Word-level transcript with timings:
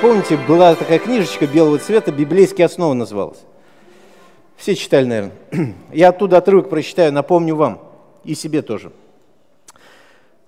помните, 0.00 0.38
была 0.48 0.74
такая 0.74 0.98
книжечка 0.98 1.46
белого 1.46 1.78
цвета, 1.78 2.10
«Библейские 2.10 2.66
основы» 2.66 2.94
называлась. 2.94 3.38
Все 4.56 4.74
читали, 4.74 5.04
наверное. 5.04 5.74
Я 5.92 6.08
оттуда 6.08 6.38
отрывок 6.38 6.68
прочитаю, 6.70 7.12
напомню 7.12 7.56
вам 7.56 7.80
и 8.24 8.34
себе 8.34 8.62
тоже. 8.62 8.92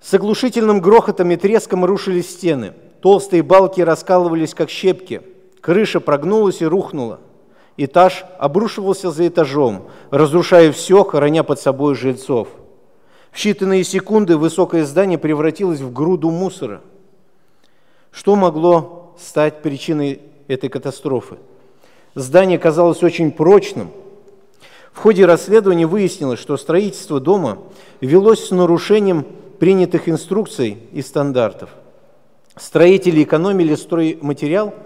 С 0.01 0.13
оглушительным 0.13 0.81
грохотом 0.81 1.31
и 1.31 1.35
треском 1.35 1.85
рушились 1.85 2.29
стены. 2.29 2.73
Толстые 3.01 3.43
балки 3.43 3.81
раскалывались, 3.81 4.53
как 4.53 4.69
щепки. 4.69 5.21
Крыша 5.61 5.99
прогнулась 5.99 6.61
и 6.61 6.65
рухнула. 6.65 7.19
Этаж 7.77 8.25
обрушивался 8.37 9.11
за 9.11 9.27
этажом, 9.27 9.87
разрушая 10.11 10.71
все, 10.71 11.03
хороня 11.03 11.43
под 11.43 11.59
собой 11.59 11.95
жильцов. 11.95 12.49
В 13.31 13.37
считанные 13.37 13.83
секунды 13.83 14.37
высокое 14.37 14.85
здание 14.85 15.17
превратилось 15.17 15.79
в 15.79 15.91
груду 15.91 16.29
мусора. 16.29 16.81
Что 18.11 18.35
могло 18.35 19.02
стать 19.19 19.61
причиной 19.61 20.21
этой 20.47 20.69
катастрофы? 20.69 21.37
Здание 22.15 22.59
казалось 22.59 23.03
очень 23.03 23.31
прочным. 23.31 23.91
В 24.91 24.99
ходе 24.99 25.25
расследования 25.25 25.87
выяснилось, 25.87 26.39
что 26.39 26.57
строительство 26.57 27.19
дома 27.19 27.57
велось 28.01 28.47
с 28.47 28.51
нарушением 28.51 29.25
принятых 29.59 30.07
инструкций 30.07 30.77
и 30.91 31.01
стандартов. 31.01 31.69
Строители 32.55 33.23
экономили 33.23 33.75
стройматериал– 33.75 34.73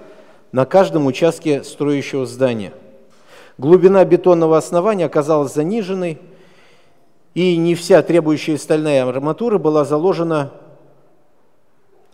на 0.51 0.65
каждом 0.65 1.05
участке 1.05 1.63
строящего 1.63 2.25
здания. 2.25 2.73
Глубина 3.57 4.03
бетонного 4.05 4.57
основания 4.57 5.05
оказалась 5.05 5.53
заниженной, 5.53 6.19
и 7.33 7.55
не 7.57 7.75
вся 7.75 8.01
требующая 8.01 8.57
стальная 8.57 9.07
арматура 9.07 9.57
была 9.57 9.85
заложена 9.85 10.51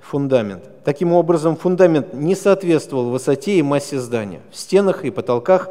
фундамент. 0.04 0.64
Таким 0.84 1.14
образом, 1.14 1.56
фундамент 1.56 2.14
не 2.14 2.36
соответствовал 2.36 3.10
высоте 3.10 3.58
и 3.58 3.62
массе 3.62 4.00
здания. 4.00 4.42
В 4.52 4.58
стенах 4.58 5.06
и 5.06 5.12
потолках 5.12 5.70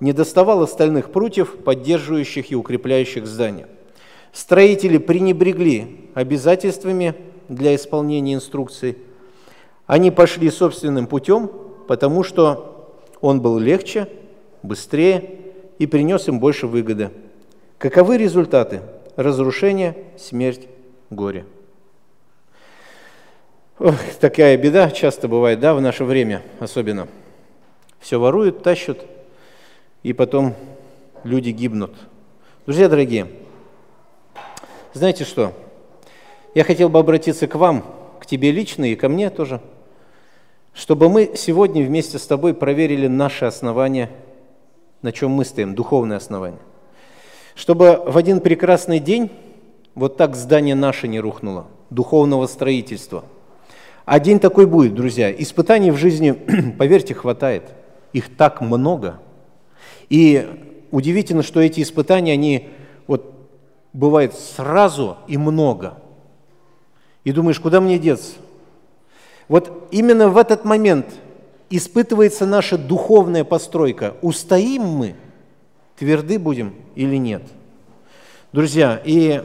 не 0.00 0.12
доставало 0.12 0.66
стальных 0.66 1.10
прутьев, 1.10 1.56
поддерживающих 1.64 2.50
и 2.50 2.56
укрепляющих 2.56 3.26
здание. 3.26 3.66
Строители 4.32 4.98
пренебрегли 4.98 6.10
обязательствами 6.14 7.14
для 7.48 7.74
исполнения 7.74 8.34
инструкций. 8.34 8.98
Они 9.86 10.10
пошли 10.10 10.50
собственным 10.50 11.06
путем, 11.06 11.50
потому 11.86 12.22
что 12.22 12.94
он 13.20 13.40
был 13.40 13.58
легче, 13.58 14.08
быстрее 14.62 15.38
и 15.78 15.86
принес 15.86 16.28
им 16.28 16.40
больше 16.40 16.66
выгоды. 16.66 17.10
Каковы 17.78 18.18
результаты? 18.18 18.82
Разрушение, 19.16 19.96
смерть, 20.16 20.68
горе. 21.10 21.46
Ох, 23.78 23.94
такая 24.20 24.56
беда 24.56 24.90
часто 24.90 25.28
бывает, 25.28 25.60
да, 25.60 25.74
в 25.74 25.80
наше 25.80 26.04
время 26.04 26.42
особенно. 26.60 27.08
Все 28.00 28.18
воруют, 28.18 28.62
тащат, 28.62 29.04
и 30.02 30.12
потом 30.12 30.54
люди 31.24 31.50
гибнут. 31.50 31.94
Друзья 32.66 32.88
дорогие, 32.88 33.28
знаете 34.92 35.24
что? 35.24 35.52
Я 36.54 36.64
хотел 36.64 36.88
бы 36.88 36.98
обратиться 36.98 37.46
к 37.46 37.54
вам, 37.54 37.84
к 38.20 38.26
тебе 38.26 38.50
лично 38.50 38.84
и 38.84 38.96
ко 38.96 39.08
мне 39.08 39.30
тоже– 39.30 39.60
чтобы 40.78 41.08
мы 41.08 41.32
сегодня 41.34 41.82
вместе 41.82 42.20
с 42.20 42.26
тобой 42.26 42.54
проверили 42.54 43.08
наши 43.08 43.44
основания, 43.44 44.10
на 45.02 45.10
чем 45.10 45.32
мы 45.32 45.44
стоим, 45.44 45.74
духовные 45.74 46.18
основания. 46.18 46.60
Чтобы 47.56 48.00
в 48.06 48.16
один 48.16 48.40
прекрасный 48.40 49.00
день 49.00 49.32
вот 49.96 50.16
так 50.16 50.36
здание 50.36 50.76
наше 50.76 51.08
не 51.08 51.18
рухнуло, 51.18 51.66
духовного 51.90 52.46
строительства. 52.46 53.24
А 54.10 54.20
день 54.20 54.40
такой 54.40 54.64
будет, 54.64 54.94
друзья. 54.94 55.30
Испытаний 55.30 55.90
в 55.90 55.98
жизни, 55.98 56.32
поверьте, 56.78 57.12
хватает. 57.12 57.64
Их 58.14 58.34
так 58.34 58.62
много. 58.62 59.20
И 60.08 60.48
удивительно, 60.90 61.42
что 61.42 61.60
эти 61.60 61.82
испытания, 61.82 62.32
они 62.32 62.70
вот 63.06 63.34
бывают 63.92 64.32
сразу 64.32 65.18
и 65.26 65.36
много. 65.36 65.98
И 67.24 67.32
думаешь, 67.32 67.60
куда 67.60 67.82
мне 67.82 67.98
деться? 67.98 68.32
Вот 69.46 69.88
именно 69.90 70.30
в 70.30 70.38
этот 70.38 70.64
момент 70.64 71.04
испытывается 71.68 72.46
наша 72.46 72.78
духовная 72.78 73.44
постройка. 73.44 74.14
Устоим 74.22 74.84
мы, 74.84 75.16
тверды 75.98 76.38
будем 76.38 76.74
или 76.94 77.16
нет. 77.16 77.42
Друзья, 78.54 79.02
и 79.04 79.44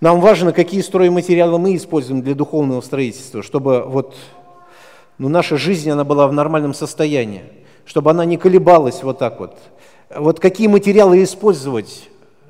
нам 0.00 0.20
важно, 0.20 0.52
какие 0.52 0.80
стройматериалы 0.80 1.58
мы 1.58 1.76
используем 1.76 2.22
для 2.22 2.34
духовного 2.34 2.80
строительства, 2.80 3.42
чтобы 3.42 3.82
вот, 3.86 4.14
ну, 5.18 5.28
наша 5.28 5.56
жизнь 5.56 5.90
она 5.90 6.04
была 6.04 6.26
в 6.26 6.32
нормальном 6.32 6.74
состоянии, 6.74 7.42
чтобы 7.84 8.10
она 8.10 8.24
не 8.24 8.36
колебалась 8.36 9.02
вот 9.02 9.18
так 9.18 9.40
вот. 9.40 9.56
Вот 10.14 10.40
какие 10.40 10.66
материалы 10.66 11.22
использовать, 11.22 12.08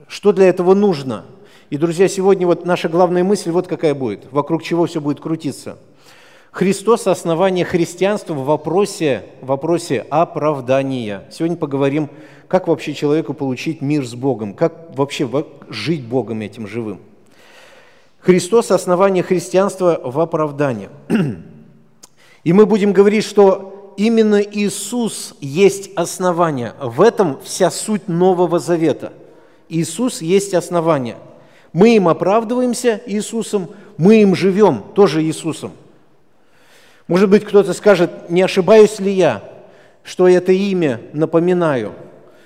что 0.08 0.32
для 0.32 0.48
этого 0.48 0.74
нужно. 0.74 1.24
И, 1.70 1.76
друзья, 1.76 2.08
сегодня 2.08 2.46
вот 2.46 2.64
наша 2.64 2.88
главная 2.88 3.24
мысль 3.24 3.50
вот 3.50 3.66
какая 3.66 3.94
будет, 3.94 4.26
вокруг 4.30 4.62
чего 4.62 4.86
все 4.86 5.00
будет 5.00 5.20
крутиться– 5.20 5.76
Христос– 6.52 7.06
основание 7.06 7.64
христианства 7.64 8.34
в 8.34 8.44
вопросе, 8.44 9.22
в 9.40 9.46
вопросе 9.46 10.04
оправдания. 10.10 11.22
Сегодня 11.30 11.56
поговорим, 11.56 12.10
как 12.48 12.66
вообще 12.66 12.92
человеку 12.92 13.34
получить 13.34 13.80
мир 13.80 14.04
с 14.04 14.14
Богом, 14.16 14.54
как 14.54 14.96
вообще 14.96 15.28
жить 15.68 16.02
Богом 16.02 16.40
этим 16.40 16.66
живым. 16.66 16.98
Христос– 18.20 18.70
основание 18.72 19.22
христианства 19.22 20.00
в 20.02 20.20
оправдании. 20.20 20.90
И 22.44 22.52
мы 22.52 22.66
будем 22.66 22.92
говорить, 22.92 23.24
что 23.24 23.94
именно 23.96 24.40
Иисус 24.40 25.34
есть 25.40 25.90
основание. 25.96 26.74
В 26.80 27.00
этом 27.00 27.38
вся 27.42 27.70
суть 27.70 28.08
Нового 28.08 28.58
Завета. 28.58 29.12
Иисус 29.68 30.20
есть 30.20 30.52
основание. 30.52 31.16
Мы 31.72 31.96
им 31.96 32.08
оправдываемся 32.08 33.00
Иисусом, 33.06 33.70
мы 33.96 34.22
им 34.22 34.34
живем 34.34 34.82
тоже 34.94 35.22
Иисусом. 35.22 35.72
Может 37.06 37.30
быть, 37.30 37.44
кто-то 37.44 37.72
скажет, 37.72 38.30
не 38.30 38.42
ошибаюсь 38.42 38.98
ли 39.00 39.12
я, 39.12 39.42
что 40.02 40.28
это 40.28 40.52
имя 40.52 41.00
напоминаю? 41.12 41.92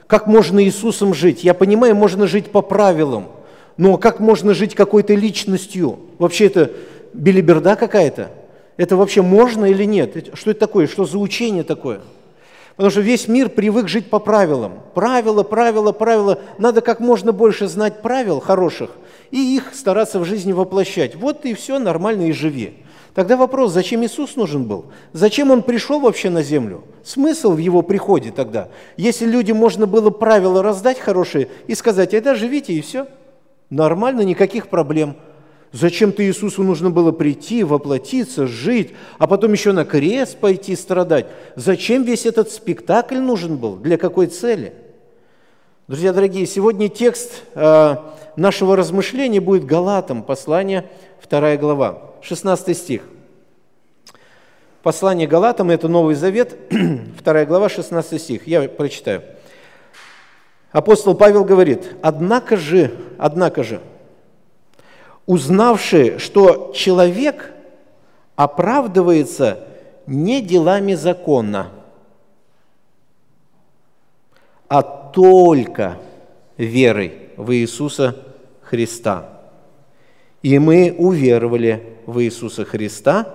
Как 0.06 0.26
можно 0.26 0.62
Иисусом 0.62 1.14
жить? 1.14 1.42
Я 1.44 1.54
понимаю, 1.54 1.94
можно 1.96 2.26
жить 2.26 2.50
по 2.50 2.62
правилам, 2.62 3.28
но 3.76 3.96
как 3.96 4.20
можно 4.20 4.54
жить 4.54 4.74
какой-то 4.74 5.14
личностью? 5.14 5.98
Вообще 6.18 6.46
это 6.46 6.70
билиберда 7.12 7.76
какая-то? 7.76 8.30
Это 8.76 8.96
вообще 8.96 9.22
можно 9.22 9.66
или 9.66 9.84
нет? 9.84 10.30
Что 10.34 10.50
это 10.50 10.60
такое? 10.60 10.86
Что 10.86 11.04
за 11.04 11.18
учение 11.18 11.62
такое? 11.62 12.00
Потому 12.76 12.90
что 12.90 13.00
весь 13.02 13.28
мир 13.28 13.48
привык 13.48 13.88
жить 13.88 14.10
по 14.10 14.18
правилам. 14.18 14.80
Правила, 14.94 15.44
правила, 15.44 15.92
правила. 15.92 16.40
Надо 16.58 16.80
как 16.80 16.98
можно 16.98 17.32
больше 17.32 17.68
знать 17.68 18.02
правил 18.02 18.40
хороших 18.40 18.90
и 19.30 19.56
их 19.56 19.74
стараться 19.74 20.18
в 20.18 20.24
жизни 20.24 20.52
воплощать. 20.52 21.14
Вот 21.14 21.44
и 21.44 21.54
все, 21.54 21.78
нормально 21.78 22.28
и 22.28 22.32
живи. 22.32 22.74
Тогда 23.14 23.36
вопрос, 23.36 23.72
зачем 23.72 24.04
Иисус 24.04 24.34
нужен 24.34 24.64
был? 24.64 24.86
Зачем 25.12 25.52
Он 25.52 25.62
пришел 25.62 26.00
вообще 26.00 26.30
на 26.30 26.42
землю? 26.42 26.82
Смысл 27.04 27.52
в 27.52 27.58
Его 27.58 27.82
приходе 27.82 28.32
тогда? 28.32 28.68
Если 28.96 29.24
людям 29.24 29.56
можно 29.56 29.86
было 29.86 30.10
правила 30.10 30.64
раздать 30.64 30.98
хорошие 30.98 31.48
и 31.68 31.76
сказать, 31.76 32.12
это 32.12 32.34
живите 32.34 32.72
и 32.72 32.80
все. 32.80 33.06
Нормально, 33.74 34.20
никаких 34.20 34.68
проблем. 34.68 35.16
Зачем-то 35.72 36.24
Иисусу 36.24 36.62
нужно 36.62 36.90
было 36.90 37.10
прийти, 37.10 37.64
воплотиться, 37.64 38.46
жить, 38.46 38.92
а 39.18 39.26
потом 39.26 39.50
еще 39.50 39.72
на 39.72 39.84
крест 39.84 40.38
пойти 40.38 40.76
страдать? 40.76 41.26
Зачем 41.56 42.04
весь 42.04 42.24
этот 42.24 42.52
спектакль 42.52 43.18
нужен 43.18 43.56
был? 43.56 43.74
Для 43.74 43.98
какой 43.98 44.28
цели? 44.28 44.74
Друзья 45.88 46.12
дорогие, 46.12 46.46
сегодня 46.46 46.88
текст 46.88 47.42
э, 47.56 47.96
нашего 48.36 48.76
размышления 48.76 49.40
будет 49.40 49.66
Галатам, 49.66 50.22
послание 50.22 50.88
2 51.28 51.56
глава, 51.56 52.12
16 52.22 52.78
стих. 52.78 53.02
Послание 54.84 55.26
Галатам– 55.26 55.70
это 55.72 55.88
Новый 55.88 56.14
Завет, 56.14 56.56
2 56.70 57.44
глава, 57.46 57.68
16 57.68 58.22
стих. 58.22 58.46
Я 58.46 58.68
прочитаю. 58.68 59.24
Апостол 60.74 61.14
Павел 61.14 61.44
говорит, 61.44 61.94
«Однако 62.02 62.56
же, 62.56 62.90
однако 63.24 63.64
же, 63.64 63.80
узнавши, 65.24 66.18
что 66.18 66.72
человек 66.74 67.54
оправдывается 68.36 69.66
не 70.06 70.42
делами 70.42 70.92
закона, 70.92 71.70
а 74.68 74.82
только 74.82 75.96
верой 76.58 77.30
в 77.38 77.54
Иисуса 77.54 78.14
Христа. 78.60 79.40
И 80.42 80.58
мы 80.58 80.94
уверовали 80.98 81.96
в 82.04 82.22
Иисуса 82.22 82.66
Христа, 82.66 83.26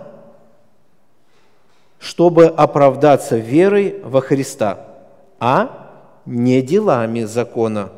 чтобы 1.98 2.46
оправдаться 2.46 3.38
верой 3.38 4.00
во 4.04 4.22
Христа, 4.22 4.86
а 5.40 5.90
не 6.28 6.62
делами 6.62 7.24
закона. 7.24 7.90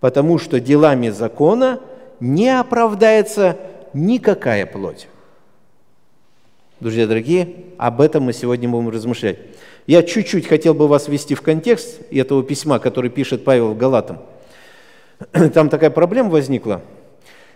Потому 0.00 0.38
что 0.38 0.60
делами 0.60 1.08
закона 1.08 1.80
не 2.20 2.48
оправдается 2.48 3.56
никакая 3.92 4.66
плоть. 4.66 5.08
Друзья 6.80 7.06
дорогие, 7.06 7.56
об 7.76 8.00
этом 8.00 8.24
мы 8.24 8.32
сегодня 8.32 8.68
будем 8.68 8.88
размышлять. 8.88 9.38
Я 9.88 10.02
чуть-чуть 10.02 10.46
хотел 10.46 10.74
бы 10.74 10.86
вас 10.86 11.08
ввести 11.08 11.34
в 11.34 11.42
контекст 11.42 12.00
этого 12.12 12.44
письма, 12.44 12.78
который 12.78 13.10
пишет 13.10 13.44
Павел 13.44 13.74
Галатам. 13.74 14.18
Там 15.54 15.68
такая 15.68 15.90
проблема 15.90 16.30
возникла. 16.30 16.82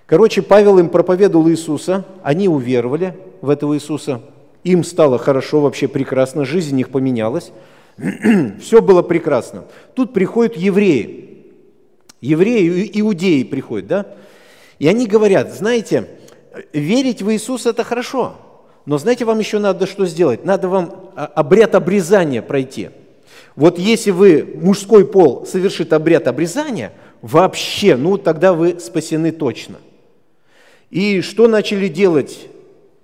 Короче, 0.06 0.42
Павел 0.42 0.78
им 0.78 0.88
проповедовал 0.88 1.48
Иисуса, 1.48 2.04
они 2.22 2.48
уверовали 2.48 3.16
в 3.40 3.50
этого 3.50 3.76
Иисуса, 3.76 4.20
им 4.64 4.82
стало 4.82 5.18
хорошо, 5.18 5.60
вообще 5.60 5.86
прекрасно, 5.86 6.44
жизнь 6.44 6.78
их 6.80 6.90
поменялась, 6.90 7.52
все 8.60 8.82
было 8.82 9.02
прекрасно. 9.02 9.64
Тут 9.94 10.12
приходят 10.12 10.56
евреи, 10.56 11.31
евреи, 12.22 12.90
иудеи 12.94 13.42
приходят, 13.42 13.86
да, 13.86 14.06
и 14.78 14.88
они 14.88 15.06
говорят, 15.06 15.52
знаете, 15.52 16.08
верить 16.72 17.20
в 17.20 17.30
Иисуса– 17.30 17.70
это 17.70 17.84
хорошо, 17.84 18.36
но 18.86 18.96
знаете, 18.96 19.24
вам 19.26 19.38
еще 19.38 19.58
надо 19.58 19.86
что 19.86 20.06
сделать? 20.06 20.44
Надо 20.44 20.68
вам 20.68 21.12
обряд 21.14 21.74
обрезания 21.74 22.40
пройти. 22.40 22.90
Вот 23.54 23.78
если 23.78 24.10
вы, 24.10 24.58
мужской 24.60 25.06
пол, 25.06 25.44
совершит 25.46 25.92
обряд 25.92 26.26
обрезания, 26.26 26.92
вообще, 27.20 27.96
ну 27.96 28.16
тогда 28.16 28.54
вы 28.54 28.80
спасены 28.80 29.30
точно. 29.30 29.76
И 30.90 31.20
что 31.20 31.48
начали 31.48 31.88
делать 31.88 32.46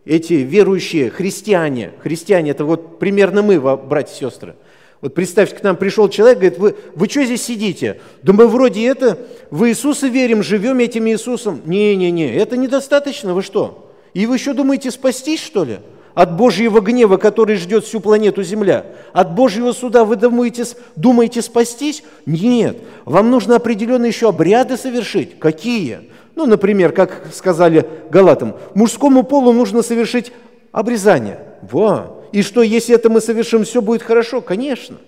эти 0.05 0.35
верующие 0.35 1.11
христиане? 1.11 1.93
Христиане, 2.03 2.53
это 2.53 2.65
вот 2.65 2.99
примерно 2.99 3.43
мы, 3.43 3.61
братья 3.61 4.15
и 4.15 4.19
сестры– 4.19 4.55
вот 5.01 5.15
представьте, 5.15 5.57
к 5.57 5.63
нам 5.63 5.77
пришел 5.77 6.09
человек, 6.09 6.39
говорит, 6.39 6.59
вы, 6.59 6.75
вы 6.97 7.09
что 7.09 7.25
здесь 7.25 7.43
сидите? 7.43 8.01
Да 8.23 8.33
мы 8.33 8.49
вроде 8.49 8.87
это, 8.87 9.19
в 9.51 9.69
Иисуса 9.69 10.09
верим, 10.09 10.43
живем 10.43 10.81
этим 10.81 11.07
Иисусом. 11.09 11.61
Не-не-не, 11.67 12.35
это 12.35 12.57
недостаточно, 12.57 13.33
вы 13.33 13.43
что? 13.43 13.93
И 14.13 14.27
вы 14.27 14.35
еще 14.35 14.55
думаете 14.55 14.91
спастись, 14.91 15.41
что 15.41 15.63
ли? 15.65 15.79
От 16.15 16.37
Божьего 16.37 16.81
гнева, 16.81 17.17
который 17.17 17.55
ждет 17.55 17.85
всю 17.85 18.01
планету 18.01 18.43
Земля? 18.43 18.87
От 19.13 19.37
Божьего 19.37 19.71
суда 19.71 20.05
вы 20.05 20.17
думаете, 20.17 20.65
думаете 20.97 21.43
спастись? 21.43 22.03
Нет, 22.27 22.79
вам 23.05 23.31
нужно 23.31 23.55
определенные 23.55 24.09
еще 24.09 24.29
обряды 24.29 24.77
совершить. 24.77 25.39
Какие? 25.39 26.11
Ну, 26.35 26.47
например, 26.47 26.91
как 26.91 27.29
сказали 27.33 27.89
галатам, 28.11 28.57
мужскому 28.75 29.23
полу 29.23 29.53
нужно 29.53 29.83
совершить 29.83 30.33
обрезание. 30.73 31.39
Во, 31.63 32.18
и 32.33 32.43
что, 32.43 32.63
если 32.63 32.95
это 32.95 33.11
мы 33.11 33.21
совершим, 33.21 33.65
все 33.65 33.83
будет 33.83 34.03
хорошо? 34.03 34.41
Конечно. 34.41 34.99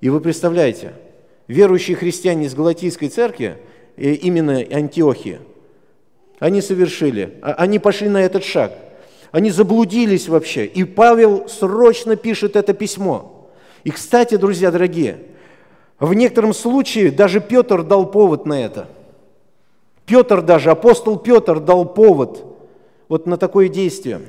И 0.00 0.08
вы 0.08 0.20
представляете, 0.20 0.94
верующие 1.46 1.96
христиане 1.96 2.46
из 2.46 2.54
Галатийской 2.54 3.08
церкви, 3.08 3.58
э, 3.96 4.12
именно 4.12 4.58
Антиохии, 4.58 5.40
они 6.38 6.62
совершили, 6.62 7.38
а, 7.42 7.52
они 7.52 7.78
пошли 7.78 8.08
на 8.08 8.22
этот 8.22 8.44
шаг. 8.44 8.72
Они 9.30 9.50
заблудились 9.50 10.28
вообще. 10.28 10.66
И 10.66 10.84
Павел 10.84 11.48
срочно 11.48 12.16
пишет 12.16 12.56
это 12.56 12.72
письмо. 12.72 13.48
И, 13.84 13.90
кстати, 13.90 14.36
друзья 14.36 14.70
дорогие, 14.70 15.18
в 15.98 16.14
некотором 16.14 16.54
случае 16.54 17.10
даже 17.10 17.40
Петр 17.40 17.82
дал 17.82 18.10
повод 18.10 18.46
на 18.46 18.64
это. 18.64 18.88
Петр 20.06 20.42
даже, 20.42 20.70
апостол 20.70 21.18
Петр 21.18 21.60
дал 21.60 21.84
повод 21.84 22.44
вот 23.08 23.26
на 23.26 23.36
такое 23.36 23.68
действие. 23.68 24.20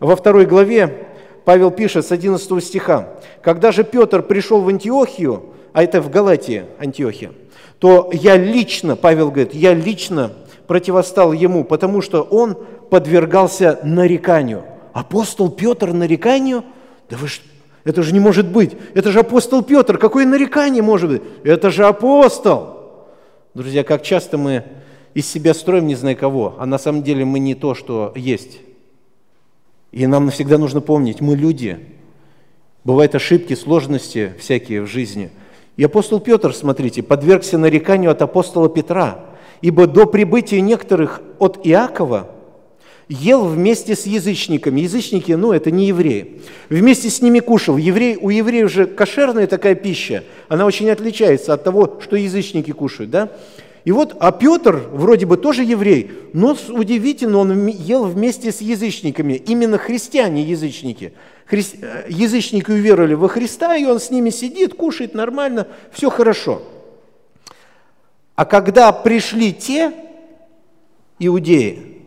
Во 0.00 0.16
второй 0.16 0.44
главе 0.44 1.06
Павел 1.44 1.70
пишет 1.70 2.06
с 2.06 2.12
11 2.12 2.64
стиха, 2.64 3.08
«Когда 3.42 3.72
же 3.72 3.84
Петр 3.84 4.22
пришел 4.22 4.60
в 4.60 4.68
Антиохию, 4.68 5.44
а 5.72 5.82
это 5.82 6.00
в 6.00 6.10
Галатии, 6.10 6.64
Антиохия, 6.78 7.32
то 7.78 8.10
я 8.12 8.36
лично, 8.36 8.96
Павел 8.96 9.30
говорит, 9.30 9.54
я 9.54 9.74
лично 9.74 10.32
противостал 10.66 11.32
ему, 11.32 11.64
потому 11.64 12.00
что 12.00 12.22
он 12.22 12.56
подвергался 12.90 13.80
нареканию. 13.82 14.62
Апостол 14.92 15.50
Петр 15.50 15.92
нареканию? 15.92 16.64
Да 17.10 17.16
вы 17.16 17.28
что? 17.28 17.44
Это 17.84 18.02
же 18.02 18.14
не 18.14 18.20
может 18.20 18.46
быть. 18.46 18.72
Это 18.94 19.10
же 19.10 19.20
апостол 19.20 19.62
Петр. 19.62 19.98
Какое 19.98 20.24
нарекание 20.24 20.82
может 20.82 21.10
быть? 21.10 21.22
Это 21.42 21.70
же 21.70 21.84
апостол. 21.86 23.08
Друзья, 23.52 23.84
как 23.84 24.02
часто 24.02 24.38
мы 24.38 24.64
из 25.12 25.30
себя 25.30 25.52
строим 25.52 25.86
не 25.86 25.94
знаю 25.94 26.16
кого, 26.16 26.54
а 26.58 26.66
на 26.66 26.78
самом 26.78 27.02
деле 27.02 27.24
мы 27.24 27.38
не 27.38 27.54
то, 27.54 27.74
что 27.74 28.12
есть. 28.16 28.58
И 29.94 30.08
нам 30.08 30.28
всегда 30.30 30.58
нужно 30.58 30.80
помнить, 30.80 31.20
мы 31.20 31.36
люди. 31.36 31.78
Бывают 32.82 33.14
ошибки, 33.14 33.54
сложности 33.54 34.32
всякие 34.40 34.82
в 34.82 34.88
жизни. 34.88 35.30
И 35.76 35.84
апостол 35.84 36.18
Петр, 36.18 36.52
смотрите, 36.52 37.04
подвергся 37.04 37.58
нареканию 37.58 38.10
от 38.10 38.20
апостола 38.20 38.68
Петра, 38.68 39.24
ибо 39.62 39.86
до 39.86 40.06
прибытия 40.06 40.60
некоторых 40.60 41.22
от 41.38 41.64
Иакова 41.64 42.28
ел 43.08 43.44
вместе 43.44 43.94
с 43.94 44.04
язычниками. 44.04 44.80
Язычники, 44.80 45.30
ну, 45.30 45.52
это 45.52 45.70
не 45.70 45.86
евреи. 45.86 46.40
Вместе 46.70 47.08
с 47.08 47.22
ними 47.22 47.38
кушал. 47.38 47.76
Еврей, 47.76 48.16
у 48.20 48.30
евреев 48.30 48.72
же 48.72 48.86
кошерная 48.86 49.46
такая 49.46 49.76
пища, 49.76 50.24
она 50.48 50.66
очень 50.66 50.90
отличается 50.90 51.54
от 51.54 51.62
того, 51.62 52.00
что 52.02 52.16
язычники 52.16 52.72
кушают, 52.72 53.12
да? 53.12 53.30
И 53.84 53.92
вот, 53.92 54.16
а 54.18 54.32
Петр, 54.32 54.88
вроде 54.92 55.26
бы 55.26 55.36
тоже 55.36 55.62
еврей, 55.62 56.10
но 56.32 56.56
удивительно, 56.70 57.38
он 57.38 57.66
ел 57.66 58.04
вместе 58.04 58.50
с 58.50 58.62
язычниками, 58.62 59.34
именно 59.34 59.76
христиане-язычники. 59.76 61.12
Хри... 61.44 61.62
Э, 61.82 62.06
язычники 62.08 62.70
уверовали 62.70 63.12
во 63.12 63.28
Христа, 63.28 63.76
и 63.76 63.84
он 63.84 64.00
с 64.00 64.10
ними 64.10 64.30
сидит, 64.30 64.74
кушает 64.74 65.14
нормально, 65.14 65.68
все 65.92 66.08
хорошо. 66.08 66.62
А 68.36 68.46
когда 68.46 68.90
пришли 68.90 69.52
те 69.52 69.92
иудеи, 71.18 72.00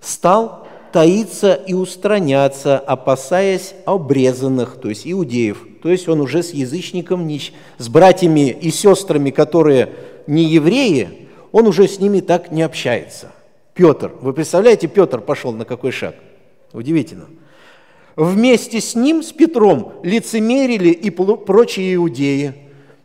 стал 0.00 0.66
таиться 0.92 1.54
и 1.54 1.72
устраняться, 1.72 2.78
опасаясь 2.78 3.74
обрезанных, 3.84 4.78
то 4.80 4.88
есть 4.88 5.02
иудеев. 5.06 5.66
То 5.82 5.90
есть 5.90 6.08
он 6.08 6.20
уже 6.20 6.42
с 6.42 6.50
язычником, 6.52 7.30
с 7.78 7.88
братьями 7.88 8.50
и 8.50 8.70
сестрами, 8.70 9.30
которые 9.30 9.92
не 10.26 10.44
евреи, 10.44 11.28
он 11.52 11.66
уже 11.66 11.88
с 11.88 12.00
ними 12.00 12.20
так 12.20 12.50
не 12.50 12.62
общается. 12.62 13.32
Петр, 13.74 14.12
вы 14.20 14.32
представляете, 14.32 14.88
Петр 14.88 15.20
пошел 15.20 15.52
на 15.52 15.64
какой 15.64 15.92
шаг? 15.92 16.14
Удивительно. 16.72 17.26
Вместе 18.16 18.80
с 18.80 18.94
ним, 18.94 19.22
с 19.22 19.32
Петром, 19.32 19.94
лицемерили 20.02 20.88
и 20.88 21.10
прочие 21.10 21.94
иудеи. 21.94 22.54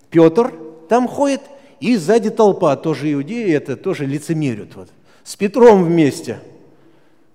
Петр 0.09 0.53
там 0.87 1.07
ходит, 1.07 1.41
и 1.81 1.97
сзади 1.97 2.29
толпа, 2.29 2.75
тоже 2.77 3.11
иудеи, 3.11 3.53
это 3.53 3.75
тоже 3.75 4.05
лицемерят. 4.05 4.75
Вот. 4.75 4.89
С 5.23 5.35
Петром 5.35 5.83
вместе. 5.83 6.39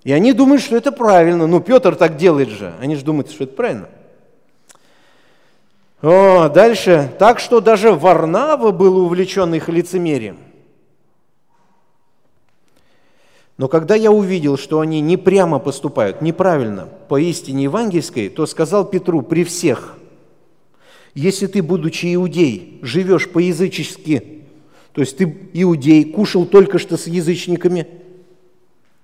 И 0.05 0.13
они 0.13 0.33
думают, 0.33 0.63
что 0.63 0.77
это 0.77 0.93
правильно. 0.93 1.47
Ну, 1.47 1.61
Петр 1.61 1.97
так 1.97 2.17
делает 2.17 2.49
же. 2.49 2.73
Они 2.81 2.95
же 2.95 3.05
думают, 3.05 3.31
что 3.31 3.45
это 3.45 3.55
правильно. 3.55 3.89
О, 6.03 6.49
дальше. 6.49 7.13
Так 7.19 7.41
что 7.41 7.61
даже 7.61 7.93
Варнава 7.93 8.71
был 8.71 8.99
увлечен 8.99 9.55
их 9.55 9.69
лицемерием. 9.69 10.39
Но 13.57 13.69
когда 13.69 13.95
я 13.95 14.13
увидел, 14.13 14.59
что 14.59 14.81
они 14.81 15.01
не 15.01 15.17
прямо 15.17 15.59
поступают, 15.59 16.21
неправильно, 16.21 16.89
по 17.09 17.19
истине 17.19 17.65
евангельской, 17.65 18.29
то 18.29 18.45
сказал 18.45 18.85
Петру 18.85 19.23
при 19.23 19.45
всех, 19.45 19.97
если 21.15 21.47
ты, 21.47 21.63
будучи 21.63 22.15
иудей, 22.15 22.79
живешь 22.83 23.31
по-язычески, 23.31 24.43
то 24.93 25.01
есть 25.01 25.17
ты 25.17 25.51
иудей, 25.55 26.05
кушал 26.05 26.45
только 26.45 26.79
что 26.79 26.99
с 26.99 27.07
язычниками, 27.07 27.87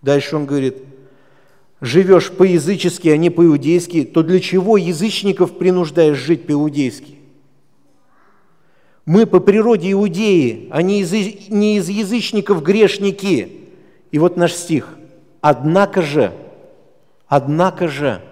дальше 0.02 0.36
он 0.36 0.44
говорит– 0.44 0.76
живешь 1.82 2.30
по-язычески, 2.30 3.08
а 3.08 3.16
не 3.18 3.28
по-иудейски, 3.28 4.04
то 4.04 4.22
для 4.22 4.40
чего 4.40 4.76
язычников 4.76 5.58
принуждаешь 5.58 6.16
жить 6.16 6.46
по-иудейски? 6.46 7.16
Мы 9.04 9.26
по 9.26 9.40
природе 9.40 9.90
иудеи, 9.90 10.68
а 10.70 10.80
не 10.80 11.00
из, 11.00 11.12
не 11.48 11.76
из 11.76 11.88
язычников 11.88 12.62
грешники. 12.62 13.66
И 14.12 14.18
вот 14.18 14.36
наш 14.36 14.52
стих. 14.52 14.96
Однако 15.40 16.02
же, 16.02 16.32
однако 17.26 17.88
же, 17.88 18.22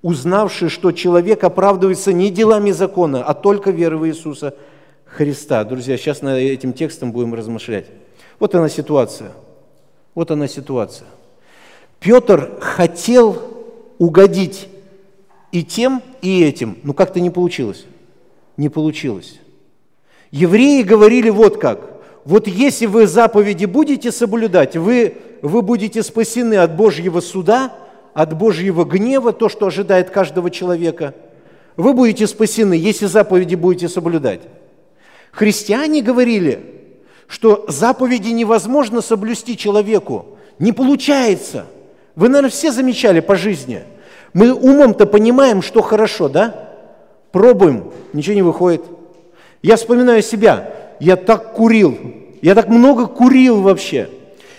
узнавший, 0.00 0.70
что 0.70 0.92
человек 0.92 1.44
оправдывается 1.44 2.14
не 2.14 2.30
делами 2.30 2.70
закона, 2.70 3.22
а 3.22 3.34
только 3.34 3.70
верой 3.70 3.98
в 3.98 4.08
Иисуса 4.08 4.54
Христа. 5.04 5.62
Друзья, 5.64 5.98
сейчас 5.98 6.22
над 6.22 6.38
этим 6.38 6.72
текстом 6.72 7.12
будем 7.12 7.34
размышлять. 7.34 7.88
Вот 8.38 8.54
она 8.54 8.70
ситуация. 8.70 9.32
Вот 10.14 10.30
она 10.30 10.48
ситуация. 10.48 11.08
Петр 12.04 12.58
хотел 12.60 13.40
угодить 13.96 14.68
и 15.52 15.64
тем, 15.64 16.02
и 16.20 16.42
этим, 16.42 16.76
но 16.82 16.92
как-то 16.92 17.18
не 17.18 17.30
получилось. 17.30 17.86
Не 18.58 18.68
получилось. 18.68 19.40
Евреи 20.30 20.82
говорили 20.82 21.30
вот 21.30 21.56
как. 21.56 22.02
Вот 22.26 22.46
если 22.46 22.84
вы 22.84 23.06
заповеди 23.06 23.64
будете 23.64 24.12
соблюдать, 24.12 24.76
вы, 24.76 25.16
вы 25.40 25.62
будете 25.62 26.02
спасены 26.02 26.56
от 26.56 26.76
Божьего 26.76 27.20
суда, 27.20 27.74
от 28.12 28.36
Божьего 28.36 28.84
гнева, 28.84 29.32
то, 29.32 29.48
что 29.48 29.68
ожидает 29.68 30.10
каждого 30.10 30.50
человека. 30.50 31.14
Вы 31.78 31.94
будете 31.94 32.26
спасены, 32.26 32.74
если 32.74 33.06
заповеди 33.06 33.54
будете 33.54 33.88
соблюдать. 33.88 34.42
Христиане 35.32 36.02
говорили, 36.02 36.60
что 37.28 37.64
заповеди 37.68 38.28
невозможно 38.28 39.00
соблюсти 39.00 39.56
человеку. 39.56 40.26
Не 40.58 40.72
получается– 40.72 41.64
Вы, 42.16 42.28
наверное, 42.28 42.50
все 42.50 42.70
замечали 42.70 43.20
по 43.20 43.36
жизни. 43.36 43.82
Мы 44.32 44.52
умом-то 44.52 45.06
понимаем, 45.06 45.62
что 45.62 45.82
хорошо, 45.82 46.28
да? 46.28 46.70
Пробуем, 47.32 47.92
ничего 48.12 48.34
не 48.34 48.42
выходит. 48.42 48.82
Я 49.62 49.76
вспоминаю 49.76 50.22
себя. 50.22 50.72
Я 51.00 51.16
так 51.16 51.54
курил. 51.54 51.96
Я 52.42 52.54
так 52.54 52.68
много 52.68 53.06
курил 53.06 53.62
вообще. 53.62 54.08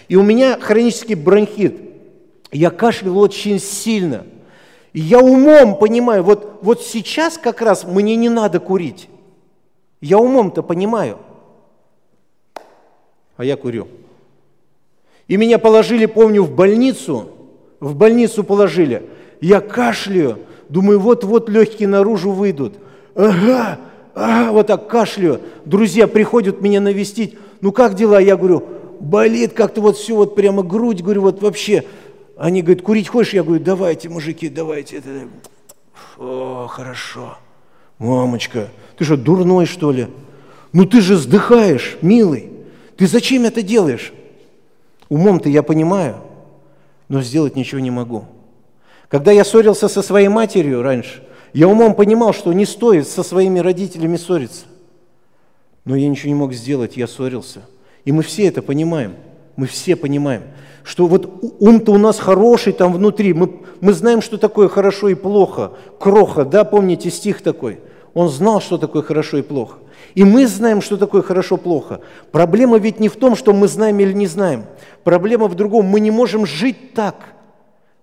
И 0.08 0.16
у 0.16 0.24
меня 0.24 0.58
хронический 0.60 1.16
бронхит. 1.16 1.80
Я 2.52 2.70
кашлял 2.70 3.18
очень 3.18 3.60
сильно. 3.60 4.26
И 4.94 5.02
я 5.02 5.20
умом 5.20 5.78
понимаю, 5.78 6.24
вот, 6.24 6.60
вот 6.62 6.82
сейчас 6.82 7.38
как 7.38 7.62
раз 7.62 7.84
мне 7.84 8.16
не 8.16 8.30
надо 8.30 8.60
курить. 8.60 9.10
Я 10.02 10.20
умом-то 10.20 10.64
понимаю. 10.64 11.20
А 13.38 13.44
я 13.44 13.58
курю. 13.58 13.88
И 15.28 15.38
меня 15.38 15.60
положили, 15.60 16.06
помню, 16.06 16.44
в 16.44 16.52
больницу. 16.52 17.30
В 17.86 17.94
больницу 17.94 18.44
положили. 18.44 19.04
Я 19.42 19.62
кашляю. 19.62 20.40
Думаю, 20.70 21.00
вот-вот 21.00 21.50
легкие 21.50 21.88
наружу 21.88 22.32
выйдут. 22.32 22.74
Ага, 23.14 23.78
ага, 24.16 24.52
вот 24.52 24.66
так 24.66 24.88
кашляю. 24.88 25.42
Друзья 25.66 26.08
приходят 26.08 26.62
меня 26.62 26.82
навестить. 26.82 27.38
Ну 27.62 27.72
как 27.72 27.94
дела? 27.94 28.20
Я 28.20 28.38
говорю, 28.38 28.64
болит 29.00 29.54
как-то 29.54 29.82
вот 29.82 29.98
все, 29.98 30.16
вот 30.16 30.34
прямо 30.34 30.64
грудь, 30.64 31.04
говорю, 31.04 31.22
вот 31.22 31.44
вообще. 31.44 31.84
Они 32.38 32.64
говорят, 32.64 32.82
курить 32.82 33.08
хочешь? 33.08 33.36
Я 33.36 33.44
говорю, 33.44 33.64
давайте, 33.64 34.10
мужики, 34.10 34.50
давайте. 34.50 35.04
О, 36.18 36.66
хорошо. 36.68 37.38
Мамочка, 38.00 38.70
ты 38.98 39.06
что, 39.06 39.16
дурной, 39.16 39.68
что 39.68 39.92
ли? 39.92 40.08
Ну 40.74 40.86
ты 40.86 41.02
же 41.02 41.14
вздыхаешь, 41.14 41.98
милый. 42.02 42.50
Ты 42.98 43.06
зачем 43.06 43.44
это 43.44 43.62
делаешь? 43.62 44.12
Умом-то 45.08 45.50
я 45.50 45.62
понимаю, 45.62 46.16
но 47.08 47.22
сделать 47.22 47.56
ничего 47.56 47.80
не 47.80 47.92
могу. 47.92 48.26
Когда 49.08 49.32
я 49.32 49.44
ссорился 49.44 49.88
со 49.88 50.02
своей 50.02 50.28
матерью 50.28 50.82
раньше, 50.82 51.24
я 51.54 51.68
умом 51.68 51.96
понимал, 51.96 52.34
что 52.34 52.52
не 52.54 52.66
стоит 52.66 53.08
со 53.08 53.24
своими 53.24 53.60
родителями 53.60 54.18
ссориться. 54.18 54.66
Но 55.86 55.96
я 55.96 56.10
ничего 56.10 56.30
не 56.30 56.36
мог 56.36 56.54
сделать, 56.54 56.98
я 56.98 57.08
ссорился. 57.08 57.62
И 58.04 58.12
мы 58.12 58.24
все 58.24 58.48
это 58.48 58.62
понимаем. 58.62 59.16
Мы 59.56 59.68
все 59.68 59.96
понимаем, 59.96 60.44
что 60.84 61.08
вот 61.08 61.44
ум-то 61.60 61.94
у 61.94 61.98
нас 61.98 62.20
хороший 62.20 62.74
там 62.74 62.92
внутри. 62.92 63.34
Мы, 63.34 63.62
мы 63.80 63.94
знаем, 63.94 64.22
что 64.22 64.38
такое 64.38 64.68
хорошо 64.68 65.08
и 65.08 65.16
плохо. 65.16 65.72
Кроха, 65.98 66.44
да, 66.44 66.66
помните 66.66 67.10
стих 67.10 67.42
такой? 67.42 67.80
Он 68.14 68.28
знал, 68.28 68.60
что 68.60 68.78
такое 68.78 69.02
хорошо 69.02 69.38
и 69.38 69.42
плохо. 69.42 69.78
И 70.14 70.24
мы 70.24 70.48
знаем, 70.48 70.82
что 70.82 70.98
такое 70.98 71.22
хорошо-плохо. 71.22 72.00
Проблема 72.32 72.78
ведь 72.78 73.00
не 73.00 73.10
в 73.10 73.16
том, 73.16 73.36
что 73.36 73.54
мы 73.54 73.68
знаем 73.68 74.00
или 74.00 74.14
не 74.14 74.28
знаем. 74.28 74.66
Проблема 75.04 75.48
в 75.48 75.56
другом. 75.56 75.86
Мы 75.86 76.00
не 76.00 76.12
можем 76.12 76.46
жить 76.46 76.94
так. 76.94 77.16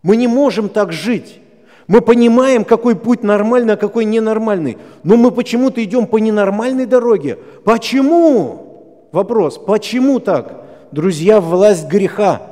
Мы 0.03 0.17
не 0.17 0.27
можем 0.27 0.69
так 0.69 0.93
жить. 0.93 1.41
Мы 1.87 2.01
понимаем, 2.01 2.65
какой 2.65 2.97
путь 2.97 3.23
нормальный, 3.23 3.75
а 3.75 3.77
какой 3.77 4.05
ненормальный. 4.05 4.79
Но 5.03 5.17
мы 5.17 5.31
почему-то 5.31 5.83
идем 5.83 6.07
по 6.07 6.19
ненормальной 6.19 6.87
дороге. 6.87 7.39
Почему? 7.65 9.09
Вопрос. 9.13 9.59
Почему 9.59 10.19
так? 10.21 10.65
Друзья, 10.93 11.41
власть 11.41 11.89
греха. 11.89 12.43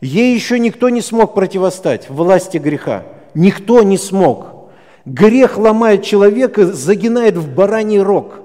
Ей 0.00 0.34
еще 0.34 0.58
никто 0.58 0.90
не 0.90 1.00
смог 1.00 1.34
противостать, 1.34 2.10
власти 2.10 2.58
греха. 2.58 3.04
Никто 3.34 3.82
не 3.82 3.96
смог. 3.96 4.70
Грех 5.06 5.56
ломает 5.58 6.02
человека, 6.02 6.66
загинает 6.66 7.36
в 7.36 7.54
бараний 7.54 8.00
рог– 8.00 8.34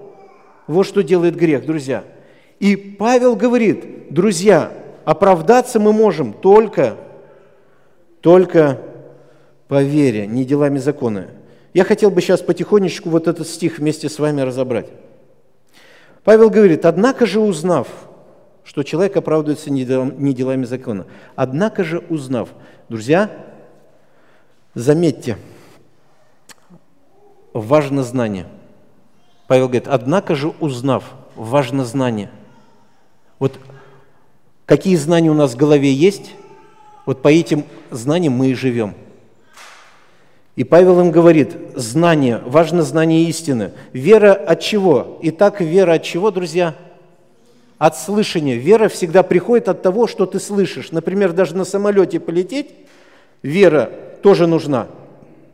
вот 0.69 0.85
что 0.85 1.01
делает 1.01 1.35
грех, 1.35 1.65
друзья. 1.65 2.03
И 2.59 2.75
Павел 2.75 3.35
говорит, 3.35 4.13
друзья, 4.13 4.71
оправдаться 5.03 5.79
мы 5.79 5.93
можем 5.93 6.31
только, 6.31 6.95
только 8.21 8.79
по 9.67 9.81
вере, 9.81 10.27
не 10.27 10.45
делами 10.45 10.77
закона. 10.77 11.29
Я 11.73 11.83
хотел 11.85 12.11
бы 12.11 12.21
сейчас 12.21 12.41
потихонечку 12.41 13.09
вот 13.09 13.27
этот 13.27 13.47
стих 13.47 13.79
вместе 13.79 14.09
с 14.09 14.19
вами 14.19 14.41
разобрать. 14.41 14.85
Павел 16.23 16.51
говорит, 16.51 16.85
однако 16.85 17.25
же 17.25 17.39
узнав, 17.39 17.87
что 18.63 18.83
человек 18.83 19.17
оправдывается 19.17 19.71
не 19.71 20.33
делами 20.33 20.65
закона, 20.65 21.07
однако 21.35 21.83
же 21.83 22.03
узнав, 22.09 22.49
друзья, 22.89 23.31
заметьте, 24.75 25.37
важно 27.53 28.03
знание– 28.03 28.45
Павел 29.49 29.65
говорит, 29.65 29.87
однако 29.87 30.35
же 30.35 30.53
узнав, 30.59 31.05
важно 31.35 31.83
знание. 31.83 32.29
Вот 33.39 33.59
какие 34.67 34.95
знания 34.95 35.31
у 35.31 35.33
нас 35.33 35.53
в 35.53 35.57
голове 35.57 35.91
есть, 35.91 36.35
вот 37.07 37.23
по 37.23 37.29
этим 37.29 37.65
знаниям 37.89 38.33
мы 38.33 38.49
и 38.49 38.53
живем. 38.53 38.93
И 40.55 40.63
Павел 40.63 40.99
им 40.99 41.09
говорит, 41.09 41.57
знание, 41.73 42.43
важно 42.45 42.83
знание 42.83 43.23
истины. 43.23 43.71
Вера 43.91 44.33
от 44.33 44.59
чего? 44.59 45.17
Итак, 45.23 45.61
вера 45.61 45.93
от 45.93 46.03
чего, 46.03 46.29
друзья? 46.29 46.75
От 47.79 47.97
слышания. 47.97 48.53
Вера 48.53 48.87
всегда 48.87 49.23
приходит 49.23 49.67
от 49.67 49.81
того, 49.81 50.05
что 50.05 50.27
ты 50.27 50.39
слышишь. 50.39 50.91
Например, 50.91 51.33
даже 51.33 51.57
на 51.57 51.65
самолете 51.65 52.19
полететь, 52.19 52.69
вера 53.41 53.89
тоже 54.21 54.45
нужна. 54.45 54.85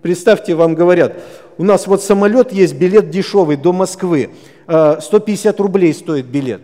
Представьте, 0.01 0.53
вам 0.53 0.75
говорят, 0.75 1.13
у 1.57 1.63
нас 1.63 1.87
вот 1.87 2.03
самолет 2.03 2.51
есть, 2.51 2.75
билет 2.75 3.09
дешевый 3.09 3.55
до 3.55 3.71
Москвы, 3.71 4.31
150 4.67 5.59
э, 5.59 5.63
рублей 5.63 5.93
стоит 5.93 6.25
билет. 6.25 6.61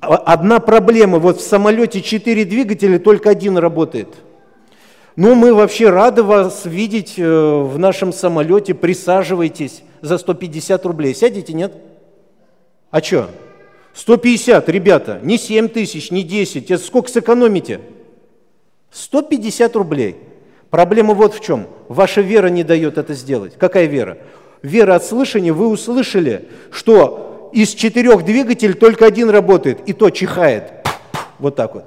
А, 0.00 0.16
одна 0.16 0.58
проблема, 0.60 1.18
вот 1.18 1.38
в 1.38 1.40
самолете 1.40 2.02
4 2.02 2.44
двигателя, 2.44 2.98
только 2.98 3.30
один 3.30 3.58
работает. 3.58 4.08
Ну, 5.14 5.34
мы 5.34 5.52
вообще 5.52 5.90
рады 5.90 6.22
вас 6.22 6.64
видеть 6.64 7.14
э, 7.16 7.22
в 7.22 7.78
нашем 7.78 8.12
самолете, 8.12 8.74
присаживайтесь 8.74 9.82
за 10.00 10.18
150 10.18 10.84
рублей. 10.86 11.14
Сядете, 11.14 11.52
нет? 11.52 11.74
А 12.90 13.00
что? 13.00 13.30
150, 13.94 14.68
ребята, 14.68 15.20
не 15.22 15.38
7 15.38 15.68
тысяч, 15.68 16.10
не 16.10 16.22
10, 16.22 16.70
это 16.70 16.82
сколько 16.82 17.10
сэкономите? 17.10 17.80
150 18.90 19.76
рублей– 19.76 20.16
Проблема 20.70 21.14
вот 21.14 21.34
в 21.34 21.40
чем. 21.40 21.66
Ваша 21.88 22.20
вера 22.20 22.48
не 22.48 22.62
дает 22.62 22.98
это 22.98 23.14
сделать. 23.14 23.54
Какая 23.58 23.86
вера? 23.86 24.18
Вера 24.62 24.96
от 24.96 25.04
слышания. 25.04 25.52
Вы 25.52 25.68
услышали, 25.68 26.48
что 26.70 27.50
из 27.52 27.70
четырех 27.70 28.24
двигателей 28.24 28.74
только 28.74 29.06
один 29.06 29.30
работает, 29.30 29.80
и 29.86 29.92
то 29.92 30.10
чихает. 30.10 30.72
Вот 31.38 31.56
так 31.56 31.74
вот. 31.74 31.84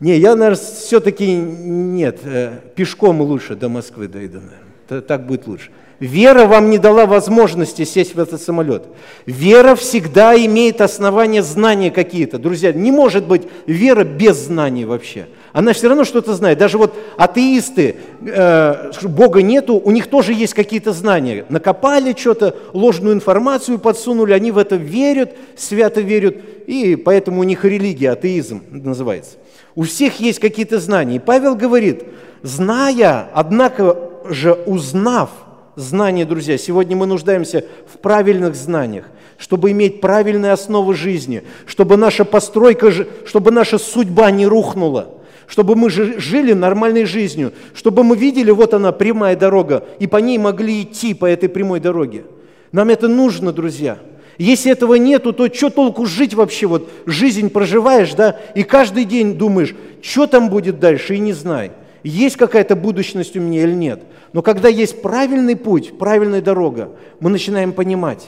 Не, 0.00 0.16
я, 0.16 0.34
наверное, 0.34 0.62
все-таки 0.62 1.34
нет. 1.34 2.20
Э, 2.24 2.58
пешком 2.74 3.20
лучше 3.20 3.54
до 3.54 3.68
Москвы 3.68 4.08
дойду. 4.08 4.40
Так 4.88 5.26
будет 5.26 5.46
лучше. 5.46 5.70
Вера 6.00 6.46
вам 6.46 6.70
не 6.70 6.78
дала 6.78 7.06
возможности 7.06 7.84
сесть 7.84 8.14
в 8.14 8.20
этот 8.20 8.42
самолет. 8.42 8.84
Вера 9.26 9.74
всегда 9.74 10.36
имеет 10.36 10.80
основания 10.80 11.42
знания 11.42 11.90
какие-то. 11.90 12.38
Друзья, 12.38 12.72
не 12.72 12.90
может 12.90 13.26
быть 13.26 13.42
вера 13.66 14.04
без 14.04 14.36
знаний 14.36 14.84
вообще 14.84 15.28
она 15.54 15.72
все 15.72 15.86
равно 15.86 16.02
что-то 16.02 16.34
знает. 16.34 16.58
Даже 16.58 16.78
вот 16.78 16.94
атеисты, 17.16 17.94
э, 18.26 18.90
Бога 19.04 19.40
нету, 19.40 19.76
у 19.76 19.92
них 19.92 20.08
тоже 20.08 20.32
есть 20.32 20.52
какие-то 20.52 20.92
знания. 20.92 21.46
Накопали 21.48 22.12
что-то, 22.18 22.56
ложную 22.72 23.14
информацию 23.14 23.78
подсунули, 23.78 24.32
они 24.32 24.50
в 24.50 24.58
это 24.58 24.74
верят, 24.74 25.36
свято 25.56 26.00
верят, 26.00 26.38
и 26.66 26.96
поэтому 26.96 27.40
у 27.40 27.44
них 27.44 27.64
религия, 27.64 28.10
атеизм 28.10 28.64
называется. 28.68 29.36
У 29.76 29.84
всех 29.84 30.18
есть 30.18 30.40
какие-то 30.40 30.80
знания. 30.80 31.16
И 31.16 31.20
Павел 31.20 31.54
говорит, 31.54 32.02
зная, 32.42 33.28
однако 33.32 33.96
же 34.28 34.54
узнав, 34.54 35.30
знания, 35.76 36.24
друзья, 36.24 36.58
сегодня 36.58 36.96
мы 36.96 37.06
нуждаемся 37.06 37.64
в 37.86 37.98
правильных 37.98 38.56
знаниях, 38.56 39.04
чтобы 39.38 39.70
иметь 39.70 40.00
правильные 40.00 40.50
основы 40.50 40.94
жизни, 40.94 41.44
чтобы 41.64 41.96
наша 41.96 42.24
постройка, 42.24 42.90
чтобы 43.24 43.52
наша 43.52 43.78
судьба 43.78 44.32
не 44.32 44.48
рухнула– 44.48 45.10
чтобы 45.46 45.76
мы 45.76 45.90
жили 45.90 46.52
нормальной 46.52 47.04
жизнью, 47.04 47.52
чтобы 47.74 48.04
мы 48.04 48.16
видели, 48.16 48.50
вот 48.50 48.74
она, 48.74 48.92
прямая 48.92 49.36
дорога, 49.36 49.84
и 49.98 50.06
по 50.06 50.16
ней 50.18 50.38
могли 50.38 50.82
идти 50.82 51.14
по 51.14 51.26
этой 51.26 51.48
прямой 51.48 51.80
дороге. 51.80 52.24
Нам 52.72 52.88
это 52.88 53.08
нужно, 53.08 53.52
друзья. 53.52 53.98
Если 54.38 54.72
этого 54.72 54.94
нету, 54.94 55.32
то 55.32 55.52
что 55.52 55.70
толку 55.70 56.06
жить 56.06 56.34
вообще? 56.34 56.66
Вот 56.66 56.90
жизнь 57.06 57.50
проживаешь, 57.50 58.14
да, 58.14 58.40
и 58.54 58.64
каждый 58.64 59.04
день 59.04 59.34
думаешь, 59.34 59.74
что 60.02 60.26
там 60.26 60.50
будет 60.50 60.80
дальше, 60.80 61.14
и 61.14 61.20
не 61.20 61.32
знай, 61.32 61.70
есть 62.02 62.36
какая-то 62.36 62.74
будущность 62.74 63.36
у 63.36 63.40
меня 63.40 63.62
или 63.62 63.74
нет. 63.74 64.02
Но 64.32 64.42
когда 64.42 64.68
есть 64.68 65.00
правильный 65.00 65.54
путь, 65.56 65.96
правильная 65.98 66.42
дорога, 66.42 66.90
мы 67.20 67.30
начинаем 67.30 67.72
понимать, 67.72 68.26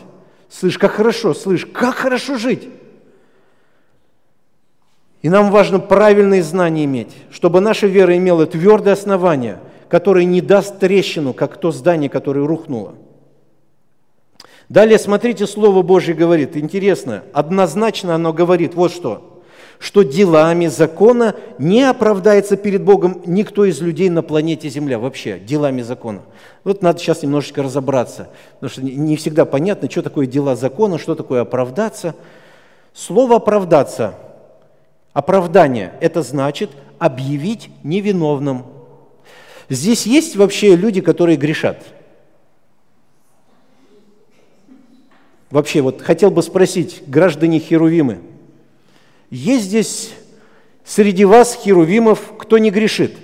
слышь, 0.49 0.79
как 0.79 0.93
хорошо, 0.93 1.35
слышь, 1.35 1.67
как 1.67 1.97
хорошо 1.97 2.37
жить. 2.37 2.69
И 5.23 5.29
нам 5.29 5.51
важно 5.51 5.81
правильные 5.81 6.43
знания 6.43 6.85
иметь, 6.85 7.09
чтобы 7.31 7.61
наша 7.61 7.87
вера 7.87 8.17
имела 8.17 8.47
твердое 8.47 8.93
основание, 8.93 9.59
которое 9.89 10.25
не 10.25 10.41
даст 10.41 10.79
трещину, 10.79 11.33
как 11.33 11.57
то 11.57 11.73
здание, 11.73 12.09
которое 12.09 12.47
рухнуло. 12.47 12.95
Далее, 14.69 14.99
смотрите, 14.99 15.47
Слово 15.47 15.83
Божье 15.83 16.15
говорит, 16.15 16.57
интересно, 16.57 17.23
однозначно 17.33 18.17
оно 18.17 18.33
говорит 18.33 18.75
вот 18.75 18.93
что, 18.93 19.43
что 19.79 20.03
делами 20.03 20.67
закона 20.67 21.37
не 21.59 21.83
оправдается 21.83 22.57
перед 22.57 22.83
Богом 22.83 23.23
никто 23.27 23.65
из 23.65 23.81
людей 23.81 24.11
на 24.11 24.23
планете 24.23 24.69
Земля 24.69 24.99
вообще, 24.99 25.39
делами 25.39 25.83
закона. 25.83 26.23
Вот 26.65 26.83
надо 26.83 26.99
сейчас 26.99 27.23
немножечко 27.23 27.63
разобраться, 27.63 28.29
потому 28.55 28.71
что 28.71 28.83
не 28.83 29.17
всегда 29.17 29.45
понятно, 29.45 29.89
что 29.89 30.03
такое 30.03 30.27
дела 30.27 30.57
закона, 30.57 30.99
что 30.99 31.15
такое 31.15 31.43
оправдаться. 31.43 32.17
Слово 32.93 33.37
«оправдаться», 33.37 34.15
оправдание– 35.17 35.95
это 36.01 36.23
значит 36.23 36.71
объявить 36.99 37.71
невиновным. 37.83 38.65
Здесь 39.69 40.07
есть 40.07 40.37
вообще 40.37 40.77
люди, 40.77 41.01
которые 41.01 41.37
грешат– 41.37 41.83
Вообще, 45.51 45.81
вот 45.81 46.03
хотел 46.03 46.31
бы 46.31 46.43
спросить, 46.43 47.05
граждане 47.07 47.61
Херувимы, 47.61 48.19
есть 49.31 49.67
здесь 49.67 50.13
среди 50.85 51.25
вас, 51.25 51.55
Херувимов, 51.55 52.37
кто 52.37 52.59
не 52.59 52.71
грешит? 52.71 53.17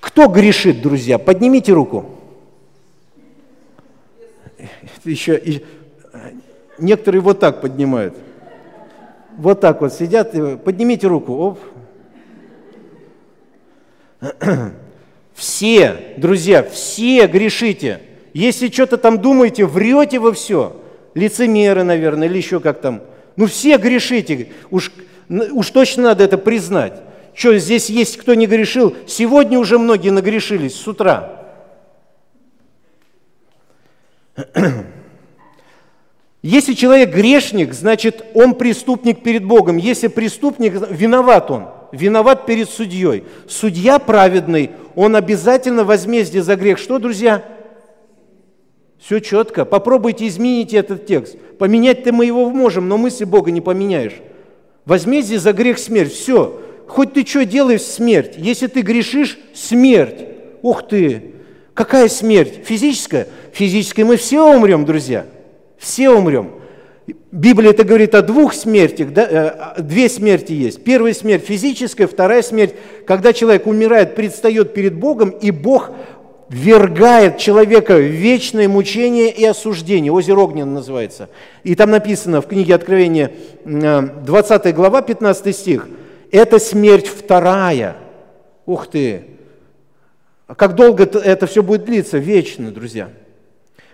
Кто 0.00 0.28
грешит, 0.28 0.80
друзья? 0.80 1.18
Поднимите 1.18 1.72
руку. 1.72 2.18
Еще, 5.04 5.62
некоторые 6.78 7.20
вот 7.20 7.38
так 7.38 7.60
поднимают. 7.60 8.16
Вот 9.38 9.60
так 9.60 9.80
вот 9.80 9.92
сидят. 9.92 10.32
Поднимите 10.64 11.06
руку. 11.06 11.32
Оп. 11.34 11.58
Все, 15.34 16.14
друзья, 16.18 16.62
все 16.62 17.26
грешите. 17.26 18.00
Если 18.34 18.68
что-то 18.68 18.96
там 18.96 19.20
думаете, 19.20 19.64
врете 19.66 20.18
вы 20.18 20.32
все. 20.32 20.80
Лицемеры, 21.14 21.82
наверное, 21.84 22.28
или 22.28 22.36
еще 22.36 22.60
как 22.60 22.80
там. 22.80 23.02
Ну 23.36 23.46
все 23.46 23.76
грешите, 23.78 24.48
уж, 24.70 24.92
уж 25.28 25.70
точно 25.70 26.04
надо 26.04 26.24
это 26.24 26.38
признать. 26.38 27.02
Что, 27.34 27.56
здесь 27.58 27.88
есть 27.90 28.18
кто 28.18 28.34
не 28.34 28.46
грешил? 28.46 28.94
Сегодня 29.06 29.58
уже 29.58 29.78
многие 29.78 30.10
нагрешились 30.10 30.74
с 30.74 30.86
утра. 30.86 31.46
Если 36.42 36.74
человек 36.74 37.14
грешник, 37.14 37.72
значит, 37.72 38.24
он 38.34 38.56
преступник 38.56 39.22
перед 39.22 39.44
Богом. 39.44 39.76
Если 39.76 40.08
преступник, 40.08 40.74
виноват 40.90 41.52
он, 41.52 41.68
виноват 41.92 42.46
перед 42.46 42.68
судьей. 42.68 43.24
Судья 43.48 44.00
праведный, 44.00 44.72
он 44.96 45.14
обязательно 45.14 45.84
возмездие 45.84 46.42
за 46.42 46.56
грех. 46.56 46.78
Что, 46.78 46.98
друзья? 46.98 47.44
Все 48.98 49.20
четко. 49.20 49.64
Попробуйте 49.64 50.26
изменить 50.26 50.74
этот 50.74 51.06
текст. 51.06 51.36
Поменять-то 51.58 52.12
мы 52.12 52.26
его 52.26 52.50
можем, 52.50 52.88
но 52.88 52.98
мысли 52.98 53.24
Бога 53.24 53.52
не 53.52 53.60
поменяешь. 53.60 54.14
Возмездие 54.84 55.38
за 55.38 55.52
грех 55.52 55.78
смерть. 55.78 56.12
Все. 56.12 56.60
Хоть 56.88 57.12
ты 57.12 57.24
что 57.24 57.44
делаешь, 57.44 57.82
смерть. 57.82 58.34
Если 58.36 58.66
ты 58.66 58.80
грешишь, 58.80 59.38
смерть. 59.54 60.26
Ух 60.62 60.86
ты! 60.88 61.34
Какая 61.74 62.08
смерть? 62.08 62.60
Физическая? 62.64 63.28
Физическая 63.52 64.04
мы 64.04 64.16
все 64.16 64.54
умрем, 64.54 64.84
друзья. 64.84 65.26
Все 65.82 66.10
умрем. 66.10 66.52
Библия 67.32 67.70
это 67.70 67.82
говорит 67.82 68.14
о 68.14 68.22
двух 68.22 68.54
смертях, 68.54 69.12
да? 69.12 69.74
Э, 69.76 69.82
две 69.82 70.08
смерти 70.08 70.52
есть. 70.52 70.84
Первая 70.84 71.12
смерть 71.12 71.44
физическая, 71.44 72.06
вторая 72.06 72.42
смерть, 72.42 72.74
когда 73.04 73.32
человек 73.32 73.66
умирает, 73.66 74.14
предстает 74.14 74.74
перед 74.74 74.94
Богом, 74.94 75.30
и 75.30 75.50
Бог 75.50 75.90
ввергает 76.48 77.38
человека 77.38 77.96
в 77.96 78.02
вечное 78.02 78.68
мучение 78.68 79.32
и 79.32 79.44
осуждение. 79.44 80.12
Озеро 80.12 80.42
Огненно 80.42 80.74
называется. 80.74 81.28
И 81.64 81.74
там 81.74 81.90
написано 81.90 82.40
в 82.42 82.46
книге 82.46 82.76
Откровения, 82.76 83.32
20 83.64 84.66
э, 84.66 84.72
глава, 84.72 85.02
15 85.02 85.56
стих. 85.56 85.88
Это 86.30 86.60
смерть 86.60 87.08
вторая. 87.08 87.96
Ух 88.66 88.86
ты! 88.86 89.24
Как 90.46 90.76
долго 90.76 91.04
это 91.04 91.46
все 91.48 91.64
будет 91.64 91.86
длиться? 91.86 92.18
Вечно, 92.18 92.70
друзья. 92.70 93.10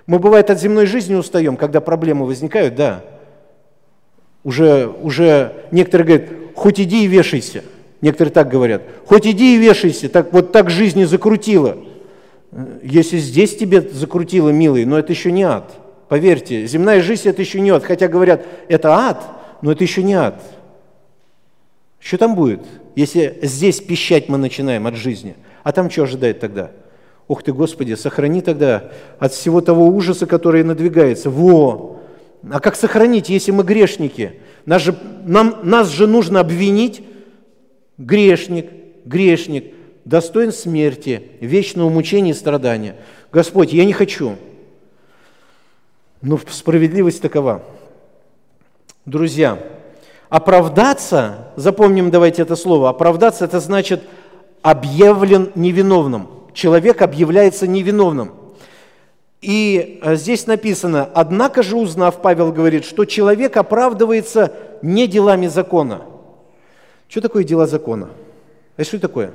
Мы, 0.08 0.18
бывает, 0.18 0.48
от 0.48 0.58
земной 0.58 0.86
жизни 0.86 1.14
устаем, 1.14 1.58
когда 1.58 1.82
проблемы 1.82 2.24
возникают, 2.24 2.74
да. 2.74 3.04
Уже, 4.42 4.88
уже 4.88 5.66
некоторые 5.70 6.06
говорят, 6.06 6.30
хоть 6.54 6.80
иди 6.80 7.04
и 7.04 7.06
вешайся. 7.06 7.62
Некоторые 8.00 8.32
так 8.32 8.48
говорят, 8.48 8.82
хоть 9.06 9.26
иди 9.26 9.56
и 9.56 9.58
вешайся, 9.58 10.08
так, 10.08 10.32
вот 10.32 10.50
так 10.50 10.70
жизнь 10.70 11.00
и 11.00 11.04
закрутила. 11.04 11.76
Если 12.82 13.18
здесь 13.18 13.54
тебе 13.54 13.82
закрутило, 13.82 14.48
милый, 14.48 14.86
но 14.86 14.98
это 14.98 15.12
еще 15.12 15.30
не 15.30 15.42
ад. 15.42 15.70
Поверьте, 16.08 16.66
земная 16.66 17.02
жизнь– 17.02 17.22
это 17.28 17.42
еще 17.42 17.60
не 17.60 17.68
ад. 17.68 17.84
Хотя 17.84 18.08
говорят, 18.08 18.46
это 18.68 18.94
ад, 18.94 19.22
но 19.60 19.72
это 19.72 19.84
еще 19.84 20.02
не 20.02 20.14
ад. 20.14 20.42
Что 22.00 22.16
там 22.16 22.34
будет, 22.34 22.62
если 22.96 23.38
здесь 23.42 23.82
пищать 23.82 24.30
мы 24.30 24.38
начинаем 24.38 24.86
от 24.86 24.94
жизни? 24.94 25.36
А 25.64 25.72
там 25.72 25.90
что 25.90 26.04
ожидает 26.04 26.40
тогда? 26.40 26.70
Ух 27.28 27.42
ты, 27.42 27.52
Господи, 27.52 27.94
сохрани 27.94 28.40
тогда 28.40 28.90
от 29.18 29.32
всего 29.32 29.60
того 29.60 29.86
ужаса, 29.86 30.26
который 30.26 30.64
надвигается. 30.64 31.30
Во! 31.30 32.00
А 32.50 32.60
как 32.60 32.74
сохранить, 32.74 33.28
если 33.28 33.50
мы 33.50 33.62
грешники? 33.64 34.40
Нас 34.64 34.82
же, 34.82 34.96
нам, 35.24 35.60
нас 35.62 35.88
же 35.88 36.06
нужно 36.06 36.40
обвинить. 36.40 37.04
Грешник, 37.98 38.70
грешник 39.04 39.74
достоин 40.08 40.52
смерти, 40.52 41.22
вечного 41.40 41.90
мучения 41.90 42.30
и 42.30 42.34
страдания. 42.34 42.96
Господь, 43.30 43.74
я 43.74 43.84
не 43.84 43.92
хочу. 43.92 44.36
Но 46.22 46.40
справедливость 46.48 47.20
такова. 47.20 47.62
Друзья, 49.04 49.58
оправдаться, 50.30 51.50
запомним 51.56 52.10
давайте 52.10 52.40
это 52.40 52.56
слово, 52.56 52.88
оправдаться 52.88 53.44
это 53.44 53.60
значит 53.60 54.02
объявлен 54.62 55.52
невиновным. 55.54 56.28
Человек 56.52 57.02
объявляется 57.02 57.66
невиновным. 57.66 58.32
И 59.40 60.00
э, 60.02 60.16
здесь 60.16 60.46
написано, 60.46 61.08
однако 61.14 61.62
же 61.62 61.76
узнав, 61.76 62.20
Павел 62.20 62.52
говорит, 62.52 62.84
что 62.84 63.04
человек 63.04 63.56
оправдывается 63.56 64.52
не 64.82 65.06
делами 65.06 65.46
закона. 65.46 66.02
Что 67.08 67.20
такое 67.20 67.44
дела 67.44 67.66
закона? 67.66 68.10
Это 68.76 68.88
что 68.88 68.98
такое? 68.98 69.32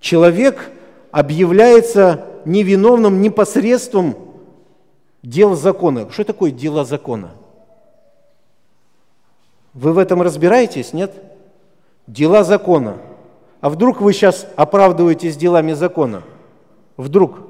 Человек 0.00 0.70
объявляется 1.10 2.26
невиновным 2.44 3.20
непосредством 3.20 4.16
дел 5.22 5.54
закона. 5.54 6.10
Что 6.10 6.24
такое 6.24 6.50
дела 6.50 6.84
закона? 6.84 7.30
Вы 9.74 9.92
в 9.92 9.98
этом 9.98 10.22
разбираетесь, 10.22 10.92
нет? 10.92 11.12
Дела 12.06 12.44
закона. 12.44 12.98
А 13.66 13.68
вдруг 13.68 14.00
вы 14.00 14.12
сейчас 14.12 14.46
оправдываетесь 14.54 15.36
делами 15.36 15.72
закона? 15.72 16.22
Вдруг? 16.96 17.40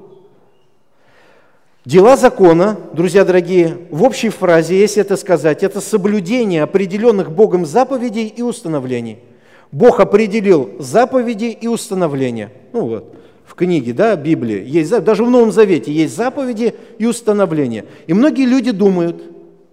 Дела 1.85 2.17
закона, 2.17 2.75
друзья 2.91 3.23
дорогие, 3.23 3.77
в 3.91 4.01
общей 4.01 4.29
фразе, 4.29 4.79
если 4.79 5.03
это 5.03 5.15
сказать, 5.15 5.61
это 5.61 5.79
соблюдение 5.79 6.63
определенных 6.63 7.31
Богом 7.31 7.67
заповедей 7.67 8.25
и 8.25 8.41
установлений– 8.41 9.19
Бог 9.71 9.99
определил 9.99 10.71
заповеди 10.79 11.55
и 11.61 11.67
установления. 11.67 12.51
Ну 12.73 12.87
вот, 12.87 13.15
в 13.45 13.53
книге, 13.53 13.93
да, 13.93 14.15
Библии, 14.15 14.63
есть, 14.65 14.89
даже 15.03 15.23
в 15.23 15.29
Новом 15.29 15.51
Завете 15.51 15.91
есть 15.91 16.15
заповеди 16.15 16.73
и 16.97 17.05
установления. 17.05 17.85
И 18.07 18.13
многие 18.15 18.45
люди 18.45 18.71
думают, 18.71 19.21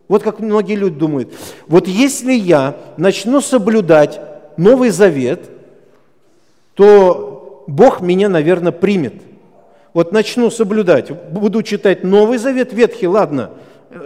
вот 0.09 0.23
как 0.23 0.41
многие 0.41 0.75
люди 0.75 0.99
думают, 0.99 1.33
вот 1.69 1.89
если 1.89 2.35
я 2.35 2.77
начну 2.99 3.41
соблюдать 3.41 4.21
Новый 4.59 4.91
Завет, 4.91 5.49
то 6.75 7.65
Бог 7.67 8.01
меня, 8.01 8.29
наверное, 8.29 8.73
примет. 8.73 9.15
Вот 9.93 10.13
начну 10.13 10.51
соблюдать, 10.51 11.11
буду 11.31 11.63
читать 11.63 12.05
Новый 12.05 12.39
Завет, 12.39 12.73
Ветхий, 12.73 13.07
ладно, 13.07 13.51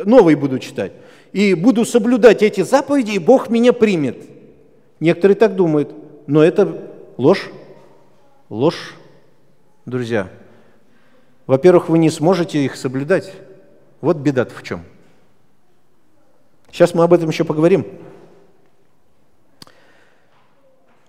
новый 0.04 0.34
буду 0.34 0.58
читать, 0.58 0.92
и 1.32 1.54
буду 1.54 1.84
соблюдать 1.84 2.42
эти 2.42 2.60
заповеди, 2.60 3.12
и 3.12 3.18
Бог 3.18 3.48
меня 3.48 3.72
примет– 3.72 4.18
Некоторые 5.00 5.36
так 5.36 5.54
думают, 5.54 5.94
но 6.26 6.42
это 6.42 6.90
ложь. 7.16 7.50
Ложь, 8.48 8.94
друзья. 9.86 10.28
Во-первых, 11.46 11.88
вы 11.88 11.98
не 11.98 12.10
сможете 12.10 12.64
их 12.64 12.76
соблюдать. 12.76 13.32
Вот 14.00 14.16
беда 14.16 14.44
в 14.44 14.62
чем. 14.62 14.82
Сейчас 16.70 16.94
мы 16.94 17.04
об 17.04 17.12
этом 17.12 17.28
еще 17.28 17.44
поговорим. 17.44 17.86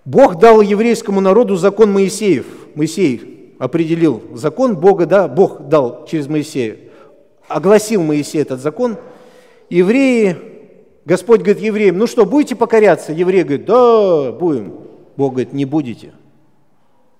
Бог 0.04 0.38
дал 0.38 0.60
еврейскому 0.60 1.20
народу 1.20 1.56
закон 1.56 1.92
Моисеев. 1.92 2.46
Моисей 2.74 3.54
определил 3.58 4.22
закон 4.34 4.76
Бога, 4.76 5.06
да, 5.06 5.28
Бог 5.28 5.68
дал 5.68 6.06
через 6.06 6.28
Моисея. 6.28 6.76
Огласил 7.48 8.02
Моисей 8.02 8.42
этот 8.42 8.60
закон. 8.60 8.96
Евреи 9.68 10.36
Господь 11.04 11.40
говорит 11.40 11.60
евреям, 11.60 11.98
ну 11.98 12.06
что, 12.06 12.24
будете 12.24 12.54
покоряться? 12.54 13.12
Евреи 13.12 13.42
говорят, 13.42 13.64
да, 13.64 14.32
будем. 14.32 14.74
Бог 15.16 15.32
говорит, 15.32 15.52
не 15.52 15.64
будете, 15.64 16.12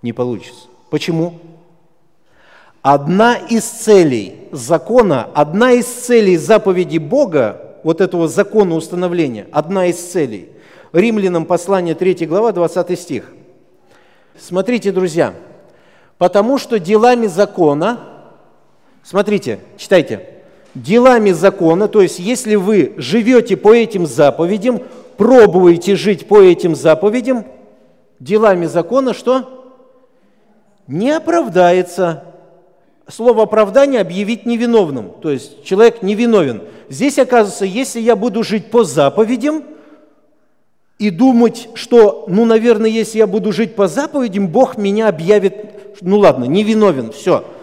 не 0.00 0.12
получится. 0.12 0.68
Почему? 0.90 1.40
Одна 2.82 3.36
из 3.36 3.64
целей 3.64 4.36
закона, 4.52 5.28
одна 5.34 5.72
из 5.72 5.86
целей 5.86 6.36
заповеди 6.36 6.98
Бога 6.98 7.78
вот 7.82 8.00
этого 8.00 8.28
закона 8.28 8.76
установления, 8.76 9.48
одна 9.50 9.86
из 9.86 9.96
целей. 9.96 10.49
Римлянам 10.92 11.44
послание 11.44 11.94
3 11.94 12.26
глава, 12.26 12.52
20 12.52 12.98
стих. 12.98 13.32
Смотрите, 14.36 14.90
друзья, 14.90 15.34
потому 16.18 16.58
что 16.58 16.78
делами 16.78 17.26
закона, 17.26 18.00
смотрите, 19.02 19.60
читайте, 19.76 20.28
делами 20.74 21.30
закона, 21.30 21.86
то 21.88 22.00
есть 22.00 22.18
если 22.18 22.56
вы 22.56 22.94
живете 22.96 23.56
по 23.56 23.74
этим 23.74 24.06
заповедям, 24.06 24.82
пробуете 25.16 25.94
жить 25.94 26.26
по 26.26 26.40
этим 26.40 26.74
заповедям, 26.74 27.44
делами 28.18 28.66
закона 28.66 29.14
что? 29.14 29.74
Не 30.86 31.12
оправдается. 31.12 32.24
Слово 33.06 33.42
оправдание 33.44 34.00
объявить 34.00 34.46
невиновным, 34.46 35.12
то 35.20 35.30
есть 35.30 35.64
человек 35.64 36.02
невиновен. 36.02 36.62
Здесь 36.88 37.18
оказывается, 37.18 37.64
если 37.64 38.00
я 38.00 38.16
буду 38.16 38.42
жить 38.42 38.70
по 38.70 38.84
заповедям 38.84 39.64
и 41.00 41.10
думать, 41.10 41.68
что, 41.74 42.26
ну, 42.28 42.44
наверное, 42.44 42.90
если 42.90 43.18
я 43.18 43.26
буду 43.26 43.52
жить 43.52 43.74
по 43.74 43.88
заповедям, 43.88 44.46
Бог 44.46 44.78
меня 44.78 45.08
объявит, 45.08 46.00
ну 46.00 46.18
ладно, 46.18 46.44
невиновен, 46.44 47.10
все– 47.10 47.44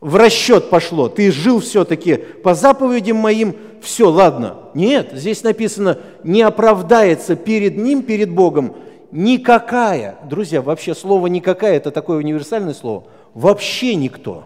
в 0.00 0.14
расчет 0.16 0.70
пошло, 0.70 1.08
ты 1.08 1.32
жил 1.32 1.60
все-таки 1.60 2.16
по 2.16 2.54
заповедям 2.54 3.16
моим, 3.16 3.56
все, 3.80 4.08
ладно. 4.08 4.56
Нет, 4.74 5.10
здесь 5.12 5.42
написано, 5.42 5.98
не 6.22 6.42
оправдается 6.42 7.34
перед 7.34 7.76
ним, 7.76 8.02
перед 8.02 8.30
Богом, 8.30 8.76
никакая, 9.10 10.16
друзья, 10.24 10.60
вообще 10.60 10.94
слово 10.94 11.28
никакая, 11.28 11.76
это 11.76 11.90
такое 11.90 12.18
универсальное 12.18 12.74
слово, 12.74 13.04
вообще 13.34 13.94
никто, 13.94 14.44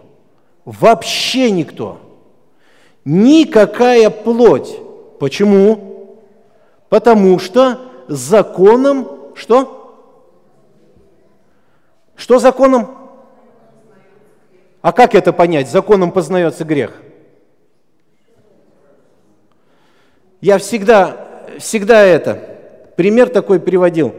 вообще 0.65 1.51
никто, 1.51 1.99
никакая 3.03 4.09
плоть. 4.09 4.77
Почему? 5.19 5.90
Потому 6.91 7.39
что 7.39 7.79
законом, 8.09 9.07
что? 9.33 9.95
Что 12.17 12.37
законом? 12.37 12.97
А 14.81 14.91
как 14.91 15.15
это 15.15 15.31
понять? 15.31 15.71
Законом 15.71 16.11
познается 16.11 16.65
грех. 16.65 17.01
Я 20.41 20.57
всегда, 20.57 21.29
всегда 21.59 22.01
это, 22.01 22.59
пример 22.97 23.29
такой 23.29 23.61
приводил. 23.61 24.13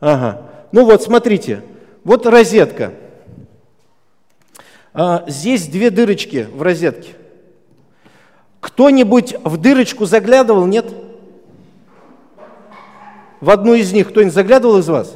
Ага. 0.00 0.50
Ну 0.72 0.86
вот, 0.86 1.02
смотрите, 1.02 1.62
вот 2.04 2.24
розетка. 2.24 2.94
А, 4.94 5.24
здесь 5.26 5.66
две 5.66 5.90
дырочки 5.90 6.48
в 6.54 6.62
розетке. 6.62 7.10
Кто-нибудь 8.60 9.36
в 9.44 9.58
дырочку 9.58 10.06
заглядывал, 10.06 10.64
нет? 10.64 10.86
В 13.46 13.50
одну 13.50 13.74
из 13.74 13.92
них 13.92 14.08
кто-нибудь 14.08 14.34
заглядывал 14.34 14.78
из 14.78 14.88
вас? 14.88 15.14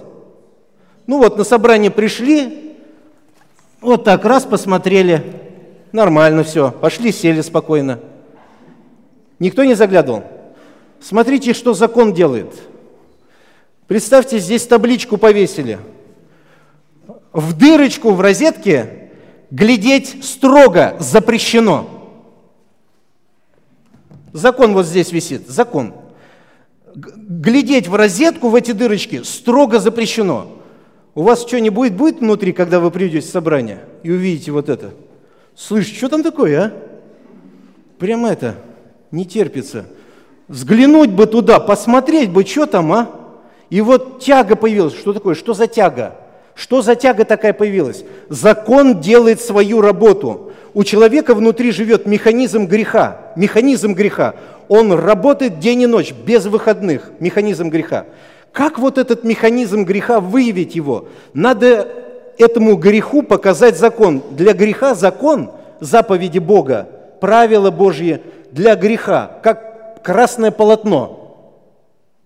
Ну 1.08 1.18
вот, 1.18 1.36
на 1.36 1.42
собрание 1.42 1.90
пришли, 1.90 2.76
вот 3.80 4.04
так 4.04 4.24
раз 4.24 4.44
посмотрели, 4.44 5.34
нормально 5.90 6.44
все, 6.44 6.70
пошли, 6.70 7.10
сели 7.10 7.40
спокойно. 7.40 7.98
Никто 9.40 9.64
не 9.64 9.74
заглядывал. 9.74 10.22
Смотрите, 11.00 11.54
что 11.54 11.74
закон 11.74 12.14
делает. 12.14 12.54
Представьте, 13.88 14.38
здесь 14.38 14.64
табличку 14.64 15.16
повесили. 15.16 15.80
В 17.32 17.58
дырочку 17.58 18.12
в 18.12 18.20
розетке 18.20 19.10
глядеть 19.50 20.24
строго 20.24 20.94
запрещено. 21.00 21.90
Закон 24.32 24.72
вот 24.72 24.86
здесь 24.86 25.10
висит, 25.10 25.48
закон. 25.48 25.94
Глядеть 26.94 27.88
в 27.88 27.94
розетку, 27.94 28.48
в 28.48 28.54
эти 28.54 28.72
дырочки, 28.72 29.22
строго 29.22 29.78
запрещено. 29.78 30.48
У 31.14 31.22
вас 31.22 31.46
что-нибудь 31.46 31.92
будет 31.92 32.20
внутри, 32.20 32.52
когда 32.52 32.80
вы 32.80 32.90
придете 32.90 33.26
в 33.26 33.30
собрание 33.30 33.80
и 34.02 34.10
увидите 34.10 34.52
вот 34.52 34.68
это? 34.68 34.90
Слышь, 35.56 35.92
что 35.92 36.08
там 36.08 36.22
такое, 36.22 36.60
а? 36.60 36.72
Прямо 37.98 38.30
это, 38.30 38.56
не 39.10 39.24
терпится. 39.24 39.86
Взглянуть 40.48 41.10
бы 41.10 41.26
туда, 41.26 41.60
посмотреть 41.60 42.30
бы, 42.30 42.44
что 42.44 42.66
там, 42.66 42.92
а? 42.92 43.10
И 43.68 43.80
вот 43.80 44.20
тяга 44.20 44.56
появилась. 44.56 44.94
Что 44.94 45.12
такое? 45.12 45.34
Что 45.34 45.54
за 45.54 45.66
тяга? 45.66 46.16
Что 46.54 46.82
за 46.82 46.96
тяга 46.96 47.24
такая 47.24 47.52
появилась? 47.52 48.04
Закон 48.28 49.00
делает 49.00 49.40
свою 49.40 49.80
работу. 49.80 50.52
У 50.74 50.84
человека 50.84 51.34
внутри 51.34 51.70
живет 51.70 52.06
механизм 52.06 52.66
греха. 52.66 53.32
Механизм 53.36 53.94
греха. 53.94 54.34
Он 54.70 54.92
работает 54.92 55.58
день 55.58 55.82
и 55.82 55.86
ночь, 55.88 56.12
без 56.12 56.46
выходных. 56.46 57.10
Механизм 57.18 57.70
греха. 57.70 58.06
Как 58.52 58.78
вот 58.78 58.98
этот 58.98 59.24
механизм 59.24 59.82
греха 59.82 60.20
выявить 60.20 60.76
его? 60.76 61.08
Надо 61.34 61.88
этому 62.38 62.76
греху 62.76 63.22
показать 63.22 63.76
закон. 63.76 64.22
Для 64.30 64.52
греха 64.52 64.94
закон, 64.94 65.50
заповеди 65.80 66.38
Бога, 66.38 66.88
правила 67.20 67.72
Божьи 67.72 68.20
для 68.52 68.76
греха, 68.76 69.40
как 69.42 70.04
красное 70.04 70.52
полотно. 70.52 71.16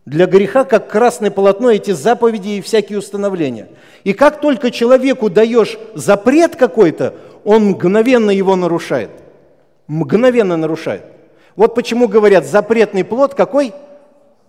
Для 0.04 0.26
греха, 0.26 0.64
как 0.64 0.90
красное 0.90 1.30
полотно, 1.30 1.70
эти 1.70 1.92
заповеди 1.92 2.48
и 2.48 2.60
всякие 2.60 2.98
установления. 2.98 3.68
И 4.04 4.12
как 4.12 4.42
только 4.42 4.70
человеку 4.70 5.30
даешь 5.30 5.78
запрет 5.94 6.56
какой-то, 6.56 7.14
он 7.42 7.70
мгновенно 7.70 8.30
его 8.30 8.54
нарушает. 8.54 9.08
Мгновенно 9.86 10.58
нарушает. 10.58 11.13
Вот 11.56 11.74
почему 11.74 12.08
говорят, 12.08 12.44
запретный 12.46 13.04
плод 13.04 13.34
какой? 13.34 13.72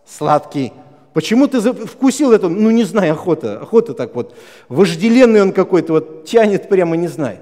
Сладкий. 0.05 0.73
Почему 1.13 1.47
ты 1.47 1.61
вкусил 1.61 2.33
это? 2.33 2.49
Ну, 2.49 2.71
не 2.71 2.83
знаю, 2.83 3.13
охота. 3.13 3.59
Охота 3.61 3.93
так 3.93 4.15
вот. 4.15 4.35
Вожделенный 4.67 5.41
он 5.41 5.53
какой-то, 5.53 5.93
вот 5.93 6.25
тянет 6.25 6.67
прямо, 6.67 6.95
не 6.97 7.07
знаю. 7.07 7.37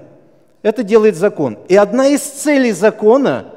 Это 0.62 0.82
делает 0.82 1.16
закон. 1.16 1.58
И 1.68 1.76
одна 1.76 2.06
из 2.06 2.20
целей 2.20 2.72
закона, 2.72 3.52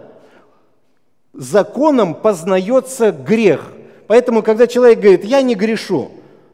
законом 1.33 2.15
познается 2.15 3.11
грех. 3.11 3.71
Поэтому, 4.07 4.41
когда 4.41 4.67
человек 4.67 4.99
говорит, 4.99 5.23
я 5.23 5.41
не 5.41 5.55
грешу, 5.55 6.09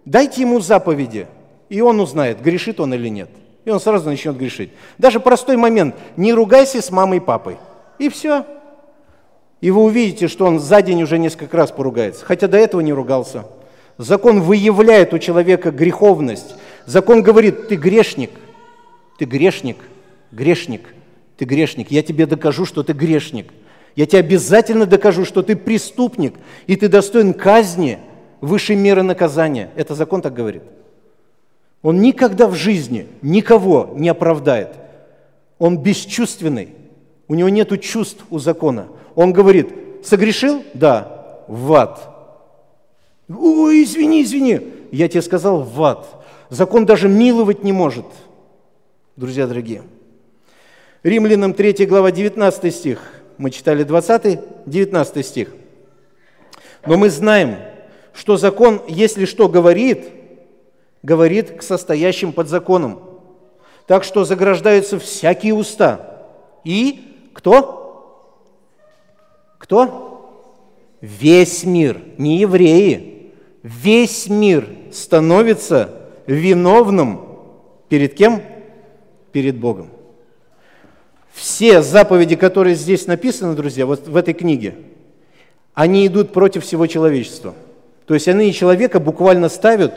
дайте 0.06 0.42
ему 0.42 0.60
заповеди, 0.60 1.28
и 1.70 1.82
он 1.82 2.00
узнает, 2.00 2.42
грешит 2.42 2.80
он 2.80 2.94
или 2.94 3.08
нет. 3.08 3.30
И 3.66 3.70
он 3.70 3.80
сразу 3.80 4.10
начнет 4.10 4.36
грешить. 4.36 4.72
Даже 4.98 5.20
простой 5.20 5.56
момент, 5.56 5.96
не 6.18 6.34
ругайся 6.34 6.82
с 6.82 6.92
мамой 6.92 7.18
и 7.18 7.22
папой. 7.22 7.58
И 7.98 8.10
все. 8.10 8.46
И 9.64 9.72
вы 9.72 9.82
увидите, 9.82 10.28
что 10.28 10.46
он 10.46 10.60
за 10.60 10.82
день 10.82 11.04
уже 11.04 11.18
несколько 11.18 11.56
раз 11.56 11.72
поругается, 11.72 12.26
хотя 12.26 12.50
до 12.50 12.58
этого 12.58 12.82
не 12.82 12.92
ругался. 12.92 13.46
Закон 13.98 14.42
выявляет 14.42 15.14
у 15.14 15.20
человека 15.20 15.72
греховность. 15.72 16.56
Закон 16.86 17.24
говорит, 17.24 17.70
ты 17.70 17.78
грешник, 17.78 18.32
ты 19.18 19.24
грешник, 19.24 19.78
грешник, 20.34 20.94
ты 21.38 21.46
грешник. 21.46 21.92
Я 21.92 22.04
тебе 22.04 22.26
докажу, 22.26 22.66
что 22.66 22.84
ты 22.84 22.92
грешник. 22.92 23.54
Я 23.96 24.06
тебе 24.06 24.20
обязательно 24.20 24.86
докажу, 24.86 25.24
что 25.24 25.42
ты 25.42 25.56
преступник, 25.56 26.34
и 26.68 26.76
ты 26.76 26.90
достоин 26.90 27.34
казни 27.34 28.00
высшей 28.42 28.76
меры 28.76 29.02
наказания. 29.02 29.70
Это 29.78 29.96
закон 29.96 30.22
так 30.22 30.34
говорит. 30.34 30.64
Он 31.82 32.02
никогда 32.02 32.50
в 32.50 32.56
жизни 32.56 33.08
никого 33.22 33.94
не 33.96 34.10
оправдает. 34.10 34.72
Он 35.58 35.78
бесчувственный. 35.78 36.76
У 37.30 37.36
него 37.36 37.48
нет 37.48 37.82
чувств 37.82 38.26
у 38.30 38.40
закона. 38.40 38.88
Он 39.16 39.34
говорит, 39.34 39.70
согрешил? 40.04 40.64
Да, 40.74 41.44
в 41.48 41.74
ад. 41.74 42.10
Ой, 43.30 43.84
извини, 43.84 44.24
извини. 44.24 44.62
Я 44.92 45.08
тебе 45.08 45.22
сказал, 45.22 45.62
в 45.62 45.84
ад. 45.84 46.08
Закон 46.50 46.86
даже 46.86 47.08
миловать 47.08 47.64
не 47.64 47.72
может. 47.72 48.06
Друзья 49.16 49.48
дорогие. 49.48 49.84
Римлянам 51.04 51.54
3 51.54 51.86
глава 51.86 52.12
19 52.12 52.74
стих. 52.74 53.00
Мы 53.38 53.50
читали 53.52 53.84
20, 53.84 54.40
19 54.66 55.26
стих. 55.26 55.50
Но 56.86 56.98
мы 56.98 57.10
знаем, 57.10 57.56
что 58.14 58.38
закон, 58.38 58.82
если 58.88 59.26
что 59.26 59.50
говорит, 59.50 60.06
говорит 61.02 61.58
к 61.58 61.62
состоящим 61.62 62.32
под 62.32 62.48
законом. 62.48 63.00
Так 63.88 64.04
что 64.04 64.24
заграждаются 64.24 65.00
всякие 65.00 65.54
уста. 65.54 66.26
И 66.64 67.30
кто? 67.34 67.83
Кто? 69.64 70.60
Весь 71.00 71.64
мир, 71.64 72.02
не 72.18 72.40
евреи. 72.40 73.32
Весь 73.64 74.28
мир 74.28 74.68
становится 74.92 75.90
виновным 76.28 77.22
перед 77.88 78.14
кем? 78.14 78.42
Перед 79.32 79.56
Богом. 79.56 79.88
Все 81.32 81.82
заповеди, 81.82 82.36
которые 82.36 82.76
здесь 82.76 83.08
написаны, 83.08 83.56
друзья, 83.56 83.86
вот 83.86 84.06
в 84.06 84.18
этой 84.18 84.34
книге, 84.34 84.76
они 85.74 86.06
идут 86.08 86.34
против 86.34 86.66
всего 86.66 86.86
человечества. 86.86 87.54
То 88.06 88.16
есть 88.16 88.28
они 88.28 88.52
человека 88.54 89.00
буквально 89.00 89.48
ставят 89.48 89.94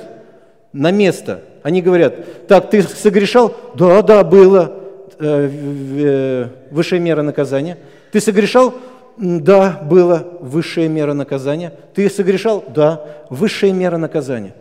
на 0.72 0.92
место. 0.92 1.42
Они 1.64 1.82
говорят, 1.82 2.46
так, 2.46 2.70
ты 2.70 2.84
согрешал? 2.84 3.52
Да, 3.74 4.00
да, 4.02 4.22
было. 4.22 4.76
Э, 5.18 5.50
э, 5.50 6.48
высшая 6.70 7.00
мера 7.00 7.22
наказания. 7.22 7.78
Ты 8.12 8.20
согрешал? 8.20 8.72
Да, 9.16 9.80
было 9.82 10.38
высшая 10.40 10.88
мера 10.88 11.14
наказания. 11.14 11.72
Ты 11.94 12.10
согрешал? 12.10 12.64
Да, 12.68 13.04
высшая 13.30 13.72
мера 13.72 13.96
наказания. 13.96 14.54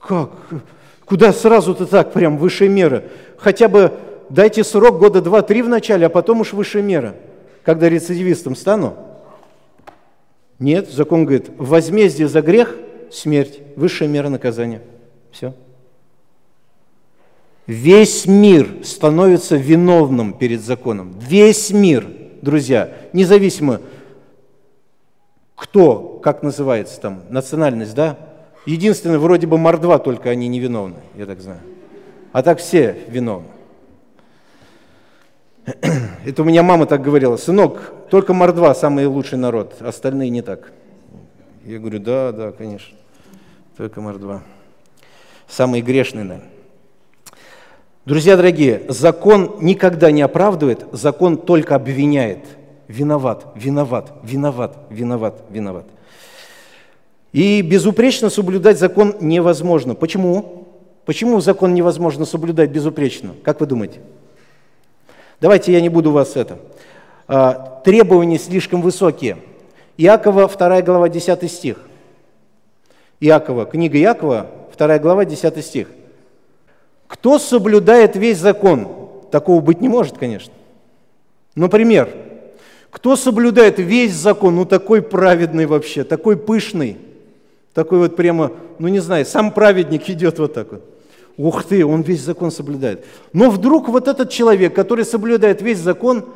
Как? 0.00 0.30
Куда 1.04 1.32
сразу-то 1.32 1.86
так, 1.86 2.12
прям 2.12 2.38
высшая 2.38 2.68
мера? 2.68 3.04
Хотя 3.36 3.68
бы 3.68 3.92
дайте 4.28 4.64
срок 4.64 4.98
года 4.98 5.20
два-три 5.20 5.62
в 5.62 5.68
начале, 5.68 6.06
а 6.06 6.08
потом 6.08 6.40
уж 6.40 6.52
высшая 6.52 6.82
мера. 6.82 7.14
Когда 7.64 7.88
рецидивистом 7.88 8.56
стану? 8.56 8.96
Нет, 10.58 10.90
закон 10.90 11.24
говорит, 11.24 11.50
возмездие 11.58 12.28
за 12.28 12.40
грех– 12.42 12.76
смерть, 13.12 13.60
высшая 13.76 14.08
мера 14.08 14.28
наказания. 14.28 14.80
Все. 15.30 15.54
Весь 17.66 18.26
мир 18.26 18.68
становится 18.84 19.56
виновным 19.56 20.32
перед 20.32 20.62
законом. 20.62 21.14
Весь 21.20 21.70
мир, 21.70 22.06
друзья, 22.40 22.92
независимо, 23.12 23.80
кто, 25.62 26.18
как 26.20 26.42
называется 26.42 27.00
там, 27.00 27.22
национальность, 27.30 27.94
да? 27.94 28.18
Единственное, 28.66 29.20
вроде 29.20 29.46
бы 29.46 29.58
мордва, 29.58 30.00
только 30.00 30.28
они 30.28 30.48
невиновны, 30.48 30.96
я 31.14 31.24
так 31.24 31.40
знаю. 31.40 31.60
А 32.32 32.42
так 32.42 32.58
все 32.58 32.96
виновны. 33.06 33.46
Это 36.26 36.42
у 36.42 36.44
меня 36.44 36.64
мама 36.64 36.86
так 36.86 37.00
говорила, 37.00 37.36
сынок, 37.36 37.94
только 38.10 38.34
мордва 38.34 38.74
самый 38.74 39.06
лучший 39.06 39.38
народ, 39.38 39.80
остальные 39.80 40.30
не 40.30 40.42
так. 40.42 40.72
Я 41.64 41.78
говорю, 41.78 42.00
да, 42.00 42.32
да, 42.32 42.50
конечно, 42.50 42.96
только 43.76 44.00
мордва. 44.00 44.42
Самый 45.46 45.80
грешный, 45.80 46.24
наверное. 46.24 46.50
Друзья 48.04 48.36
дорогие, 48.36 48.82
закон 48.88 49.58
никогда 49.60 50.10
не 50.10 50.22
оправдывает, 50.22 50.86
закон 50.90 51.36
только 51.36 51.76
обвиняет. 51.76 52.40
Виноват, 52.92 53.46
виноват, 53.54 54.12
виноват, 54.22 54.76
виноват, 54.90 55.42
виноват. 55.48 55.86
И 57.32 57.62
безупречно 57.62 58.28
соблюдать 58.28 58.78
закон 58.78 59.16
невозможно. 59.18 59.94
Почему? 59.94 60.68
Почему 61.06 61.40
закон 61.40 61.72
невозможно 61.72 62.26
соблюдать 62.26 62.68
безупречно? 62.68 63.30
Как 63.44 63.60
вы 63.60 63.66
думаете? 63.66 64.00
Давайте 65.40 65.72
я 65.72 65.80
не 65.80 65.88
буду 65.88 66.12
вас 66.12 66.36
это. 66.36 66.58
А, 67.26 67.80
требования 67.82 68.38
слишком 68.38 68.82
высокие. 68.82 69.38
Иакова, 69.96 70.46
2 70.46 70.82
глава, 70.82 71.08
10 71.08 71.50
стих. 71.50 71.78
Иакова, 73.20 73.64
книга 73.64 73.98
Иакова, 73.98 74.48
2 74.76 74.98
глава, 74.98 75.24
10 75.24 75.64
стих. 75.64 75.88
Кто 77.06 77.38
соблюдает 77.38 78.16
весь 78.16 78.36
закон? 78.36 78.86
Такого 79.30 79.62
быть 79.62 79.80
не 79.80 79.88
может, 79.88 80.18
конечно. 80.18 80.52
Например, 81.54 82.10
кто 82.92 83.16
соблюдает 83.16 83.78
весь 83.78 84.12
закон, 84.12 84.56
ну 84.56 84.66
такой 84.66 85.00
праведный 85.00 85.64
вообще, 85.64 86.04
такой 86.04 86.36
пышный, 86.36 86.98
такой 87.72 87.98
вот 87.98 88.16
прямо, 88.16 88.52
ну 88.78 88.86
не 88.88 89.00
знаю, 89.00 89.24
сам 89.24 89.50
праведник 89.50 90.08
идет 90.10 90.38
вот 90.38 90.54
так 90.54 90.70
вот. 90.70 90.84
Ух 91.38 91.64
ты, 91.64 91.84
он 91.84 92.02
весь 92.02 92.20
закон 92.20 92.50
соблюдает. 92.50 93.06
Но 93.32 93.50
вдруг 93.50 93.88
вот 93.88 94.06
этот 94.06 94.28
человек, 94.28 94.74
который 94.74 95.06
соблюдает 95.06 95.62
весь 95.62 95.78
закон 95.78 96.26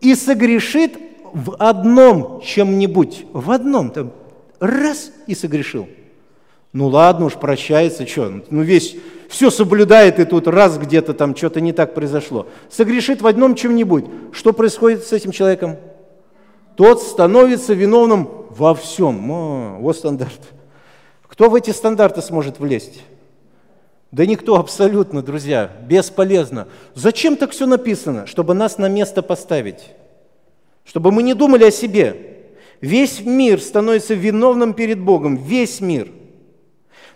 и 0.00 0.14
согрешит 0.14 0.92
в 1.32 1.56
одном 1.58 2.40
чем-нибудь, 2.40 3.26
в 3.32 3.50
одном, 3.50 3.90
там, 3.90 4.12
раз 4.60 5.10
и 5.26 5.34
согрешил. 5.34 5.88
Ну 6.72 6.86
ладно 6.86 7.26
уж, 7.26 7.34
прощается, 7.34 8.06
что, 8.06 8.44
ну 8.48 8.62
весь 8.62 8.96
все 9.28 9.50
соблюдает, 9.50 10.20
и 10.20 10.24
тут 10.24 10.46
раз 10.46 10.78
где-то 10.78 11.14
там 11.14 11.34
что-то 11.34 11.60
не 11.60 11.72
так 11.72 11.94
произошло. 11.94 12.46
Согрешит 12.70 13.22
в 13.22 13.26
одном 13.26 13.56
чем-нибудь. 13.56 14.04
Что 14.30 14.52
происходит 14.52 15.04
с 15.04 15.12
этим 15.12 15.32
человеком? 15.32 15.76
Тот 16.76 17.02
становится 17.02 17.74
виновным 17.74 18.28
во 18.50 18.74
всем. 18.74 19.30
О, 19.30 19.78
вот 19.80 19.96
стандарт. 19.96 20.40
Кто 21.22 21.48
в 21.48 21.54
эти 21.54 21.70
стандарты 21.70 22.22
сможет 22.22 22.58
влезть? 22.58 23.02
Да 24.12 24.24
никто 24.24 24.56
абсолютно, 24.56 25.22
друзья, 25.22 25.70
бесполезно. 25.86 26.68
Зачем 26.94 27.36
так 27.36 27.50
все 27.50 27.66
написано? 27.66 28.26
Чтобы 28.26 28.54
нас 28.54 28.78
на 28.78 28.88
место 28.88 29.22
поставить. 29.22 29.90
Чтобы 30.84 31.10
мы 31.10 31.22
не 31.22 31.34
думали 31.34 31.64
о 31.64 31.70
себе. 31.70 32.36
Весь 32.80 33.20
мир 33.20 33.60
становится 33.60 34.14
виновным 34.14 34.74
перед 34.74 35.00
Богом. 35.00 35.36
Весь 35.36 35.80
мир– 35.80 36.10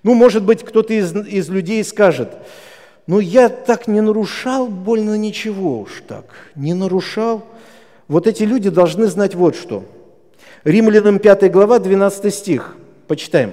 ну, 0.02 0.14
может 0.14 0.44
быть, 0.44 0.64
кто-то 0.64 0.94
из, 0.94 1.14
из 1.14 1.48
людей 1.48 1.84
скажет, 1.84 2.30
ну, 3.06 3.18
я 3.18 3.48
так 3.48 3.86
не 3.86 4.00
нарушал 4.00 4.68
больно 4.68 5.16
ничего 5.16 5.80
уж 5.80 6.02
так, 6.06 6.24
не 6.54 6.74
нарушал. 6.74 7.44
Вот 8.10 8.26
эти 8.26 8.42
люди 8.42 8.70
должны 8.70 9.06
знать 9.06 9.36
вот 9.36 9.54
что. 9.54 9.84
Римлянам 10.64 11.20
5 11.20 11.48
глава, 11.52 11.78
12 11.78 12.34
стих. 12.34 12.76
Почитаем. 13.06 13.52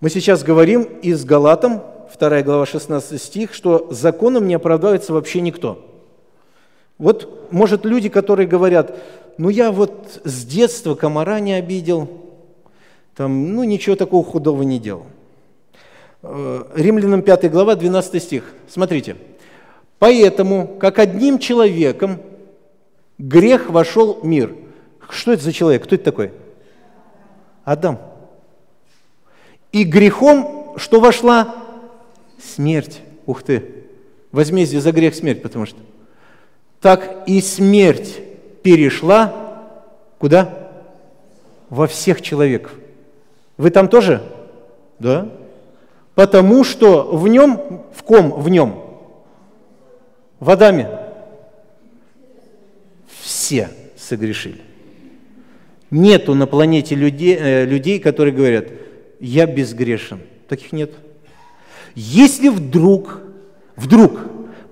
Мы 0.00 0.10
сейчас 0.10 0.42
говорим 0.42 0.82
из 0.82 1.24
Галатам, 1.24 1.82
2 2.14 2.42
глава, 2.42 2.66
16 2.66 3.22
стих, 3.22 3.54
что 3.54 3.88
законом 3.90 4.46
не 4.46 4.52
оправдывается 4.52 5.14
вообще 5.14 5.40
никто. 5.40 5.82
Вот, 6.98 7.50
может, 7.50 7.86
люди, 7.86 8.10
которые 8.10 8.46
говорят, 8.46 8.98
ну 9.38 9.48
я 9.48 9.72
вот 9.72 10.20
с 10.24 10.44
детства 10.44 10.94
комара 10.96 11.40
не 11.40 11.54
обидел, 11.54 12.10
там, 13.16 13.54
ну, 13.54 13.64
ничего 13.64 13.96
такого 13.96 14.22
худого 14.22 14.60
не 14.60 14.78
делал. 14.78 15.06
Э, 16.22 16.64
Римлянам 16.74 17.22
5 17.22 17.50
глава, 17.50 17.76
12 17.76 18.22
стих. 18.22 18.52
Смотрите. 18.68 19.16
«Поэтому, 19.98 20.66
как 20.78 20.98
одним 20.98 21.38
человеком 21.38 22.20
грех 23.18 23.70
вошел 23.70 24.20
в 24.20 24.24
мир». 24.24 24.54
Что 25.10 25.32
это 25.32 25.42
за 25.42 25.52
человек? 25.52 25.84
Кто 25.84 25.94
это 25.94 26.04
такой? 26.04 26.32
Адам. 27.64 27.98
И 29.72 29.84
грехом 29.84 30.74
что 30.76 31.00
вошла? 31.00 31.54
Смерть. 32.42 33.00
Ух 33.26 33.42
ты. 33.42 33.64
Возмездие 34.32 34.80
за 34.80 34.92
грех 34.92 35.14
смерть, 35.14 35.42
потому 35.42 35.66
что. 35.66 35.78
Так 36.80 37.22
и 37.26 37.40
смерть 37.40 38.20
перешла 38.62 39.62
куда? 40.18 40.70
Во 41.70 41.86
всех 41.86 42.20
человеков. 42.22 42.72
Вы 43.56 43.70
там 43.70 43.88
тоже? 43.88 44.22
Да. 44.98 45.28
Потому 46.14 46.64
что 46.64 47.16
в 47.16 47.26
нем, 47.28 47.82
в 47.94 48.02
ком 48.02 48.32
в 48.32 48.48
нем? 48.48 48.83
В 50.44 50.50
Адаме. 50.50 50.90
Все 53.22 53.70
согрешили. 53.96 54.60
Нету 55.90 56.34
на 56.34 56.46
планете 56.46 56.94
людей, 56.94 57.34
э, 57.34 57.64
людей, 57.64 57.98
которые 57.98 58.34
говорят, 58.34 58.66
я 59.20 59.46
безгрешен. 59.46 60.20
Таких 60.46 60.72
нет. 60.72 60.92
Если 61.94 62.50
вдруг, 62.50 63.22
вдруг 63.74 64.20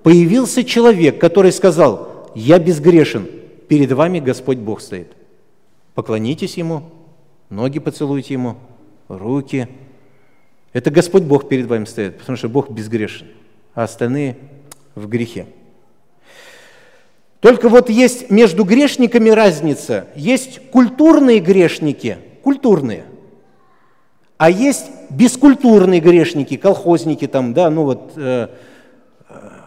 появился 0.03 0.63
человек, 0.63 1.19
который 1.19 1.51
сказал, 1.51 2.31
я 2.35 2.59
безгрешен, 2.59 3.27
перед 3.67 3.91
вами 3.93 4.19
Господь 4.19 4.59
Бог 4.59 4.79
стоит. 4.79 5.07
Поклонитесь 5.95 6.55
Ему, 6.55 6.91
ноги 7.49 7.79
поцелуйте 7.79 8.35
Ему, 8.35 8.57
руки. 9.07 9.67
Это 10.71 10.91
Господь 10.91 11.23
Бог 11.23 11.49
перед 11.49 11.65
вами 11.65 11.85
стоит, 11.85 12.19
потому 12.19 12.37
что 12.37 12.47
Бог 12.47 12.69
безгрешен, 12.69 13.25
а 13.73 13.85
остальные 13.85 14.37
в 14.93 15.07
грехе. 15.07 15.47
Только 17.43 17.67
вот 17.67 17.89
есть 17.89 18.31
между 18.31 18.63
грешниками 18.63 19.29
разница. 19.29 20.07
Есть 20.15 20.61
культурные 20.71 21.39
грешники, 21.39 22.17
культурные, 22.41 23.03
а 24.37 24.49
есть 24.49 24.85
бескультурные 25.09 25.99
грешники, 25.99 26.55
колхозники 26.55 27.27
там, 27.27 27.53
да, 27.53 27.69
ну 27.69 27.83
вот 27.83 28.13
э, 28.15 28.47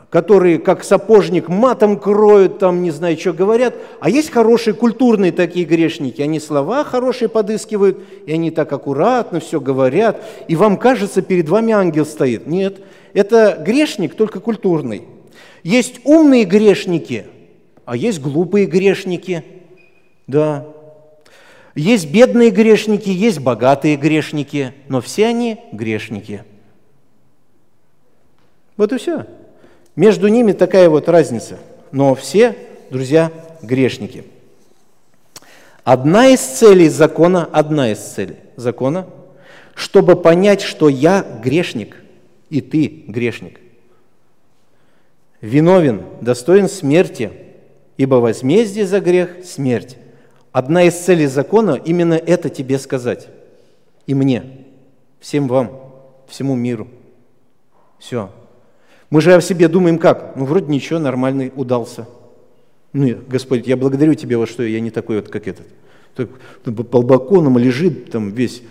которые 0.08 0.58
как 0.58 0.84
сапожник 0.84 1.48
матом 1.48 1.98
кроют, 1.98 2.60
там 2.60 2.82
не 2.82 2.90
знаю, 2.90 3.18
что 3.18 3.34
говорят. 3.34 3.74
А 4.00 4.08
есть 4.08 4.30
хорошие 4.30 4.72
культурные 4.72 5.30
такие 5.30 5.66
грешники, 5.66 6.22
они 6.22 6.40
слова 6.40 6.82
хорошие 6.82 7.28
подыскивают, 7.28 7.98
и 8.24 8.32
они 8.32 8.50
так 8.50 8.72
аккуратно 8.72 9.38
все 9.38 9.60
говорят, 9.60 10.24
и 10.48 10.56
вам 10.56 10.78
кажется, 10.78 11.20
перед 11.20 11.50
вами 11.50 11.74
ангел 11.74 12.06
стоит. 12.06 12.46
Нет, 12.46 12.78
это 13.12 13.62
грешник, 13.62 14.14
только 14.14 14.40
культурный. 14.40 15.02
Есть 15.62 16.00
умные 16.04 16.44
грешники, 16.44 17.26
а 17.86 17.96
есть 17.96 18.20
глупые 18.20 18.66
грешники. 18.66 19.44
Да. 20.26 20.66
Есть 21.74 22.10
бедные 22.10 22.50
грешники, 22.50 23.08
есть 23.08 23.38
богатые 23.38 23.96
грешники, 23.96 24.74
но 24.88 25.00
все 25.00 25.26
они 25.26 25.60
грешники. 25.72 26.42
Вот 28.76 28.92
и 28.92 28.98
все. 28.98 29.26
Между 29.94 30.28
ними 30.28 30.52
такая 30.52 30.90
вот 30.90 31.08
разница. 31.08 31.58
Но 31.92 32.14
все, 32.14 32.56
друзья, 32.90 33.30
грешники. 33.62 34.24
Одна 35.84 36.26
из 36.26 36.40
целей 36.40 36.88
закона, 36.88 37.48
одна 37.52 37.92
из 37.92 37.98
целей 37.98 38.36
закона, 38.56 39.06
чтобы 39.74 40.16
понять, 40.16 40.60
что 40.60 40.88
я 40.88 41.24
грешник, 41.42 42.02
и 42.50 42.60
ты 42.60 43.04
грешник. 43.06 43.60
Виновен, 45.40 46.02
достоин 46.20 46.68
смерти, 46.68 47.45
ибо 47.96 48.16
возмездие 48.16 48.86
за 48.86 49.00
грех– 49.00 49.30
смерть. 49.44 49.96
Одна 50.52 50.84
из 50.84 50.94
целей 50.94 51.26
закона– 51.26 51.80
именно 51.84 52.14
это 52.14 52.48
тебе 52.48 52.78
сказать. 52.78 53.28
И 54.06 54.14
мне, 54.14 54.44
всем 55.20 55.48
вам, 55.48 55.92
всему 56.28 56.54
миру. 56.54 56.88
Все. 57.98 58.30
Мы 59.10 59.20
же 59.20 59.34
о 59.34 59.40
себе 59.40 59.68
думаем 59.68 59.98
как? 59.98 60.34
Ну, 60.36 60.44
вроде 60.44 60.66
ничего, 60.66 60.98
нормальный, 60.98 61.52
удался. 61.54 62.08
Ну, 62.92 63.18
Господь, 63.28 63.66
я 63.66 63.76
благодарю 63.76 64.14
Тебя, 64.14 64.38
вот 64.38 64.48
что 64.48 64.62
я 64.62 64.80
не 64.80 64.90
такой 64.90 65.16
вот, 65.16 65.28
как 65.28 65.46
этот. 65.46 65.66
Так, 66.14 66.30
по 66.64 67.02
балконам 67.02 67.58
лежит 67.58 68.10
там 68.10 68.30
весь 68.30 68.62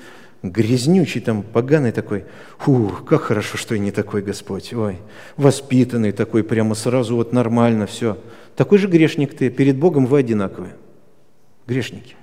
грязнючий, 0.41 1.21
там 1.21 1.43
поганый 1.43 1.91
такой. 1.91 2.25
Фух, 2.57 3.05
как 3.05 3.21
хорошо, 3.21 3.57
что 3.57 3.75
я 3.75 3.79
не 3.79 3.91
такой, 3.91 4.21
Господь. 4.21 4.73
Ой, 4.73 4.97
воспитанный 5.38 6.11
такой, 6.11 6.43
прямо 6.43 6.75
сразу 6.75 7.15
вот 7.15 7.33
нормально 7.33 7.85
все. 7.85 8.17
Такой 8.55 8.77
же 8.77 8.87
грешник 8.87 9.35
ты, 9.35 9.49
перед 9.49 9.77
Богом 9.77 10.05
вы 10.05 10.19
одинаковые. 10.19 10.75
Грешники. 11.67 12.15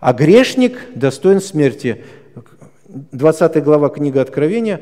А 0.00 0.12
грешник 0.12 0.78
достоин 0.94 1.40
смерти. 1.40 2.04
20 2.88 3.62
глава 3.62 3.88
книга 3.90 4.20
Откровения. 4.20 4.80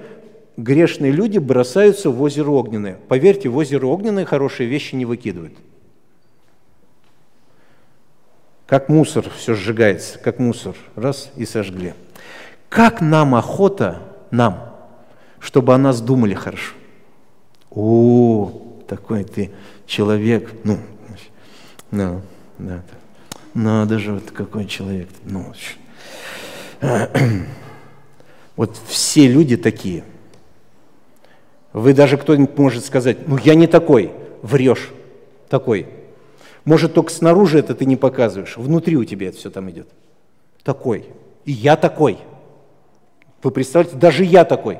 Грешные 0.57 1.13
люди 1.13 1.39
бросаются 1.39 2.11
в 2.11 2.23
озеро 2.23 2.51
Огненное. 2.51 2.99
Поверьте, 3.09 3.49
в 3.49 3.57
озеро 3.57 3.87
Огненное 3.87 4.25
хорошие 4.25 4.69
вещи 4.69 4.95
не 4.95 5.05
выкидывают. 5.05 5.55
Как 8.67 8.89
мусор 8.89 9.27
все 9.37 9.55
сжигается, 9.55 10.19
как 10.19 10.39
мусор. 10.39 10.75
Раз 10.95 11.31
и 11.37 11.45
сожгли. 11.45 11.93
Как 12.69 13.01
нам 13.01 13.35
охота, 13.35 14.03
нам, 14.31 14.75
чтобы 15.41 15.75
о 15.75 15.79
нас 15.79 16.01
думали 16.01 16.35
хорошо. 16.35 16.75
О, 17.71 18.51
такой 18.89 19.25
ты 19.25 19.53
человек, 19.87 20.53
ну, 20.65 20.79
ну, 21.91 22.21
да, 22.59 22.83
надо 23.55 23.99
же, 23.99 24.13
вот 24.15 24.31
какой 24.31 24.67
человек. 24.67 25.09
Ну, 25.25 25.53
вот 28.57 28.77
все 28.87 29.27
люди 29.29 29.57
такие. 29.57 30.05
Вы 31.73 31.95
даже 31.95 32.17
кто-нибудь 32.17 32.57
может 32.59 32.85
сказать, 32.85 33.29
ну 33.29 33.39
я 33.39 33.55
не 33.55 33.67
такой, 33.67 34.13
врешь, 34.43 34.91
такой. 35.49 35.87
Может, 36.65 36.95
только 36.95 37.13
снаружи 37.13 37.59
это 37.59 37.75
ты 37.75 37.85
не 37.85 37.97
показываешь, 37.97 38.57
внутри 38.57 38.97
у 38.97 39.05
тебя 39.05 39.29
это 39.29 39.37
все 39.37 39.51
там 39.51 39.71
идет. 39.71 39.89
Такой. 40.63 41.07
И 41.45 41.53
я 41.53 41.77
такой. 41.77 42.19
Вы 43.43 43.51
представляете, 43.53 43.99
даже 43.99 44.25
я 44.25 44.45
такой. 44.45 44.79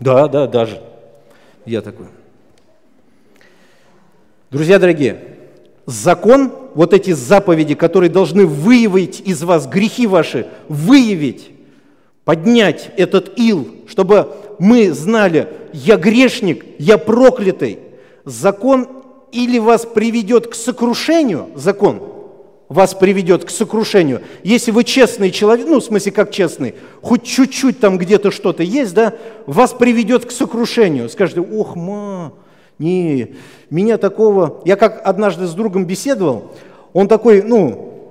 Да, 0.00 0.28
да, 0.28 0.46
даже. 0.46 0.82
Я 1.66 1.80
такой. 1.80 2.06
Друзья 4.50 4.78
дорогие, 4.78 5.38
закон, 5.86 6.52
вот 6.74 6.94
эти 6.94 7.12
заповеди, 7.12 7.74
которые 7.74 8.10
должны 8.10 8.46
выявить 8.46 9.20
из 9.20 9.42
вас 9.42 9.66
грехи 9.66 10.06
ваши, 10.06 10.46
выявить, 10.68 11.50
поднять 12.24 12.90
этот 12.96 13.38
ил, 13.38 13.74
чтобы 13.88 14.34
мы 14.58 14.92
знали, 14.92 15.48
я 15.72 15.96
грешник, 15.96 16.64
я 16.78 16.98
проклятый. 16.98 17.78
Закон 18.24 18.88
или 19.32 19.58
вас 19.58 19.84
приведет 19.84 20.46
к 20.46 20.54
сокрушению, 20.54 21.50
закон 21.56 22.13
вас 22.74 22.92
приведет 22.92 23.44
к 23.44 23.50
сокрушению. 23.50 24.20
Если 24.42 24.72
вы 24.72 24.82
честный 24.82 25.30
человек, 25.30 25.66
ну, 25.68 25.78
в 25.78 25.84
смысле, 25.84 26.10
как 26.10 26.32
честный, 26.32 26.74
хоть 27.02 27.22
чуть-чуть 27.22 27.78
там 27.78 27.98
где-то 27.98 28.32
что-то 28.32 28.64
есть, 28.64 28.92
да, 28.94 29.14
вас 29.46 29.72
приведет 29.72 30.26
к 30.26 30.32
сокрушению. 30.32 31.08
Скажете, 31.08 31.40
ох, 31.40 31.76
ма, 31.76 32.32
не, 32.80 33.36
меня 33.70 33.96
такого... 33.96 34.60
Я 34.64 34.74
как 34.74 35.00
однажды 35.06 35.46
с 35.46 35.52
другом 35.52 35.84
беседовал, 35.86 36.50
он 36.92 37.06
такой, 37.06 37.42
ну, 37.42 38.10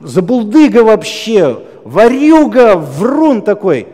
забулдыга 0.00 0.84
вообще, 0.84 1.62
варюга, 1.82 2.76
врун 2.76 3.40
такой. 3.40 3.86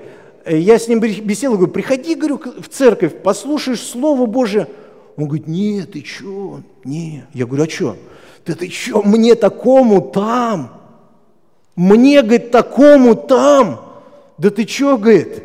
Я 0.49 0.81
с 0.81 0.89
ним 0.89 0.99
беседовал, 0.99 1.59
говорю, 1.59 1.73
приходи, 1.73 2.17
говорю, 2.17 2.41
в 2.61 2.69
церковь, 2.69 3.15
послушаешь 3.23 3.83
Слово 3.83 4.27
Божие. 4.27 4.67
Он 5.17 5.27
говорит, 5.27 5.47
нет, 5.47 5.93
ты 5.93 6.05
что? 6.05 6.61
Не. 6.83 7.25
Я 7.35 7.47
говорю, 7.47 7.65
а 7.65 7.69
что? 7.69 7.97
Да 8.47 8.55
ты 8.55 8.71
что, 8.71 9.03
мне 9.03 9.35
такому 9.35 10.01
там? 10.01 10.73
Мне, 11.77 12.23
говорит, 12.23 12.51
такому 12.51 13.15
там? 13.15 13.81
Да 14.39 14.51
ты 14.51 14.67
что, 14.67 14.97
говорит? 14.97 15.43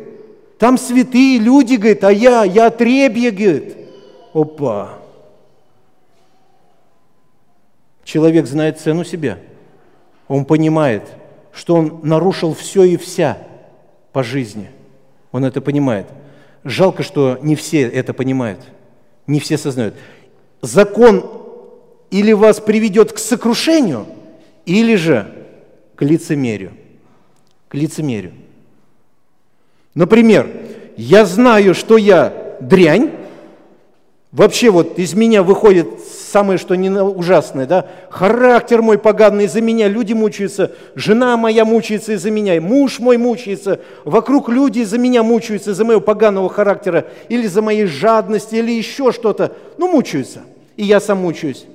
Там 0.57 0.77
святые 0.77 1.39
люди, 1.39 1.75
говорит, 1.75 2.03
а 2.03 2.11
я, 2.11 2.43
я 2.43 2.67
отребье, 2.67 3.31
говорит. 3.31 3.77
Опа! 4.33 4.99
Человек 8.03 8.47
знает 8.47 8.79
цену 8.79 9.03
себя. 9.03 9.37
Он 10.27 10.45
понимает, 10.45 11.03
что 11.51 11.75
он 11.75 11.99
нарушил 12.03 12.53
все 12.53 12.83
и 12.83 12.97
вся 12.97 13.37
по 14.11 14.23
жизни. 14.23 14.69
Он 15.31 15.45
это 15.45 15.61
понимает. 15.61 16.07
Жалко, 16.63 17.03
что 17.03 17.37
не 17.41 17.55
все 17.55 17.81
это 17.81 18.13
понимают, 18.13 18.59
не 19.27 19.39
все 19.39 19.57
сознают. 19.57 19.95
Закон 20.61 21.42
или 22.13 22.31
вас 22.31 22.59
приведет 22.59 23.11
к 23.11 23.17
сокрушению, 23.17 24.05
или 24.67 24.95
же 24.95 25.33
к 25.95 26.03
лицемерию. 26.03 26.73
К 27.67 27.73
лицемерию. 27.73 28.33
Например, 29.95 30.47
я 30.95 31.25
знаю, 31.25 31.73
что 31.73 31.97
я 31.97 32.55
дрянь, 32.61 33.11
Вообще 34.31 34.71
вот 34.71 34.97
из 34.97 35.13
меня 35.13 35.43
выходит 35.43 35.87
самое, 36.31 36.57
что 36.57 36.73
не 36.73 36.89
ужасное, 36.89 37.67
да? 37.67 37.85
Характер 38.09 38.81
мой 38.81 38.97
поганый 38.97 39.45
из-за 39.45 39.61
меня, 39.61 39.87
люди 39.87 40.13
мучаются, 40.13 40.71
жена 40.95 41.37
моя 41.37 41.65
мучается 41.65 42.13
из-за 42.13 42.31
меня, 42.31 42.59
муж 42.59 42.97
мой 42.97 43.17
мучается, 43.17 43.79
вокруг 44.05 44.49
люди 44.49 44.79
из-за 44.79 44.97
меня 44.97 45.21
мучаются, 45.21 45.69
из-за 45.69 45.85
моего 45.85 46.01
поганого 46.01 46.49
характера, 46.49 47.05
или 47.29 47.43
из-за 47.43 47.61
моей 47.61 47.85
жадности, 47.85 48.55
или 48.55 48.71
еще 48.71 49.11
что-то. 49.11 49.51
Ну, 49.77 49.91
мучаются. 49.91 50.41
И 50.77 50.83
я 50.83 50.99
сам 50.99 51.19
мучаюсь. 51.19 51.67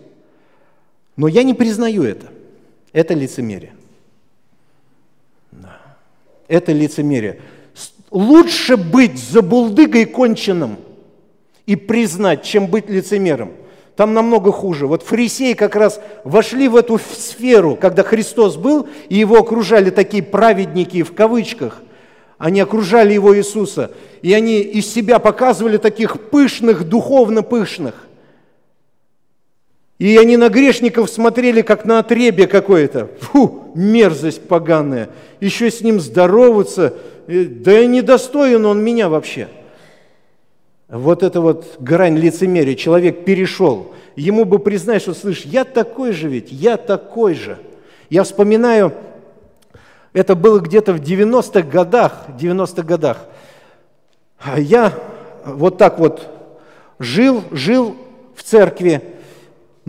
Но 1.18 1.28
я 1.28 1.42
не 1.42 1.52
признаю 1.52 2.04
это. 2.04 2.28
Это 2.94 3.12
лицемерие. 3.12 3.74
Да. 5.52 5.78
Это 6.48 6.72
лицемерие. 6.72 7.42
Лучше 8.10 8.78
быть 8.78 9.18
забулдыгой 9.18 10.06
конченным– 10.06 10.78
и 11.68 11.76
признать, 11.76 12.44
чем 12.44 12.66
быть 12.66 12.88
лицемером. 12.88 13.52
Там 13.94 14.14
намного 14.14 14.52
хуже. 14.52 14.86
Вот 14.86 15.02
фарисеи 15.02 15.52
как 15.52 15.76
раз 15.76 16.00
вошли 16.24 16.66
в 16.66 16.74
эту 16.74 16.98
сферу, 16.98 17.76
когда 17.76 18.02
Христос 18.02 18.56
был, 18.56 18.88
и 19.10 19.16
его 19.16 19.36
окружали 19.36 19.90
такие 19.90 20.22
праведники 20.22 21.02
в 21.02 21.12
кавычках. 21.12 21.82
Они 22.38 22.60
окружали 22.60 23.12
его 23.12 23.36
Иисуса, 23.36 23.90
и 24.22 24.32
они 24.32 24.60
из 24.60 24.90
себя 24.90 25.18
показывали 25.18 25.76
таких 25.76 26.30
пышных, 26.30 26.88
духовно 26.88 27.42
пышных. 27.42 28.06
И 29.98 30.16
они 30.16 30.36
на 30.36 30.48
грешников 30.48 31.10
смотрели, 31.10 31.62
как 31.62 31.84
на 31.84 31.98
отребе 31.98 32.46
какое-то. 32.46 33.10
Фу, 33.20 33.72
мерзость 33.74 34.46
поганая. 34.46 35.08
Еще 35.40 35.70
с 35.70 35.80
ним 35.80 36.00
здороваться. 36.00 36.94
Да 37.26 37.80
и 37.80 37.86
недостоин 37.86 38.64
он 38.64 38.82
меня 38.82 39.08
вообще– 39.08 39.48
вот 40.88 41.22
это 41.22 41.42
вот 41.42 41.76
грань 41.78 42.16
лицемерия, 42.16 42.74
человек 42.74 43.24
перешел, 43.24 43.92
ему 44.16 44.44
бы 44.46 44.58
признать, 44.58 45.02
что, 45.02 45.12
слышь, 45.12 45.42
я 45.42 45.64
такой 45.64 46.12
же 46.12 46.28
ведь, 46.28 46.50
я 46.50 46.78
такой 46.78 47.34
же. 47.34 47.58
Я 48.08 48.24
вспоминаю, 48.24 48.94
это 50.14 50.34
было 50.34 50.60
где-то 50.60 50.94
в 50.94 51.00
90-х 51.00 51.62
годах, 51.68 52.24
90-х 52.40 52.82
годах. 52.82 53.26
Я 54.56 54.94
вот 55.44 55.76
так 55.76 55.98
вот 55.98 56.26
жил, 56.98 57.44
жил 57.50 57.94
в 58.34 58.42
церкви, 58.42 59.02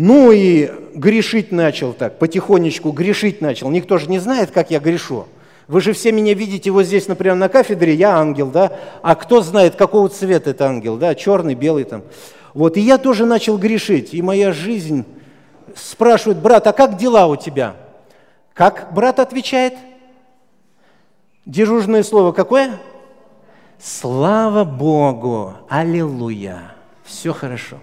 ну 0.01 0.31
и 0.31 0.71
грешить 0.95 1.51
начал 1.51 1.91
так, 1.91 2.19
потихонечку 2.19 2.91
грешить 2.91 3.41
начал. 3.41 3.69
Никто 3.69 3.97
же 3.97 4.09
не 4.09 4.17
знает, 4.19 4.49
как 4.49 4.71
я 4.71 4.79
грешу. 4.79 5.25
Вы 5.67 5.81
же 5.81 5.91
все 5.91 6.13
меня 6.13 6.33
видите 6.33 6.71
вот 6.71 6.83
здесь, 6.83 7.09
например, 7.09 7.35
на 7.35 7.49
кафедре, 7.49 7.95
я 7.95 8.15
ангел, 8.15 8.49
да? 8.49 8.71
А 9.01 9.15
кто 9.15 9.41
знает, 9.41 9.75
какого 9.75 10.07
цвета 10.07 10.51
это 10.51 10.67
ангел, 10.67 10.95
да? 10.95 11.15
Черный, 11.15 11.53
белый 11.53 11.83
там. 11.83 12.03
Вот, 12.53 12.77
и 12.77 12.79
я 12.79 12.97
тоже 12.97 13.25
начал 13.25 13.57
грешить, 13.57 14.13
и 14.13 14.21
моя 14.21 14.53
жизнь 14.53 15.03
спрашивает, 15.75 16.37
брат, 16.37 16.65
а 16.67 16.71
как 16.71 16.95
дела 16.95 17.27
у 17.27 17.35
тебя? 17.35 17.75
Как 18.53 18.93
брат 18.93 19.19
отвечает? 19.19 19.73
Дежурное 21.45 22.03
слово 22.03 22.31
какое? 22.31 22.79
Слава 23.77 24.63
Богу, 24.63 25.55
аллилуйя, 25.67 26.71
все 27.03 27.33
хорошо. 27.33 27.79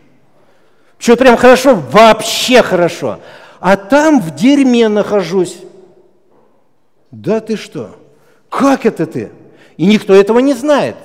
Что 0.99 1.17
прям 1.17 1.37
хорошо? 1.37 1.75
Вообще 1.75 2.63
хорошо. 2.63 3.21
А 3.61 3.77
там 3.77 4.21
в 4.21 4.35
дерьме 4.35 4.89
нахожусь. 4.89 5.59
Да 7.11 7.41
ты 7.41 7.57
что? 7.57 7.97
Как 8.49 8.87
это 8.87 9.07
ты? 9.07 9.31
И 9.77 9.87
никто 9.87 10.15
этого 10.15 10.39
не 10.39 10.55
знает. 10.55 10.97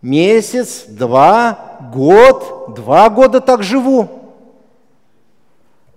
Месяц, 0.00 0.84
два, 0.88 1.78
год, 1.92 2.74
два 2.74 3.08
года 3.08 3.40
так 3.40 3.62
живу. 3.62 4.08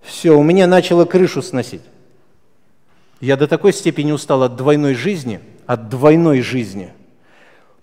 Все, 0.02 0.32
у 0.32 0.44
меня 0.44 0.68
начало 0.68 1.06
крышу 1.06 1.42
сносить. 1.42 1.82
Я 3.20 3.38
до 3.38 3.48
такой 3.48 3.74
степени 3.74 4.12
устал 4.12 4.44
от 4.44 4.56
двойной 4.56 4.94
жизни, 4.94 5.40
от 5.66 5.90
двойной 5.90 6.42
жизни. 6.42 6.94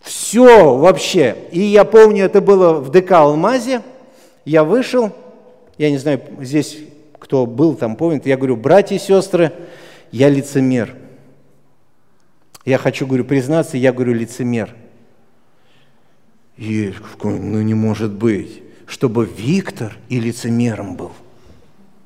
Все 0.01 0.77
вообще. 0.77 1.37
И 1.51 1.61
я 1.61 1.85
помню, 1.85 2.25
это 2.27 2.41
было 2.41 2.75
в 2.75 2.91
ДК 2.91 3.13
«Алмазе». 3.13 3.83
Я 4.45 4.65
вышел, 4.65 5.15
я 5.79 5.91
не 5.91 5.99
знаю, 5.99 6.21
здесь 6.41 6.79
кто 7.19 7.47
был, 7.47 7.75
там 7.75 7.97
помнит, 7.97 8.27
я 8.27 8.37
говорю, 8.37 8.57
братья 8.57 8.97
и 8.97 8.99
сестры, 8.99 9.53
я 10.11 10.29
лицемер. 10.29 10.97
Я 12.65 12.79
хочу, 12.79 13.07
говорю, 13.07 13.25
признаться, 13.25 13.77
я 13.77 13.93
говорю, 13.93 14.15
лицемер. 14.15 14.75
И, 16.57 16.95
ну 17.23 17.63
не 17.63 17.75
может 17.75 18.13
быть, 18.13 18.63
чтобы 18.87 19.25
Виктор 19.25 19.97
и 20.09 20.21
лицемером 20.21 20.97
был. 20.97 21.13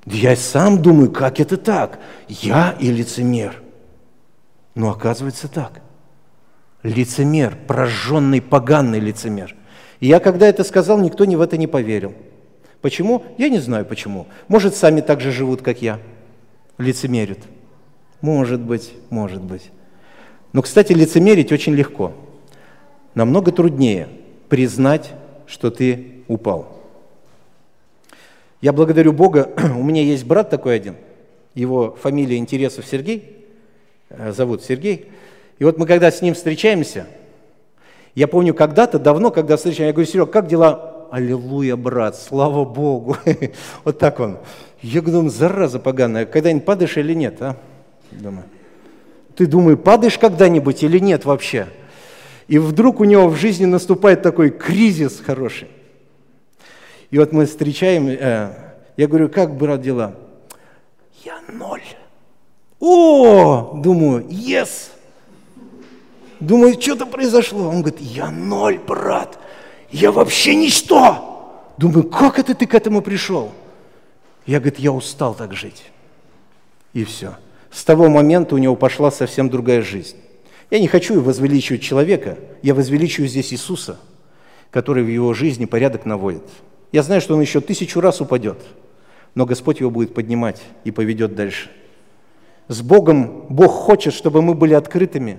Я 0.07 0.37
сам 0.37 0.81
думаю, 0.81 1.11
как 1.11 1.41
это 1.41 1.57
так? 1.57 1.99
Я 2.29 2.77
и 2.79 2.91
лицемер. 2.91 3.61
Но 4.75 4.91
оказывается 4.91 5.49
так. 5.49 5.81
Лицемер, 6.83 7.57
прожженный, 7.67 8.41
поганный 8.41 9.01
лицемер. 9.01 9.57
И 10.01 10.07
я, 10.09 10.21
когда 10.21 10.47
это 10.47 10.65
сказал, 10.65 10.99
никто 10.99 11.25
ни 11.25 11.37
в 11.37 11.41
это 11.41 11.57
не 11.57 11.67
поверил. 11.67 12.15
Почему? 12.81 13.25
Я 13.39 13.49
не 13.49 13.59
знаю 13.59 13.85
почему. 13.85 14.27
Может, 14.49 14.77
сами 14.77 15.01
так 15.01 15.21
же 15.21 15.33
живут, 15.33 15.63
как 15.63 15.83
я. 15.83 15.99
Лицемерят. 16.79 17.39
Может 18.21 18.61
быть, 18.61 18.93
может 19.11 19.43
быть. 19.43 19.71
Но, 20.53 20.63
кстати, 20.63 20.93
лицемерить 20.93 21.53
очень 21.53 21.75
легко. 21.75 22.13
Намного 23.15 23.53
труднее 23.53 24.09
признать, 24.49 25.13
что 25.47 25.71
ты 25.71 26.23
упал. 26.29 26.77
Я 28.61 28.73
благодарю 28.73 29.13
Бога, 29.13 29.51
у 29.77 29.83
меня 29.83 30.03
есть 30.03 30.25
брат 30.25 30.51
такой 30.51 30.77
один, 30.77 30.97
его 31.55 31.97
фамилия 32.01 32.37
Интересов 32.37 32.87
Сергей, 32.87 33.47
э, 34.09 34.33
зовут 34.33 34.63
Сергей. 34.63 35.11
И 35.59 35.65
вот 35.65 35.79
мы 35.79 35.87
когда 35.87 36.11
с 36.11 36.23
ним 36.23 36.35
встречаемся, 36.35 37.07
я 38.17 38.27
помню 38.27 38.55
когда-то, 38.55 38.99
давно, 38.99 39.31
когда 39.31 39.57
встречаемся, 39.57 39.85
я 39.89 39.93
говорю, 39.93 40.09
Серега, 40.09 40.27
как 40.27 40.47
дела? 40.49 41.07
Аллилуйя, 41.11 41.77
брат, 41.77 42.17
слава 42.17 42.65
Богу. 42.65 43.17
Вот 43.85 43.99
так 43.99 44.19
он. 44.21 44.39
Я 44.81 45.03
говорю, 45.03 45.29
зараза 45.29 45.79
поганая, 45.79 46.25
когда-нибудь 46.25 46.65
падаешь 46.65 46.97
или 46.97 47.13
нет, 47.13 47.43
а? 47.43 47.57
Думаю. 48.11 48.45
Ты 49.37 49.47
думаю, 49.47 49.77
падаешь 49.77 50.19
когда-нибудь 50.19 50.83
или 50.83 50.99
нет 50.99 51.27
вообще? 51.27 51.69
И 52.49 52.57
вдруг 52.57 53.01
у 53.01 53.05
него 53.05 53.29
в 53.29 53.37
жизни 53.37 53.67
наступает 53.67 54.23
такой 54.23 54.49
кризис 54.49 55.21
хороший. 55.21 55.69
И 57.11 57.19
вот 57.19 57.33
мы 57.33 57.45
встречаем, 57.45 58.09
э, 58.09 58.51
я 58.97 59.07
говорю, 59.07 59.29
как, 59.29 59.55
брат, 59.55 59.83
дела? 59.83 60.15
Я 61.23 61.39
ноль. 61.53 61.83
О, 62.81 63.75
думаю, 63.75 64.25
yes. 64.25 64.96
Думаю, 66.41 66.81
что-то 66.81 67.07
произошло. 67.07 67.69
Он 67.69 67.83
говорит, 67.83 68.01
я 68.01 68.31
ноль, 68.31 68.79
брат. 68.79 69.39
Я 69.91 70.13
вообще 70.13 70.55
ничто. 70.55 71.73
Думаю, 71.79 72.05
как 72.05 72.39
это 72.39 72.55
ты 72.55 72.67
к 72.67 72.75
этому 72.75 73.03
пришел? 73.03 73.53
Я, 74.47 74.61
говорит, 74.61 74.79
я 74.79 74.93
устал 74.93 75.35
так 75.35 75.55
жить. 75.55 75.85
И 76.93 77.05
все. 77.05 77.35
С 77.71 77.85
того 77.85 78.09
момента 78.09 78.55
у 78.55 78.59
него 78.59 78.77
пошла 78.77 79.11
совсем 79.11 79.51
другая 79.51 79.83
жизнь. 79.83 80.17
Я 80.71 80.81
не 80.81 80.89
хочу 80.89 81.21
возвеличивать 81.21 81.83
человека, 81.83 82.39
я 82.63 82.75
возвеличиваю 82.75 83.29
здесь 83.29 83.53
Иисуса, 83.53 83.99
который 84.71 85.05
в 85.05 85.09
его 85.09 85.33
жизни 85.33 85.65
порядок 85.65 86.07
наводит. 86.07 86.43
Я 86.91 87.03
знаю, 87.03 87.21
что 87.21 87.35
он 87.35 87.41
еще 87.41 87.61
тысячу 87.61 88.01
раз 88.01 88.21
упадет, 88.21 88.59
но 89.35 89.47
Господь 89.47 89.81
его 89.81 89.91
будет 89.91 90.15
поднимать 90.15 90.61
и 90.85 90.91
поведет 90.91 91.35
дальше. 91.35 91.71
С 92.69 92.83
Богом 92.83 93.47
Бог 93.49 93.71
хочет, 93.71 94.13
чтобы 94.13 94.43
мы 94.43 94.55
были 94.55 94.75
открытыми. 94.75 95.39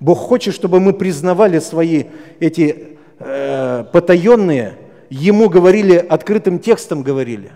Бог 0.00 0.18
хочет, 0.18 0.54
чтобы 0.54 0.80
мы 0.80 0.92
признавали 0.92 1.58
свои 1.58 2.04
эти 2.40 2.98
э, 3.18 3.84
потаенные, 3.92 4.78
Ему 5.10 5.48
говорили, 5.48 5.96
открытым 5.96 6.58
текстом 6.58 7.02
говорили. 7.02 7.52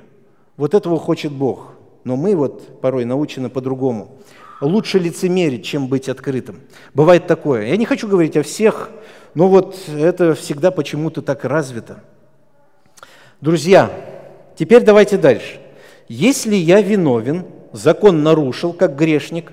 Вот 0.57 0.75
этого 0.75 0.99
хочет 0.99 1.33
Бог. 1.33 1.73
Но 2.05 2.17
мы 2.17 2.35
вот 2.35 2.81
порой 2.81 3.05
научены 3.05 3.51
по-другому. 3.51 4.17
Лучше 4.61 4.99
лицемерить, 4.99 5.65
чем 5.65 5.89
быть 5.89 6.09
открытым. 6.09 6.61
Бывает 6.95 7.27
такое. 7.27 7.67
Я 7.67 7.77
не 7.77 7.85
хочу 7.85 8.09
говорить 8.09 8.37
о 8.37 8.43
всех, 8.43 8.91
но 9.35 9.49
вот 9.49 9.77
это 9.89 10.35
всегда 10.35 10.71
почему-то 10.71 11.21
так 11.21 11.45
развито. 11.45 12.03
Друзья, 13.41 13.91
теперь 14.57 14.83
давайте 14.83 15.19
дальше. 15.19 15.61
Если 16.09 16.55
я 16.55 16.81
виновен, 16.81 17.45
закон 17.73 18.23
нарушил, 18.23 18.73
как 18.73 18.97
грешник, 18.97 19.53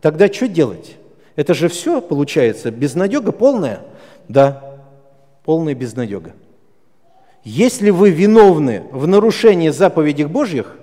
тогда 0.00 0.32
что 0.32 0.48
делать? 0.48 0.96
Это 1.36 1.54
же 1.54 1.68
все 1.68 2.00
получается 2.00 2.70
безнадега 2.70 3.32
полная? 3.32 3.80
Да, 4.28 4.78
полная 5.44 5.74
безнадега. 5.74 6.32
Если 7.42 7.90
вы 7.90 8.10
виновны 8.10 8.84
в 8.90 9.06
нарушении 9.06 9.68
заповедей 9.68 10.24
Божьих, 10.24 10.76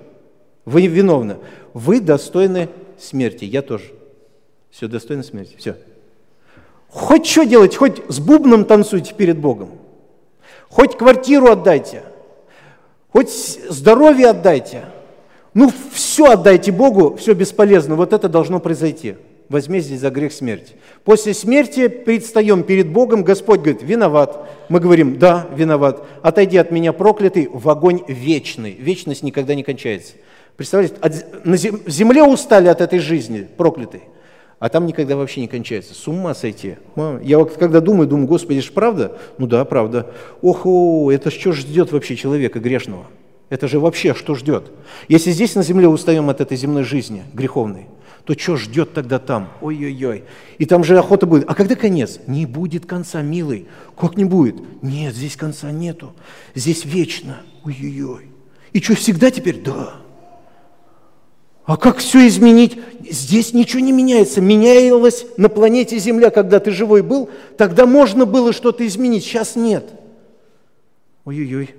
вы 0.64 0.86
виновны, 0.86 1.38
вы 1.74 2.00
достойны 2.00 2.68
смерти, 2.98 3.44
я 3.44 3.62
тоже. 3.62 3.92
Все, 4.70 4.88
достойны 4.88 5.24
смерти, 5.24 5.56
все. 5.58 5.76
Хоть 6.88 7.26
что 7.26 7.44
делать, 7.44 7.74
хоть 7.74 8.02
с 8.08 8.20
бубном 8.20 8.64
танцуйте 8.64 9.14
перед 9.14 9.38
Богом, 9.38 9.70
хоть 10.68 10.96
квартиру 10.96 11.48
отдайте– 11.50 12.02
Хоть 13.12 13.30
здоровье 13.68 14.28
отдайте. 14.28 14.84
Ну, 15.54 15.70
все 15.92 16.32
отдайте 16.32 16.72
Богу, 16.72 17.16
все 17.16 17.34
бесполезно. 17.34 17.94
Вот 17.94 18.14
это 18.14 18.28
должно 18.28 18.58
произойти. 18.58 19.16
Возмездие 19.52 19.98
за 19.98 20.10
грех 20.10 20.32
смерти. 20.32 20.74
После 21.04 21.34
смерти 21.34 21.88
предстаем 21.88 22.62
перед 22.62 22.88
Богом, 22.88 23.22
Господь 23.22 23.60
говорит, 23.60 23.82
виноват. 23.82 24.48
Мы 24.68 24.80
говорим, 24.80 25.18
да, 25.18 25.46
виноват. 25.54 26.04
Отойди 26.22 26.56
от 26.56 26.70
меня, 26.70 26.92
проклятый, 26.92 27.48
в 27.52 27.68
огонь 27.68 28.00
вечный. 28.08 28.72
Вечность 28.72 29.22
никогда 29.22 29.54
не 29.54 29.62
кончается. 29.62 30.14
Представляете, 30.56 30.96
на 31.44 31.56
земле 31.56 32.22
устали 32.22 32.68
от 32.68 32.80
этой 32.80 32.98
жизни, 32.98 33.46
проклятый 33.56 34.02
а 34.62 34.68
там 34.68 34.86
никогда 34.86 35.16
вообще 35.16 35.40
не 35.40 35.48
кончается. 35.48 35.92
С 35.92 36.06
ума 36.06 36.34
сойти. 36.34 36.76
Я 37.24 37.40
вот 37.40 37.56
когда 37.56 37.80
думаю, 37.80 38.06
думаю, 38.06 38.28
Господи, 38.28 38.60
это 38.60 38.72
правда? 38.72 39.18
Ну 39.36 39.48
да, 39.48 39.64
правда. 39.64 40.12
Ох, 40.40 40.64
о, 40.66 41.10
это 41.10 41.32
что 41.32 41.50
ж 41.50 41.62
ждет 41.62 41.90
вообще 41.90 42.14
человека 42.14 42.60
грешного? 42.60 43.06
Это 43.48 43.66
же 43.66 43.80
вообще 43.80 44.14
что 44.14 44.36
ждет? 44.36 44.70
Если 45.08 45.32
здесь 45.32 45.56
на 45.56 45.64
земле 45.64 45.88
устаем 45.88 46.30
от 46.30 46.40
этой 46.40 46.56
земной 46.56 46.84
жизни 46.84 47.24
греховной, 47.34 47.88
то 48.24 48.38
что 48.38 48.56
ждет 48.56 48.94
тогда 48.94 49.18
там? 49.18 49.52
Ой-ой-ой. 49.60 50.24
И 50.58 50.66
там 50.66 50.84
же 50.84 50.96
охота 50.96 51.26
будет. 51.26 51.44
А 51.48 51.54
когда 51.54 51.74
конец? 51.74 52.20
Не 52.26 52.46
будет 52.46 52.86
конца, 52.86 53.20
милый. 53.20 53.66
Как 53.96 54.16
не 54.16 54.24
будет? 54.24 54.56
Нет, 54.82 55.14
здесь 55.14 55.36
конца 55.36 55.72
нету. 55.72 56.14
Здесь 56.54 56.84
вечно. 56.84 57.40
Ой-ой-ой. 57.64 58.28
И 58.72 58.80
что, 58.80 58.94
всегда 58.94 59.30
теперь? 59.30 59.60
Да. 59.60 59.94
А 61.64 61.76
как 61.76 61.98
все 61.98 62.26
изменить? 62.28 62.78
Здесь 63.08 63.52
ничего 63.52 63.80
не 63.80 63.92
меняется. 63.92 64.40
Менялось 64.40 65.26
на 65.36 65.48
планете 65.48 65.98
Земля, 65.98 66.30
когда 66.30 66.60
ты 66.60 66.70
живой 66.70 67.02
был, 67.02 67.28
тогда 67.56 67.86
можно 67.86 68.24
было 68.24 68.52
что-то 68.52 68.86
изменить, 68.86 69.24
сейчас 69.24 69.56
нет. 69.56 69.88
Ой-ой-ой, 71.24 71.74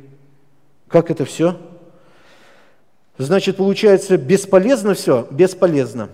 как 0.87 1.09
это 1.09 1.25
все? 1.25 1.57
Значит, 3.17 3.57
получается, 3.57 4.17
бесполезно 4.17 4.93
все? 4.93 5.27
Бесполезно. 5.31 6.09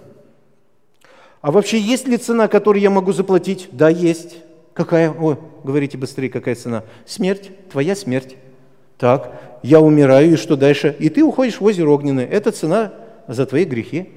А 1.41 1.51
вообще 1.51 1.79
есть 1.79 2.07
ли 2.07 2.17
цена, 2.17 2.47
которую 2.47 2.81
я 2.81 2.89
могу 2.89 3.13
заплатить? 3.13 3.69
Да, 3.71 3.89
есть. 3.89 4.37
Какая? 4.73 5.11
О, 5.11 5.37
говорите 5.63 5.97
быстрее, 5.97 6.29
какая 6.29 6.55
цена? 6.55 6.83
Смерть, 7.05 7.51
твоя 7.69 7.95
смерть. 7.95 8.35
Так, 8.97 9.41
я 9.63 9.79
умираю, 9.79 10.33
и 10.33 10.35
что 10.35 10.55
дальше? 10.55 10.95
И 10.99 11.09
ты 11.09 11.23
уходишь 11.23 11.59
в 11.59 11.63
озеро 11.63 11.89
огненное. 11.89 12.25
Это 12.25 12.51
цена 12.51 12.93
за 13.27 13.45
твои 13.45 13.63
грехи. 13.63 14.09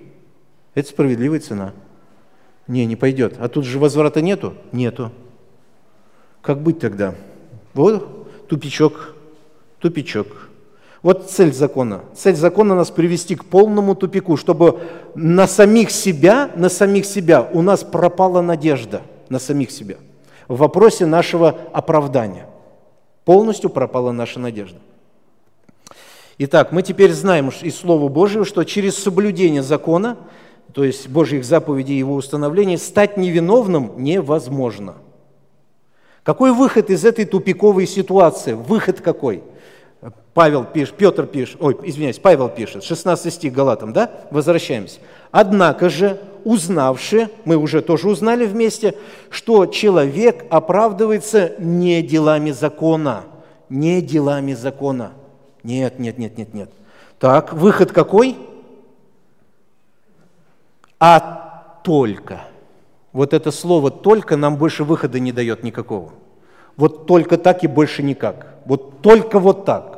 Это 0.74 0.88
справедливая 0.88 1.40
цена. 1.40 1.72
Не, 2.66 2.86
не 2.86 2.96
пойдет. 2.96 3.36
А 3.38 3.48
тут 3.48 3.64
же 3.64 3.78
возврата 3.78 4.20
нету? 4.20 4.54
Нету. 4.72 5.12
Как 6.40 6.60
быть 6.60 6.80
тогда? 6.80 7.14
Вот 7.74 8.48
тупичок, 8.48 9.14
тупичок. 9.78 10.50
Вот 11.03 11.30
цель 11.30 11.53
закона. 11.53 12.03
Цель 12.14 12.36
закона 12.36 12.74
нас 12.74 12.90
привести 12.90 13.34
к 13.34 13.44
полному 13.44 13.94
тупику, 13.96 14.36
чтобы 14.36 14.80
на 15.14 15.48
самих 15.48 15.90
себя, 15.90 16.50
на 16.55 16.68
самих 16.68 17.07
себя 17.07 17.48
у 17.53 17.61
нас 17.61 17.82
пропала 17.82 18.40
надежда 18.40 19.03
на 19.28 19.40
самих 19.40 19.72
себя. 19.72 19.96
В 20.46 20.59
вопросе 20.59 21.07
нашего 21.07 21.57
оправдания. 21.72 22.46
Полностью 23.24 23.70
пропала 23.70 24.12
наша 24.12 24.38
надежда. 24.38 24.78
Итак, 26.38 26.72
мы 26.72 26.82
теперь 26.82 27.12
знаем 27.12 27.50
из 27.62 27.76
Слова 27.76 28.09
Божьего, 28.09 28.44
что 28.44 28.64
через 28.64 28.96
соблюдение 28.96 29.62
закона, 29.62 30.18
то 30.72 30.84
есть 30.84 31.09
Божьих 31.09 31.44
заповедей 31.44 31.96
и 31.96 31.98
его 31.98 32.14
установлений, 32.14 32.76
стать 32.76 33.16
невиновным 33.16 33.92
невозможно. 33.96 34.94
Какой 36.22 36.53
выход 36.53 36.90
из 36.90 37.05
этой 37.05 37.24
тупиковой 37.24 37.86
ситуации? 37.86 38.53
Выход 38.53 39.00
какой? 39.00 39.42
Павел 40.34 40.64
пишет, 40.64 40.96
Петр 40.96 41.26
пишет, 41.26 41.58
ой, 41.60 41.78
извиняюсь, 41.82 42.18
Павел 42.18 42.48
пишет, 42.48 42.84
16 42.84 43.34
стих 43.34 43.52
Галатам, 43.52 43.92
да? 43.92 44.10
Возвращаемся. 44.30 45.00
Однако 45.30 45.90
же, 45.90 46.18
узнавши, 46.44 47.28
мы 47.44 47.56
уже 47.56 47.82
тоже 47.82 48.08
узнали 48.08 48.46
вместе, 48.46 48.94
что 49.28 49.66
человек 49.66 50.46
оправдывается 50.48 51.52
не 51.58 52.02
делами 52.02 52.50
закона, 52.50 53.24
не 53.68 54.00
делами 54.00 54.54
закона. 54.54 55.12
Нет, 55.62 55.98
нет, 55.98 56.16
нет, 56.18 56.38
нет, 56.38 56.54
нет. 56.54 56.70
Так, 57.18 57.52
выход 57.52 57.92
какой? 57.92 58.36
А 60.98 61.80
только. 61.84 62.40
Вот 63.12 63.34
это 63.34 63.50
слово 63.50 63.90
«только» 63.90 64.36
нам 64.38 64.56
больше 64.56 64.84
выхода 64.84 65.20
не 65.20 65.32
дает 65.32 65.62
никакого. 65.62 66.12
Вот 66.76 67.06
только 67.06 67.36
так 67.36 67.62
и 67.64 67.66
больше 67.66 68.02
никак. 68.02 68.46
Вот 68.64 69.02
только 69.02 69.38
вот 69.38 69.66
так. 69.66 69.91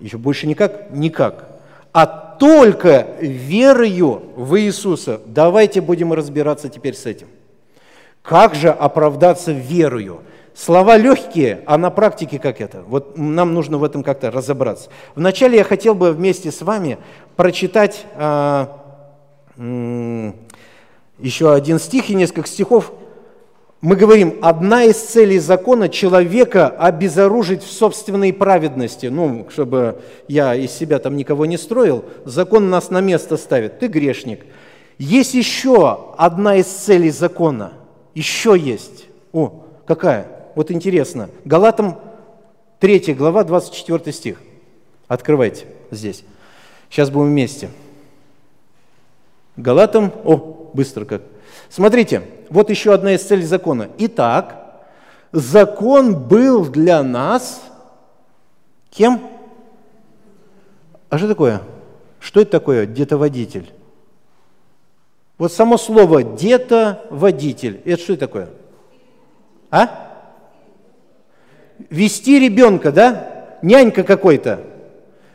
Еще 0.00 0.18
больше 0.18 0.46
никак? 0.46 0.90
Никак. 0.90 1.48
А 1.92 2.06
только 2.06 3.06
верою 3.20 4.22
в 4.34 4.58
Иисуса. 4.58 5.20
Давайте 5.26 5.80
будем 5.80 6.12
разбираться 6.12 6.68
теперь 6.68 6.94
с 6.94 7.06
этим. 7.06 7.28
Как 8.22 8.54
же 8.54 8.70
оправдаться 8.70 9.52
верою? 9.52 10.22
Слова 10.54 10.96
легкие, 10.96 11.62
а 11.66 11.78
на 11.78 11.90
практике 11.90 12.38
как 12.38 12.60
это? 12.60 12.82
Вот 12.82 13.16
нам 13.16 13.54
нужно 13.54 13.78
в 13.78 13.84
этом 13.84 14.02
как-то 14.02 14.30
разобраться. 14.30 14.90
Вначале 15.14 15.58
я 15.58 15.64
хотел 15.64 15.94
бы 15.94 16.12
вместе 16.12 16.50
с 16.50 16.60
вами 16.60 16.98
прочитать 17.36 18.04
э, 18.14 18.66
еще 21.18 21.52
один 21.52 21.78
стих 21.78 22.10
и 22.10 22.14
несколько 22.14 22.48
стихов 22.48 22.92
мы 23.80 23.96
говорим, 23.96 24.38
одна 24.42 24.84
из 24.84 24.96
целей 24.96 25.38
закона 25.38 25.88
человека 25.88 26.68
обезоружить 26.68 27.62
в 27.62 27.72
собственной 27.72 28.30
праведности. 28.32 29.06
Ну, 29.06 29.46
чтобы 29.48 30.02
я 30.28 30.54
из 30.54 30.70
себя 30.72 30.98
там 30.98 31.16
никого 31.16 31.46
не 31.46 31.56
строил, 31.56 32.04
закон 32.26 32.68
нас 32.68 32.90
на 32.90 33.00
место 33.00 33.38
ставит. 33.38 33.78
Ты 33.78 33.86
грешник. 33.86 34.44
Есть 34.98 35.32
еще 35.32 36.12
одна 36.18 36.56
из 36.56 36.66
целей 36.66 37.08
закона. 37.08 37.72
Еще 38.14 38.54
есть. 38.58 39.06
О, 39.32 39.64
какая? 39.86 40.26
Вот 40.56 40.70
интересно. 40.70 41.30
Галатам 41.46 41.98
3 42.80 43.14
глава, 43.14 43.44
24 43.44 44.12
стих. 44.12 44.42
Открывайте 45.08 45.64
здесь. 45.90 46.22
Сейчас 46.90 47.08
будем 47.08 47.28
вместе. 47.28 47.70
Галатам, 49.56 50.12
о, 50.24 50.70
быстро 50.74 51.06
как. 51.06 51.22
Смотрите, 51.70 52.22
вот 52.50 52.68
еще 52.68 52.92
одна 52.92 53.14
из 53.14 53.22
целей 53.22 53.44
закона. 53.44 53.88
Итак, 53.98 54.82
закон 55.32 56.14
был 56.18 56.66
для 56.66 57.02
нас 57.02 57.62
кем? 58.90 59.20
А 61.08 61.16
что 61.16 61.28
такое? 61.28 61.62
Что 62.18 62.40
это 62.40 62.50
такое 62.50 62.86
детоводитель? 62.86 63.72
Вот 65.38 65.52
само 65.52 65.78
слово 65.78 66.22
детоводитель, 66.22 67.80
это 67.84 68.02
что 68.02 68.16
такое? 68.16 68.48
А? 69.70 70.08
Вести 71.88 72.38
ребенка, 72.38 72.92
да? 72.92 73.56
Нянька 73.62 74.02
какой-то. 74.02 74.60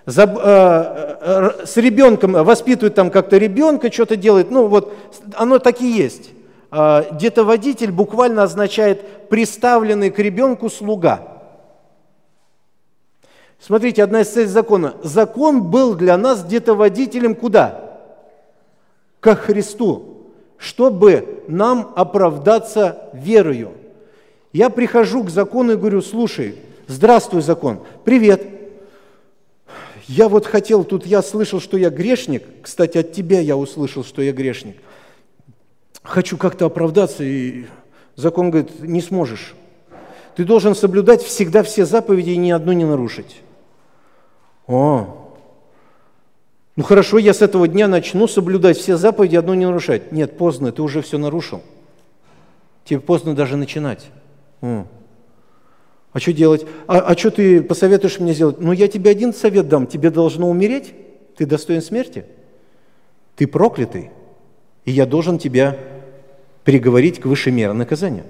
За, 0.06 0.24
э, 0.24 1.62
э, 1.62 1.66
с 1.66 1.78
ребенком 1.78 2.34
воспитывает 2.34 2.94
там 2.94 3.10
как-то 3.10 3.38
ребенка, 3.38 3.92
что-то 3.92 4.16
делает. 4.16 4.52
Ну 4.52 4.68
вот 4.68 4.94
оно 5.34 5.58
так 5.58 5.82
и 5.82 5.90
есть. 5.90 6.30
А, 6.78 7.10
детоводитель 7.14 7.90
буквально 7.90 8.44
означает 8.44 9.30
приставленный 9.30 10.12
к 10.12 10.20
ребенку 10.20 10.70
слуга. 10.70 11.42
Смотрите, 13.62 14.04
одна 14.04 14.22
из 14.22 14.28
целей 14.28 14.48
закона. 14.48 14.96
Закон 15.02 15.64
был 15.64 15.96
для 15.96 16.18
нас 16.18 16.44
детоводителем 16.44 17.34
куда? 17.34 17.98
Ко 19.22 19.36
Христу, 19.36 20.28
чтобы 20.58 21.46
нам 21.48 21.94
оправдаться 21.96 23.10
верою. 23.14 23.72
Я 24.52 24.70
прихожу 24.70 25.24
к 25.24 25.30
закону 25.30 25.72
и 25.72 25.78
говорю, 25.78 26.02
слушай, 26.02 26.56
здравствуй, 26.88 27.42
закон, 27.42 27.80
привет. 28.04 28.46
Я 30.08 30.28
вот 30.28 30.46
хотел, 30.46 30.84
тут 30.84 31.06
я 31.06 31.22
слышал, 31.22 31.62
что 31.62 31.78
я 31.78 31.90
грешник. 31.90 32.44
Кстати, 32.62 32.98
от 32.98 33.14
тебя 33.14 33.40
я 33.40 33.56
услышал, 33.56 34.04
что 34.04 34.22
я 34.22 34.34
грешник 34.34 34.76
хочу 36.06 36.38
как-то 36.38 36.66
оправдаться, 36.66 37.24
и 37.24 37.66
закон 38.16 38.52
говорит, 38.52 38.80
не 38.82 39.02
сможешь. 39.02 39.56
Ты 40.36 40.46
должен 40.46 40.76
соблюдать 40.76 41.22
всегда 41.22 41.64
все 41.64 41.86
заповеди 41.86 42.32
и 42.32 42.38
ни 42.38 42.52
одну 42.52 42.74
не 42.74 42.86
нарушить. 42.86 43.42
О, 44.68 45.26
ну 46.76 46.84
хорошо, 46.84 47.18
я 47.18 47.34
с 47.34 47.42
этого 47.42 47.68
дня 47.68 47.88
начну 47.88 48.28
соблюдать 48.28 48.78
все 48.78 48.98
заповеди, 48.98 49.38
одну 49.38 49.54
не 49.54 49.66
нарушать. 49.66 50.12
Нет, 50.12 50.38
поздно, 50.38 50.72
ты 50.72 50.82
уже 50.82 51.02
все 51.02 51.18
нарушил. 51.18 51.62
Тебе 52.84 53.00
поздно 53.00 53.34
даже 53.34 53.56
начинать. 53.56 54.08
А 54.62 56.20
что 56.20 56.34
делать? 56.34 56.66
А, 56.88 57.00
а 57.00 57.18
что 57.18 57.32
ты 57.32 57.62
посоветуешь 57.62 58.20
мне 58.20 58.34
сделать? 58.34 58.60
Ну, 58.60 58.72
я 58.72 58.88
тебе 58.88 59.12
один 59.12 59.34
совет 59.34 59.68
дам. 59.68 59.86
Тебе 59.86 60.10
должно 60.10 60.50
умереть. 60.50 60.94
Ты 61.36 61.46
достоин 61.46 61.82
смерти. 61.82 62.26
Ты 63.36 63.48
проклятый. 63.48 64.12
И 64.86 64.92
я 64.92 65.06
должен 65.06 65.38
тебя 65.38 65.78
приговорить 66.66 67.22
к 67.22 67.26
высшей 67.26 67.54
мере 67.54 67.72
наказания. 67.72 68.26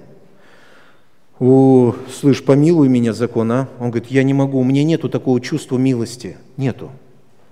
О, 1.40 1.94
слышь, 2.12 2.44
помилуй 2.44 2.88
меня, 2.88 3.12
закон, 3.12 3.50
а? 3.50 3.68
Он 3.80 3.90
говорит, 3.90 4.10
я 4.10 4.22
не 4.22 4.32
могу, 4.32 4.60
у 4.60 4.64
меня 4.64 4.84
нету 4.84 5.08
такого 5.08 5.40
чувства 5.40 5.76
милости. 5.76 6.36
Нету. 6.56 6.90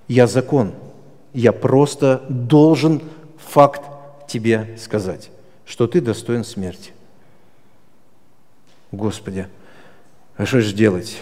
Я 0.06 0.26
закон. 0.26 0.72
Я 1.32 1.52
просто 1.52 2.24
должен 2.28 3.02
факт 3.38 3.82
тебе 4.28 4.76
сказать, 4.78 5.30
что 5.66 5.86
ты 5.86 6.00
достоин 6.00 6.44
смерти. 6.44 6.92
Господи, 8.92 9.48
а 10.36 10.46
что 10.46 10.60
же 10.60 10.72
делать? 10.74 11.18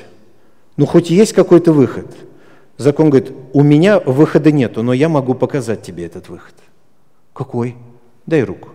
Ну, 0.76 0.86
хоть 0.86 1.10
есть 1.10 1.32
какой-то 1.32 1.72
выход. 1.72 2.06
Закон 2.76 3.10
говорит, 3.10 3.32
у 3.52 3.62
меня 3.62 3.98
выхода 4.00 4.50
нету, 4.52 4.82
но 4.82 4.92
я 4.92 5.08
могу 5.08 5.34
показать 5.34 5.82
тебе 5.82 6.04
этот 6.04 6.28
выход. 6.28 6.54
Какой? 7.32 7.76
Дай 8.26 8.42
руку. 8.42 8.71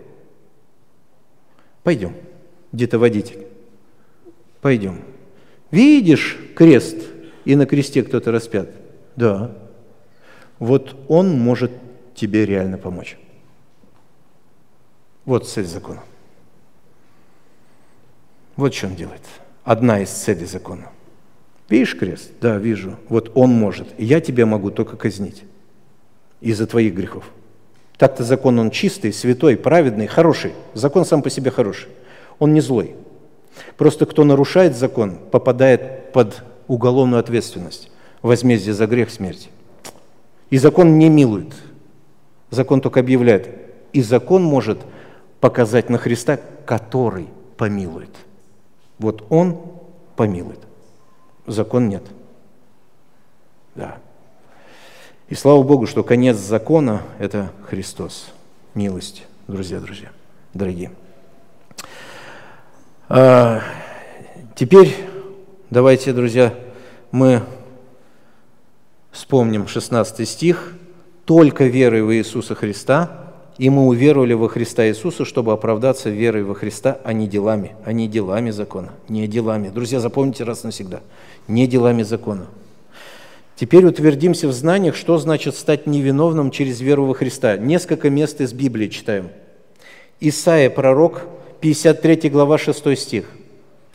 Пойдем, 1.88 2.18
где-то 2.74 3.00
водитель. 3.00 3.48
Пойдем. 4.60 5.00
Видишь 5.72 6.38
крест, 6.54 6.98
и 7.46 7.56
на 7.56 7.66
кресте 7.66 8.04
кто-то 8.04 8.34
распят? 8.34 8.70
Да. 9.16 9.56
Вот 10.60 10.98
он 11.08 11.40
может 11.40 11.72
тебе 12.14 12.46
реально 12.46 12.78
помочь. 12.78 13.18
Вот 15.24 15.48
цель 15.48 15.64
закона. 15.64 16.04
Вот 18.58 18.74
что 18.74 18.88
он 18.88 18.96
делает. 18.96 19.24
Одна 19.64 20.02
из 20.02 20.10
целей 20.10 20.46
закона. 20.46 20.90
Видишь 21.70 21.98
крест? 21.98 22.32
Да, 22.42 22.58
вижу. 22.58 22.98
Вот 23.08 23.32
он 23.34 23.52
может. 23.52 23.98
Я 23.98 24.20
тебя 24.20 24.46
могу 24.46 24.72
только 24.72 24.98
казнить 24.98 25.46
из-за 26.42 26.68
твоих 26.68 26.94
грехов. 26.94 27.32
Так-то 27.98 28.24
закон, 28.24 28.60
он 28.60 28.70
чистый, 28.70 29.12
святой, 29.12 29.58
праведный, 29.58 30.08
хороший. 30.08 30.54
Закон 30.74 31.06
сам 31.06 31.22
по 31.22 31.30
себе 31.30 31.50
хороший. 31.50 31.90
Он 32.40 32.54
не 32.54 32.62
злой. 32.62 32.96
Просто 33.76 34.06
кто 34.06 34.24
нарушает 34.24 34.76
закон, 34.76 35.18
попадает 35.32 36.12
под 36.12 36.44
уголовную 36.68 37.20
ответственность. 37.20 37.90
Возмездие 38.22 38.74
за 38.74 38.86
грех 38.86 39.10
смерти. 39.10 39.50
И 40.50 40.58
закон 40.58 40.98
не 40.98 41.10
милует. 41.10 41.54
Закон 42.52 42.82
только 42.82 43.00
объявляет. 43.00 43.50
И 43.94 44.02
закон 44.02 44.44
может 44.44 44.80
показать 45.40 45.90
на 45.90 45.98
Христа, 45.98 46.40
который 46.66 47.28
помилует. 47.58 48.12
Вот 49.00 49.26
Он 49.30 49.60
помилует. 50.16 50.60
Закон 51.46 51.90
нет. 51.90 52.04
Да. 53.76 53.98
И 55.30 55.36
слава 55.36 55.62
Богу, 55.62 55.88
что 55.88 56.04
конец 56.04 56.38
закона– 56.38 57.02
это 57.20 57.52
Христос. 57.70 58.30
Милость, 58.74 59.26
друзья, 59.50 59.82
друзья, 59.82 60.12
дорогие. 60.54 60.92
А, 63.10 63.62
теперь 64.56 64.96
давайте, 65.70 66.14
друзья, 66.14 66.54
мы 67.12 67.44
вспомним 69.12 69.68
16 69.68 70.28
стих. 70.28 70.74
«Только 71.26 71.66
верой 71.66 72.04
в 72.04 72.14
Иисуса 72.14 72.56
Христа, 72.56 73.34
и 73.58 73.70
мы 73.70 73.86
уверовали 73.88 74.34
во 74.34 74.48
Христа 74.48 74.88
Иисуса, 74.88 75.26
чтобы 75.26 75.52
оправдаться 75.52 76.10
верой 76.10 76.44
во 76.44 76.56
Христа, 76.56 77.02
а 77.04 77.12
не 77.12 77.28
делами, 77.28 77.76
а 77.84 77.92
не 77.92 78.08
делами 78.08 78.52
закона, 78.52 78.94
не 79.10 79.28
делами». 79.28 79.68
Друзья, 79.68 80.00
запомните 80.00 80.46
раз 80.46 80.64
навсегда, 80.64 81.02
не 81.50 81.68
делами 81.68 82.04
закона– 82.04 82.46
Теперь 83.60 83.86
утвердимся 83.86 84.48
в 84.48 84.54
знаниях, 84.54 84.96
что 84.96 85.18
значит 85.18 85.56
стать 85.56 85.88
невиновным 85.88 86.52
через 86.52 86.80
веру 86.80 87.06
во 87.06 87.16
Христа. 87.16 87.58
Несколько 87.58 88.12
мест 88.12 88.40
из 88.40 88.54
Библии 88.54 88.88
читаем. 88.88 89.30
Исаия, 90.20 90.70
пророк, 90.70 91.24
53 91.60 92.30
глава, 92.30 92.60
6 92.60 92.96
стих. 92.96 93.26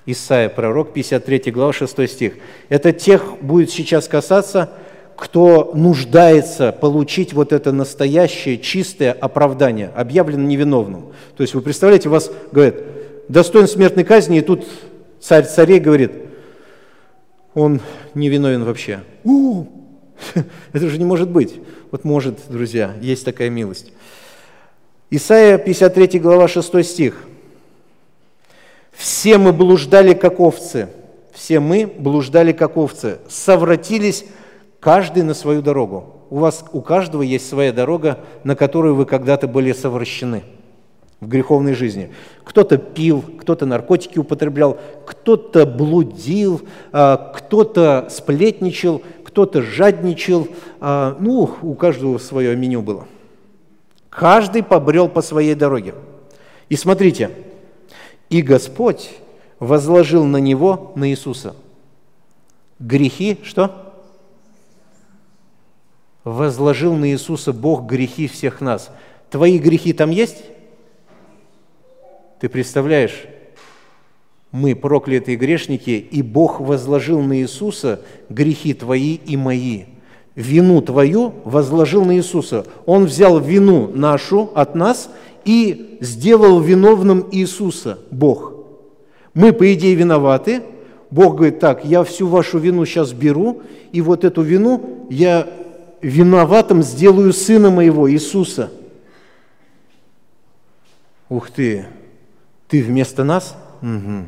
Исайя, 0.05 0.49
пророк, 0.49 0.93
53 0.93 1.53
глава, 1.53 1.73
6 1.73 2.09
стих. 2.11 2.33
Это 2.71 2.93
тех 2.93 3.41
будет 3.41 3.71
сейчас 3.71 4.09
касаться, 4.09 4.71
кто 5.15 5.71
нуждается 5.77 6.73
получить 6.73 7.33
вот 7.33 7.53
это 7.53 7.71
настоящее, 7.71 8.59
чистое 8.59 9.13
оправдание, 9.13 9.93
объявлено 9.95 10.43
невиновным. 10.43 11.13
То 11.37 11.43
есть 11.43 11.55
вы 11.55 11.61
представляете, 11.61 12.09
вас 12.09 12.33
говорят, 12.51 12.75
достоин 13.29 13.69
смертной 13.69 14.03
казни, 14.03 14.39
и 14.39 14.41
тут 14.41 14.65
царь 15.21 15.45
царей 15.45 15.79
говорит, 15.79 16.11
он 17.55 17.81
невиновен 18.15 18.65
вообще. 18.65 19.01
У, 19.25 19.67
это 20.73 20.89
же 20.89 20.99
не 20.99 21.05
может 21.05 21.31
быть. 21.31 21.61
Вот 21.91 22.05
может, 22.05 22.39
друзья, 22.49 22.95
есть 23.01 23.25
такая 23.25 23.51
милость. 23.51 23.93
Исайя 25.11 25.59
53 25.59 26.19
глава 26.19 26.49
6 26.49 26.85
стих. 26.85 27.25
«Все 28.93 29.39
мы 29.39 29.53
блуждали, 29.53 30.15
как 30.15 30.39
овцы, 30.39 30.89
все 31.33 31.61
мы 31.61 31.87
блуждали, 31.87 32.53
как 32.53 32.77
овцы, 32.77 33.19
совратились 33.29 34.25
каждый 34.81 35.23
на 35.23 35.35
свою 35.35 35.63
дорогу». 35.63 36.17
У 36.31 36.39
вас, 36.39 36.65
у 36.73 36.81
каждого 36.81 37.23
есть 37.23 37.47
своя 37.49 37.73
дорога, 37.73 38.21
на 38.43 38.57
которую 38.57 38.95
вы 38.95 39.05
когда-то 39.05 39.49
были 39.49 39.73
совращены 39.73 40.45
в 41.23 41.29
греховной 41.29 41.75
жизни. 41.75 42.11
Кто-то 42.43 42.79
пил, 42.79 43.23
кто-то 43.23 43.65
наркотики 43.65 44.19
употреблял, 44.19 44.77
кто-то 45.07 45.65
блудил, 45.65 46.63
а, 46.91 47.17
кто-то 47.17 48.09
сплетничал, 48.11 49.01
кто-то 49.23 49.63
жадничал. 49.63 50.49
А, 50.81 51.17
ну, 51.21 51.49
у 51.63 51.75
каждого 51.75 52.19
свое 52.19 52.57
меню 52.57 52.83
было. 52.83 53.07
Каждый 54.11 54.65
побрел 54.65 55.09
по 55.09 55.23
своей 55.23 55.55
дороге. 55.55 55.95
И 56.69 56.75
смотрите, 56.75 57.31
и 58.29 58.43
Господь 58.43 59.11
возложил 59.61 60.25
на 60.25 60.39
него, 60.39 60.91
на 60.97 61.09
Иисуса, 61.09 61.55
грехи, 62.81 63.39
что? 63.45 63.95
Возложил 66.25 66.95
на 66.95 67.13
Иисуса 67.13 67.53
Бог 67.53 67.87
грехи 67.87 68.27
всех 68.27 68.61
нас. 68.61 68.91
Твои 69.31 69.61
грехи 69.61 69.93
там 69.93 70.11
есть? 70.11 70.43
Ты 72.43 72.49
представляешь, 72.49 73.23
мы 74.51 74.75
проклятые 74.75 75.37
грешники, 75.37 75.91
и 75.91 76.23
Бог 76.23 76.59
возложил 76.61 77.23
на 77.23 77.39
Иисуса 77.39 78.03
грехи 78.29 78.75
твои 78.75 79.15
и 79.15 79.37
мои– 79.37 79.85
вину 80.35 80.81
твою 80.81 81.35
возложил 81.45 82.05
на 82.05 82.17
Иисуса. 82.17 82.67
Он 82.85 83.05
взял 83.05 83.39
вину 83.39 83.93
нашу 83.95 84.51
от 84.57 84.75
нас 84.75 85.09
и 85.45 85.99
сделал 86.01 86.59
виновным 86.59 87.29
Иисуса, 87.31 88.01
Бог. 88.11 88.55
Мы, 89.35 89.53
по 89.53 89.73
идее, 89.73 89.95
виноваты. 89.95 90.63
Бог 91.13 91.37
говорит, 91.37 91.61
так, 91.61 91.85
я 91.85 92.03
всю 92.03 92.27
вашу 92.27 92.59
вину 92.59 92.85
сейчас 92.87 93.13
беру, 93.13 93.63
и 93.93 94.01
вот 94.01 94.25
эту 94.25 94.43
вину 94.43 95.07
я 95.11 95.49
виноватым 96.01 96.83
сделаю 96.83 97.33
Сына 97.33 97.71
моего, 97.71 98.11
Иисуса. 98.11 98.73
Ух 101.29 101.49
ты, 101.49 101.87
ты 102.73 102.83
вместо 102.83 103.23
нас? 103.23 103.55
Угу. 103.83 104.27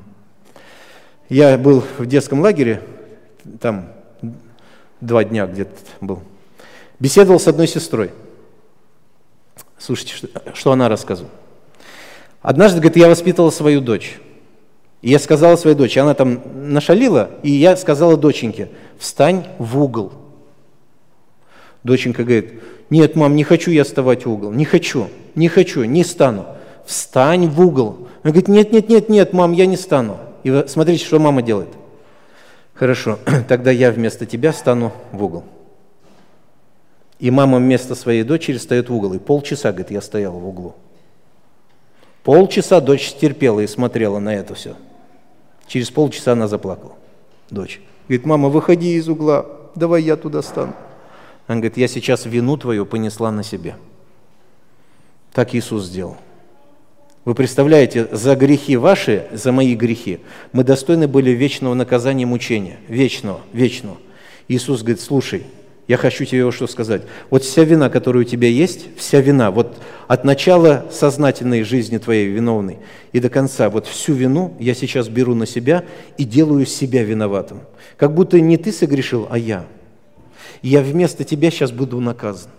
Я 1.30 1.56
был 1.56 1.82
в 1.96 2.04
детском 2.04 2.42
лагере, 2.42 2.82
там 3.58 3.88
два 5.00 5.24
дня 5.24 5.46
где-то 5.46 5.72
был, 6.02 6.22
беседовал 7.00 7.40
с 7.40 7.48
одной 7.48 7.66
сестрой. 7.66 8.10
Слушайте, 9.78 10.14
что, 10.14 10.28
что 10.52 10.72
она 10.72 10.90
рассказывала. 10.90 11.32
Однажды, 12.42 12.80
говорит, 12.80 12.98
я 12.98 13.08
воспитывала 13.08 13.48
свою 13.48 13.80
дочь. 13.80 14.20
И 15.00 15.10
я 15.10 15.18
сказала 15.18 15.56
своей 15.56 15.74
дочери, 15.74 16.00
она 16.00 16.12
там 16.12 16.42
нашалила, 16.54 17.30
и 17.42 17.50
я 17.50 17.78
сказала 17.78 18.18
доченьке, 18.18 18.68
встань 18.98 19.46
в 19.58 19.80
угол. 19.80 20.12
Доченька 21.82 22.24
говорит, 22.24 22.60
нет, 22.90 23.16
мам, 23.16 23.36
не 23.36 23.44
хочу 23.44 23.70
я 23.70 23.84
вставать 23.84 24.26
в 24.26 24.30
угол, 24.30 24.52
не 24.52 24.66
хочу, 24.66 25.08
не 25.34 25.48
хочу, 25.48 25.84
не 25.84 26.04
стану. 26.04 26.44
Встань 26.84 27.48
в 27.48 27.58
угол. 27.62 28.03
Она 28.24 28.32
говорит, 28.32 28.48
нет, 28.48 28.72
нет, 28.72 28.88
нет, 28.88 29.08
нет, 29.08 29.32
мам, 29.32 29.52
я 29.52 29.66
не 29.66 29.76
стану. 29.76 30.18
И 30.42 30.64
смотрите, 30.66 31.04
что 31.04 31.20
мама 31.20 31.40
делает– 31.40 31.68
Хорошо, 32.74 33.20
тогда 33.48 33.70
я 33.70 33.90
вместо 33.90 34.26
тебя 34.26 34.52
стану 34.52 34.92
в 35.12 35.22
угол. 35.22 35.44
И 37.20 37.30
мама 37.30 37.58
вместо 37.58 37.94
своей 37.94 38.24
дочери 38.24 38.58
встает 38.58 38.88
в 38.90 38.94
угол. 38.94 39.14
И 39.14 39.18
полчаса, 39.18 39.70
говорит, 39.70 39.92
я 39.92 40.00
стоял 40.00 40.32
в 40.32 40.46
углу. 40.46 40.74
Полчаса 42.24 42.80
дочь 42.80 43.14
терпела 43.14 43.60
и 43.60 43.66
смотрела 43.66 44.18
на 44.18 44.34
это 44.34 44.54
все. 44.54 44.74
Через 45.66 45.90
полчаса 45.90 46.32
она 46.32 46.48
заплакала, 46.48 46.94
дочь. 47.50 47.80
Говорит, 48.08 48.26
мама, 48.26 48.48
выходи 48.48 48.94
из 48.94 49.08
угла, 49.08 49.46
давай 49.74 50.02
я 50.02 50.16
туда 50.16 50.42
стану. 50.42 50.74
Она 51.46 51.56
говорит, 51.56 51.76
я 51.76 51.88
сейчас 51.88 52.26
вину 52.26 52.56
твою 52.56 52.86
понесла 52.86 53.30
на 53.30 53.42
себе. 53.42 53.76
Так 55.32 55.54
Иисус 55.54 55.84
сделал. 55.84 56.16
Вы 57.24 57.34
представляете, 57.34 58.06
за 58.12 58.36
грехи 58.36 58.76
ваши, 58.76 59.26
за 59.32 59.50
мои 59.50 59.74
грехи, 59.74 60.20
мы 60.52 60.62
достойны 60.62 61.08
были 61.08 61.30
вечного 61.30 61.72
наказания 61.72 62.26
мучения. 62.26 62.76
Вечного, 62.86 63.40
вечного. 63.54 63.96
Иисус 64.46 64.80
говорит, 64.82 65.00
слушай, 65.00 65.44
я 65.88 65.96
хочу 65.96 66.26
тебе 66.26 66.44
вот 66.44 66.52
что 66.52 66.66
сказать. 66.66 67.02
Вот 67.30 67.42
вся 67.42 67.64
вина, 67.64 67.88
которая 67.88 68.24
у 68.24 68.26
тебя 68.26 68.48
есть, 68.48 68.88
вся 68.98 69.22
вина, 69.22 69.50
вот 69.50 69.78
от 70.06 70.24
начала 70.24 70.86
сознательной 70.90 71.62
жизни 71.62 71.96
твоей 71.96 72.26
виновной 72.26 72.78
и 73.12 73.20
до 73.20 73.30
конца, 73.30 73.70
вот 73.70 73.86
всю 73.86 74.12
вину 74.12 74.54
я 74.60 74.74
сейчас 74.74 75.08
беру 75.08 75.34
на 75.34 75.46
себя 75.46 75.84
и 76.18 76.24
делаю 76.24 76.66
себя 76.66 77.04
виноватым. 77.04 77.62
Как 77.96 78.12
будто 78.12 78.38
не 78.38 78.58
ты 78.58 78.70
согрешил, 78.70 79.28
а 79.30 79.38
я. 79.38 79.64
Я 80.60 80.82
вместо 80.82 81.24
тебя 81.24 81.50
сейчас 81.50 81.72
буду 81.72 82.00
наказан. 82.00 82.50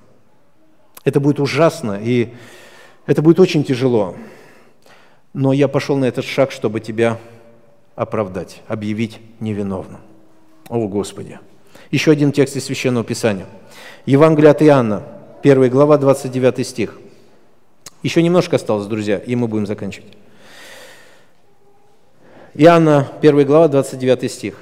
Это 1.04 1.20
будет 1.20 1.40
ужасно, 1.40 2.00
и 2.04 2.30
это 3.06 3.22
будет 3.22 3.40
очень 3.40 3.64
тяжело 3.64 4.16
но 5.36 5.52
я 5.52 5.68
пошел 5.68 5.98
на 5.98 6.06
этот 6.06 6.24
шаг, 6.24 6.52
чтобы 6.52 6.80
тебя 6.80 7.20
оправдать, 7.96 8.62
объявить 8.70 9.20
невиновным. 9.42 10.00
О, 10.70 10.88
Господи! 10.88 11.40
Еще 11.92 12.12
один 12.12 12.32
текст 12.32 12.56
из 12.56 12.64
Священного 12.64 13.04
Писания. 13.04 13.46
Евангелие 14.06 14.52
от 14.52 14.64
Иоанна, 14.64 15.04
1 15.44 15.70
глава, 15.70 15.98
29 15.98 16.66
стих. 16.66 16.98
Еще 18.02 18.24
немножко 18.24 18.56
осталось, 18.56 18.88
друзья, 18.88 19.18
и 19.18 19.36
мы 19.36 19.50
будем 19.50 19.68
заканчивать. 19.68 20.14
Иоанна, 22.54 23.12
1 23.20 23.46
глава, 23.46 23.68
29 23.68 24.32
стих. 24.32 24.62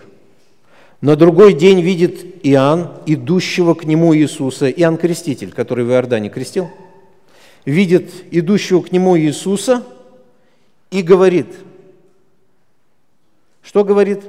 На 1.02 1.16
другой 1.16 1.54
день 1.54 1.82
видит 1.82 2.26
Иоанн, 2.42 2.94
идущего 3.06 3.76
к 3.76 3.84
нему 3.84 4.16
Иисуса, 4.16 4.72
Иоанн 4.72 4.98
Креститель, 4.98 5.52
который 5.52 5.86
в 5.86 5.92
Иордане 5.92 6.30
крестил, 6.30 6.72
видит 7.64 8.12
идущего 8.32 8.82
к 8.82 8.92
нему 8.92 9.16
Иисуса– 9.16 9.84
и 10.94 11.02
говорит, 11.02 11.48
что 13.64 13.84
говорит? 13.84 14.22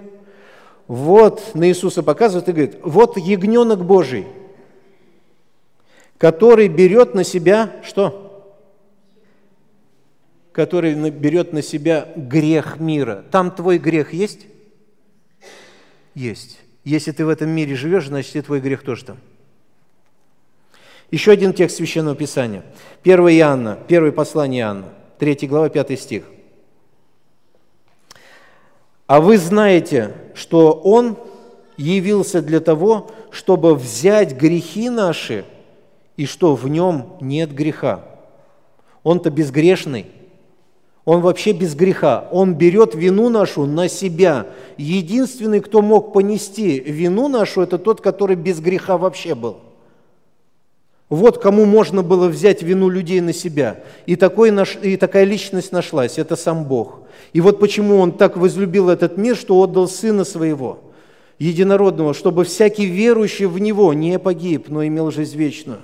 Вот 0.88 1.54
на 1.54 1.68
Иисуса 1.68 2.02
показывает 2.02 2.48
и 2.48 2.52
говорит, 2.52 2.78
вот 2.82 3.18
ягненок 3.18 3.84
Божий, 3.84 4.26
который 6.16 6.68
берет 6.68 7.14
на 7.14 7.22
себя 7.22 7.80
что? 7.84 8.56
Который 10.52 11.10
берет 11.10 11.52
на 11.52 11.60
себя 11.60 12.08
грех 12.16 12.80
мира. 12.80 13.24
Там 13.30 13.50
твой 13.50 13.78
грех 13.78 14.14
есть? 14.14 14.46
Есть. 16.14 16.60
Если 16.82 17.12
ты 17.12 17.26
в 17.26 17.28
этом 17.28 17.50
мире 17.50 17.74
живешь, 17.74 18.06
значит 18.06 18.36
и 18.36 18.40
твой 18.40 18.60
грех 18.60 18.82
тоже 18.82 19.04
там. 19.04 19.18
Еще 21.10 21.32
один 21.32 21.52
текст 21.52 21.76
Священного 21.76 22.16
Писания. 22.16 22.64
1 23.02 23.20
Иоанна, 23.20 23.78
первое 23.86 24.12
послание 24.12 24.62
Иоанна, 24.62 24.88
3 25.18 25.46
глава, 25.46 25.68
5 25.68 26.00
стих. 26.00 26.24
А 29.06 29.20
вы 29.20 29.38
знаете, 29.38 30.12
что 30.34 30.72
Он 30.72 31.16
явился 31.76 32.40
для 32.40 32.60
того, 32.60 33.10
чтобы 33.30 33.74
взять 33.74 34.36
грехи 34.36 34.88
наши, 34.88 35.44
и 36.16 36.26
что 36.26 36.54
в 36.54 36.68
нем 36.68 37.16
нет 37.20 37.52
греха. 37.52 38.04
Он-то 39.02 39.30
безгрешный. 39.30 40.06
Он 41.04 41.20
вообще 41.20 41.52
без 41.52 41.74
греха. 41.74 42.28
Он 42.30 42.54
берет 42.54 42.94
вину 42.94 43.28
нашу 43.28 43.66
на 43.66 43.88
себя. 43.88 44.46
Единственный, 44.78 45.60
кто 45.60 45.82
мог 45.82 46.12
понести 46.12 46.80
вину 46.80 47.28
нашу, 47.28 47.60
это 47.60 47.78
тот, 47.78 48.00
который 48.00 48.36
без 48.36 48.60
греха 48.60 48.96
вообще 48.96 49.34
был. 49.34 49.58
Вот 51.14 51.38
кому 51.38 51.64
можно 51.64 52.02
было 52.02 52.26
взять 52.26 52.62
вину 52.62 52.88
людей 52.88 53.20
на 53.20 53.32
себя. 53.32 53.84
И, 54.06 54.16
такой 54.16 54.50
наш, 54.50 54.76
и 54.82 54.96
такая 54.96 55.22
личность 55.22 55.70
нашлась, 55.70 56.18
это 56.18 56.34
сам 56.34 56.64
Бог. 56.64 57.02
И 57.32 57.40
вот 57.40 57.60
почему 57.60 57.98
Он 57.98 58.10
так 58.10 58.36
возлюбил 58.36 58.88
этот 58.88 59.16
мир, 59.16 59.36
что 59.36 59.60
отдал 59.60 59.86
Сына 59.86 60.24
Своего, 60.24 60.80
единородного, 61.38 62.14
чтобы 62.14 62.44
всякий 62.44 62.86
верующий 62.86 63.46
в 63.46 63.60
Него 63.60 63.92
не 63.94 64.18
погиб, 64.18 64.68
но 64.68 64.84
имел 64.84 65.12
жизнь 65.12 65.36
вечную. 65.36 65.80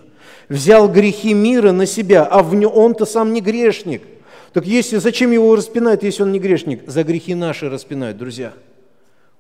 Взял 0.49 0.89
грехи 0.89 1.33
мира 1.33 1.71
на 1.71 1.87
себя, 1.87 2.25
а 2.25 2.43
в 2.43 2.55
нем 2.57 2.73
Он-то 2.75 3.07
сам 3.07 3.33
не 3.33 3.41
грешник. 3.41 4.03
Так 4.53 4.67
если, 4.67 4.97
зачем 4.97 5.31
его 5.31 5.55
распинают, 5.55 6.03
если 6.03 6.25
он 6.25 6.33
не 6.33 6.41
грешник? 6.41 6.83
За 6.89 7.05
грехи 7.05 7.37
наши 7.37 7.71
распинают, 7.71 8.19
друзья. 8.19 8.53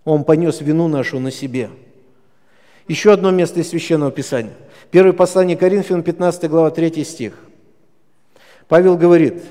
Он 0.04 0.22
понес 0.22 0.60
вину 0.60 0.86
нашу 0.86 1.18
на 1.18 1.32
себе. 1.32 1.68
Еще 2.86 3.12
одно 3.12 3.32
место 3.32 3.58
из 3.58 3.68
Священного 3.68 4.12
Писания. 4.12 4.54
Первое 4.90 5.12
послание 5.12 5.56
Коринфянам, 5.56 6.02
15 6.02 6.50
глава, 6.50 6.70
3 6.70 7.04
стих. 7.04 7.34
Павел 8.66 8.96
говорит 8.96 9.42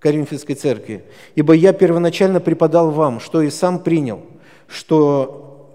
Коринфянской 0.00 0.56
церкви, 0.56 1.04
«Ибо 1.36 1.52
я 1.52 1.72
первоначально 1.72 2.40
преподал 2.40 2.90
вам, 2.90 3.20
что 3.20 3.42
и 3.42 3.50
сам 3.50 3.78
принял, 3.78 4.22
что 4.66 5.68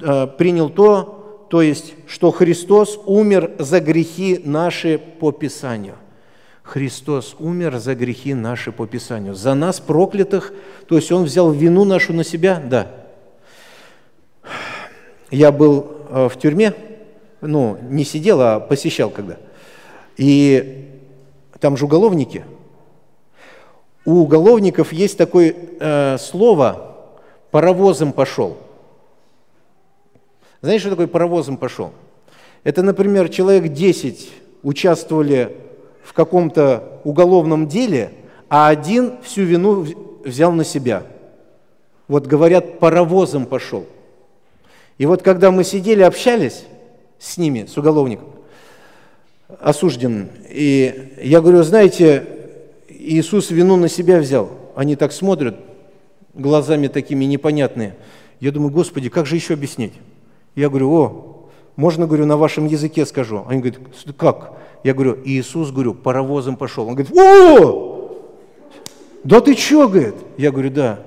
э, 0.00 0.26
принял 0.38 0.70
то, 0.70 1.46
то 1.50 1.60
есть, 1.60 1.94
что 2.06 2.30
Христос 2.30 2.98
умер 3.04 3.52
за 3.58 3.80
грехи 3.80 4.40
наши 4.42 4.98
по 4.98 5.32
Писанию». 5.32 5.96
Христос 6.62 7.36
умер 7.38 7.78
за 7.78 7.94
грехи 7.94 8.32
наши 8.32 8.72
по 8.72 8.86
Писанию. 8.86 9.34
За 9.34 9.52
нас 9.54 9.80
проклятых, 9.80 10.54
то 10.88 10.96
есть 10.96 11.10
Он 11.12 11.24
взял 11.24 11.50
вину 11.50 11.84
нашу 11.84 12.14
на 12.14 12.24
себя? 12.24 12.62
Да. 12.64 12.90
Я 15.30 15.52
был 15.52 15.96
э, 16.08 16.28
в 16.28 16.38
тюрьме, 16.38 16.72
ну, 17.42 17.76
не 17.82 18.04
сидел, 18.04 18.40
а 18.40 18.60
посещал 18.60 19.10
когда. 19.10 19.36
И 20.16 21.00
там 21.60 21.76
же 21.76 21.84
уголовники. 21.84 22.44
У 24.04 24.22
уголовников 24.22 24.92
есть 24.92 25.18
такое 25.18 25.54
э, 25.78 26.16
слово 26.18 26.96
«паровозом 27.50 28.12
пошел». 28.12 28.56
Знаете, 30.60 30.80
что 30.80 30.90
такое 30.90 31.08
паровозом 31.08 31.56
пошел? 31.56 31.92
Это, 32.62 32.82
например, 32.82 33.28
человек 33.28 33.72
10 33.72 34.30
участвовали 34.62 35.56
в 36.04 36.12
каком-то 36.12 37.00
уголовном 37.04 37.66
деле, 37.66 38.12
а 38.48 38.68
один 38.68 39.20
всю 39.22 39.42
вину 39.42 39.86
взял 40.24 40.52
на 40.52 40.64
себя. 40.64 41.02
Вот 42.06 42.26
говорят, 42.26 42.78
паровозом 42.78 43.46
пошел. 43.46 43.86
И 44.98 45.06
вот 45.06 45.22
когда 45.22 45.50
мы 45.50 45.64
сидели, 45.64 46.02
общались 46.02 46.64
с 47.22 47.38
ними, 47.38 47.66
с 47.66 47.76
уголовником, 47.78 48.28
осужденным, 49.60 50.28
и 50.48 51.12
я 51.22 51.40
говорю, 51.40 51.62
знаете, 51.62 52.26
Иисус 52.88 53.50
вину 53.50 53.76
на 53.76 53.88
себя 53.88 54.18
взял. 54.18 54.50
Они 54.74 54.96
так 54.96 55.12
смотрят, 55.12 55.56
глазами 56.34 56.88
такими 56.88 57.24
непонятные. 57.24 57.94
Я 58.40 58.50
думаю, 58.50 58.72
Господи, 58.72 59.08
как 59.08 59.26
же 59.26 59.36
еще 59.36 59.54
объяснить? 59.54 59.92
Я 60.56 60.68
говорю, 60.68 60.90
о, 60.92 61.48
можно, 61.76 62.06
говорю, 62.06 62.26
на 62.26 62.36
вашем 62.36 62.66
языке 62.66 63.06
скажу. 63.06 63.44
Они 63.48 63.60
говорят, 63.60 63.80
как? 64.16 64.54
Я 64.82 64.94
говорю, 64.94 65.18
Иисус, 65.24 65.70
говорю, 65.70 65.94
паровозом 65.94 66.56
пошел. 66.56 66.88
Он 66.88 66.94
говорит, 66.94 67.16
о, 67.16 68.18
да 69.22 69.40
ты 69.40 69.54
что, 69.54 69.88
говорит? 69.88 70.14
Я 70.36 70.50
говорю, 70.50 70.70
да. 70.70 71.00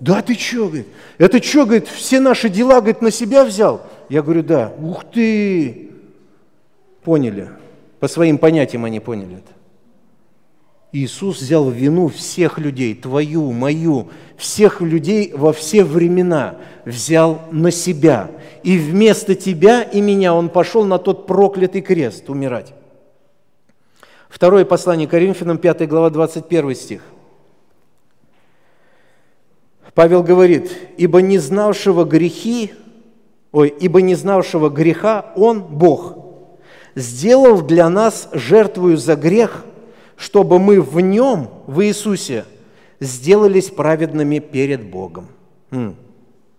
Да 0.00 0.20
ты 0.20 0.34
что, 0.34 0.66
говорит? 0.66 0.88
Это 1.18 1.42
что, 1.42 1.64
говорит, 1.64 1.88
все 1.88 2.20
наши 2.20 2.48
дела, 2.48 2.80
говорит, 2.80 3.02
на 3.02 3.10
себя 3.10 3.44
взял? 3.44 3.80
Я 4.12 4.22
говорю, 4.22 4.42
да. 4.42 4.74
Ух 4.78 5.04
ты! 5.10 5.88
Поняли. 7.02 7.48
По 7.98 8.08
своим 8.08 8.36
понятиям 8.36 8.84
они 8.84 9.00
поняли 9.00 9.36
это. 9.36 9.52
Иисус 10.92 11.40
взял 11.40 11.70
вину 11.70 12.08
всех 12.08 12.58
людей, 12.58 12.94
твою, 12.94 13.50
мою, 13.52 14.10
всех 14.36 14.82
людей 14.82 15.32
во 15.34 15.54
все 15.54 15.82
времена, 15.82 16.56
взял 16.84 17.40
на 17.52 17.70
себя. 17.70 18.30
И 18.62 18.76
вместо 18.76 19.34
тебя 19.34 19.82
и 19.82 20.02
меня 20.02 20.34
Он 20.34 20.50
пошел 20.50 20.84
на 20.84 20.98
тот 20.98 21.26
проклятый 21.26 21.80
крест 21.80 22.28
умирать. 22.28 22.74
Второе 24.28 24.66
послание 24.66 25.08
Коринфянам, 25.08 25.56
5 25.56 25.88
глава, 25.88 26.10
21 26.10 26.74
стих. 26.74 27.02
Павел 29.94 30.22
говорит, 30.22 30.70
«Ибо 30.98 31.22
не 31.22 31.38
знавшего 31.38 32.04
грехи, 32.04 32.72
ой, 33.52 33.68
ибо 33.68 34.02
не 34.02 34.14
знавшего 34.14 34.68
греха 34.68 35.32
Он, 35.36 35.62
Бог, 35.62 36.16
сделал 36.94 37.62
для 37.62 37.88
нас 37.88 38.28
жертвую 38.32 38.96
за 38.96 39.16
грех, 39.16 39.64
чтобы 40.16 40.58
мы 40.58 40.80
в 40.80 41.00
Нем, 41.00 41.48
в 41.66 41.84
Иисусе, 41.84 42.44
сделались 43.00 43.70
праведными 43.70 44.38
перед 44.38 44.82
Богом». 44.82 45.28
М. 45.70 45.96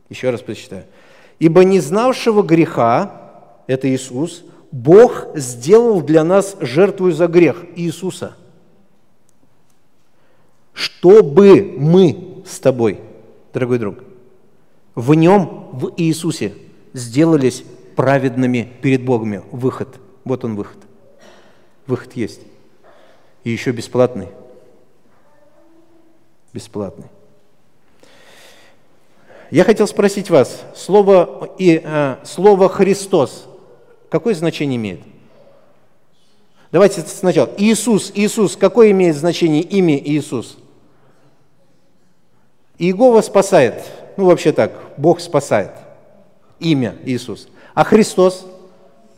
Еще 0.10 0.30
раз 0.30 0.42
прочитаю. 0.42 0.86
«Ибо 1.40 1.64
не 1.64 1.80
знавшего 1.80 2.44
греха, 2.44 3.24
это 3.68 3.90
Иисус, 3.90 4.44
Бог 4.72 5.28
сделал 5.36 6.02
для 6.02 6.24
нас 6.24 6.58
жертву 6.60 7.12
за 7.12 7.28
грех 7.28 7.64
Иисуса, 7.76 8.36
чтобы 10.74 11.76
мы 11.78 12.42
с 12.46 12.60
тобой, 12.60 13.00
дорогой 13.54 13.78
друг, 13.78 14.04
в 14.96 15.14
нем, 15.14 15.70
в 15.74 15.94
Иисусе, 15.98 16.54
сделались 16.94 17.64
праведными 17.96 18.72
перед 18.82 19.04
Богом. 19.04 19.44
Выход. 19.52 20.00
Вот 20.24 20.46
он 20.46 20.56
выход. 20.56 20.78
Выход 21.88 22.14
есть. 22.14 22.42
И 23.44 23.52
еще 23.52 23.72
бесплатный. 23.72 24.30
Бесплатный. 26.54 27.08
Я 29.52 29.64
хотел 29.64 29.88
спросить 29.88 30.30
вас, 30.30 30.64
слово, 30.76 31.50
и, 31.60 31.82
э, 31.84 32.16
слово 32.24 32.70
«Христос» 32.70 33.48
какое 34.14 34.36
значение 34.36 34.78
имеет? 34.78 35.00
Давайте 36.72 37.02
сначала. 37.02 37.50
Иисус, 37.58 38.12
Иисус, 38.14 38.56
какое 38.56 38.92
имеет 38.92 39.16
значение 39.16 39.64
имя 39.64 39.98
Иисус? 39.98 40.58
Иегова 42.78 43.22
спасает. 43.22 43.84
Ну, 44.16 44.26
вообще 44.26 44.52
так, 44.52 44.72
Бог 44.98 45.20
спасает. 45.20 45.72
Имя 46.64 46.96
Иисус. 47.06 47.48
А 47.74 47.84
Христос, 47.84 48.46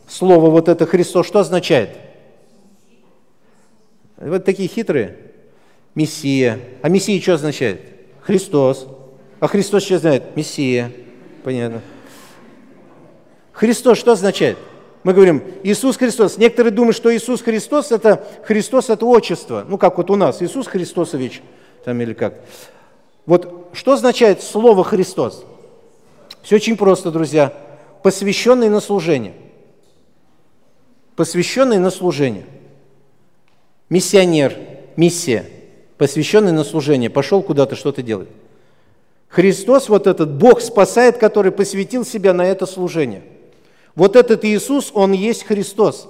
слово 0.08 0.50
вот 0.50 0.68
это 0.68 0.84
Христос, 0.84 1.26
что 1.26 1.38
означает? 1.38 1.90
Вот 4.18 4.44
такие 4.44 4.68
хитрые. 4.68 5.16
Мессия. 5.94 6.58
А 6.82 6.88
Мессия 6.88 7.20
что 7.20 7.34
означает? 7.34 7.80
Христос. 8.20 8.86
А 9.40 9.46
Христос 9.46 9.84
что 9.84 9.98
знает? 9.98 10.36
Мессия. 10.36 10.92
Понятно. 11.44 11.82
Христос 13.52 13.98
что 13.98 14.12
означает? 14.12 14.58
Мы 15.04 15.14
говорим, 15.14 15.42
Иисус 15.62 15.96
Христос. 15.96 16.36
Некоторые 16.36 16.72
думают, 16.72 16.96
что 16.96 17.14
Иисус 17.14 17.40
Христос– 17.40 17.90
это 17.92 18.26
Христос– 18.44 18.90
это 18.90 19.06
отчество. 19.06 19.64
Ну, 19.68 19.78
как 19.78 19.98
вот 19.98 20.10
у 20.10 20.16
нас, 20.16 20.42
Иисус 20.42 20.66
Христосович, 20.66 21.42
там 21.84 22.00
или 22.00 22.12
как. 22.12 22.40
Вот 23.24 23.68
что 23.72 23.92
означает 23.92 24.42
слово 24.42 24.82
«Христос»? 24.82 25.44
Все 26.46 26.54
очень 26.54 26.76
просто, 26.76 27.10
друзья. 27.10 27.52
Посвященный 28.04 28.68
на 28.68 28.78
служение. 28.78 29.34
Посвященный 31.16 31.80
на 31.80 31.90
служение. 31.90 32.46
Миссионер, 33.90 34.56
миссия, 34.96 35.44
посвященный 35.98 36.52
на 36.52 36.62
служение, 36.62 37.10
пошел 37.10 37.42
куда-то 37.42 37.74
что-то 37.74 38.00
делать. 38.00 38.28
Христос, 39.26 39.88
вот 39.88 40.06
этот 40.06 40.32
Бог 40.32 40.60
спасает, 40.60 41.18
который 41.18 41.50
посвятил 41.50 42.04
себя 42.04 42.32
на 42.32 42.46
это 42.46 42.64
служение– 42.64 43.24
вот 43.96 44.14
этот 44.14 44.44
Иисус, 44.44 44.92
Он 44.94 45.12
есть 45.12 45.44
Христос. 45.44 46.06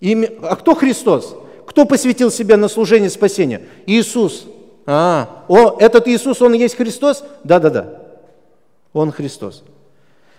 Имя... 0.00 0.30
А 0.42 0.56
кто 0.56 0.74
Христос? 0.74 1.36
Кто 1.66 1.84
посвятил 1.84 2.30
себя 2.30 2.56
на 2.56 2.66
служение 2.66 3.10
спасения? 3.10 3.60
Иисус. 3.86 4.46
А, 4.86 5.44
о, 5.48 5.76
этот 5.78 6.08
Иисус, 6.08 6.42
Он 6.42 6.54
есть 6.54 6.76
Христос? 6.76 7.22
Да-да-да, 7.44 8.03
Он 8.94 9.12
Христос. 9.12 9.64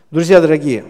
Друзья 0.10 0.42
дорогие, 0.42 0.86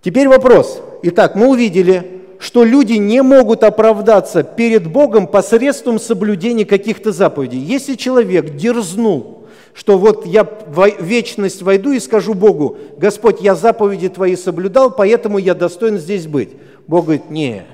теперь 0.00 0.28
вопрос. 0.28 0.80
Итак, 1.02 1.34
мы 1.34 1.48
увидели, 1.48 2.22
что 2.38 2.64
люди 2.64 2.94
не 2.94 3.22
могут 3.22 3.64
оправдаться 3.64 4.42
перед 4.42 4.86
Богом 4.86 5.26
посредством 5.26 5.98
соблюдения 5.98 6.64
каких-то 6.64 7.12
заповедей. 7.12 7.58
Если 7.58 7.96
человек 7.96 8.56
дерзнул 8.56 9.36
что 9.76 9.98
вот 9.98 10.24
я 10.24 10.44
в 10.44 10.88
вечность 11.00 11.60
войду 11.60 11.92
и 11.92 12.00
скажу 12.00 12.32
Богу, 12.32 12.78
Господь, 12.96 13.42
я 13.42 13.54
заповеди 13.54 14.08
Твои 14.08 14.34
соблюдал, 14.34 14.90
поэтому 14.90 15.36
я 15.36 15.54
достоин 15.54 15.98
здесь 15.98 16.26
быть. 16.26 16.48
Бог 16.86 17.04
говорит, 17.04 17.28
не, 17.28 17.64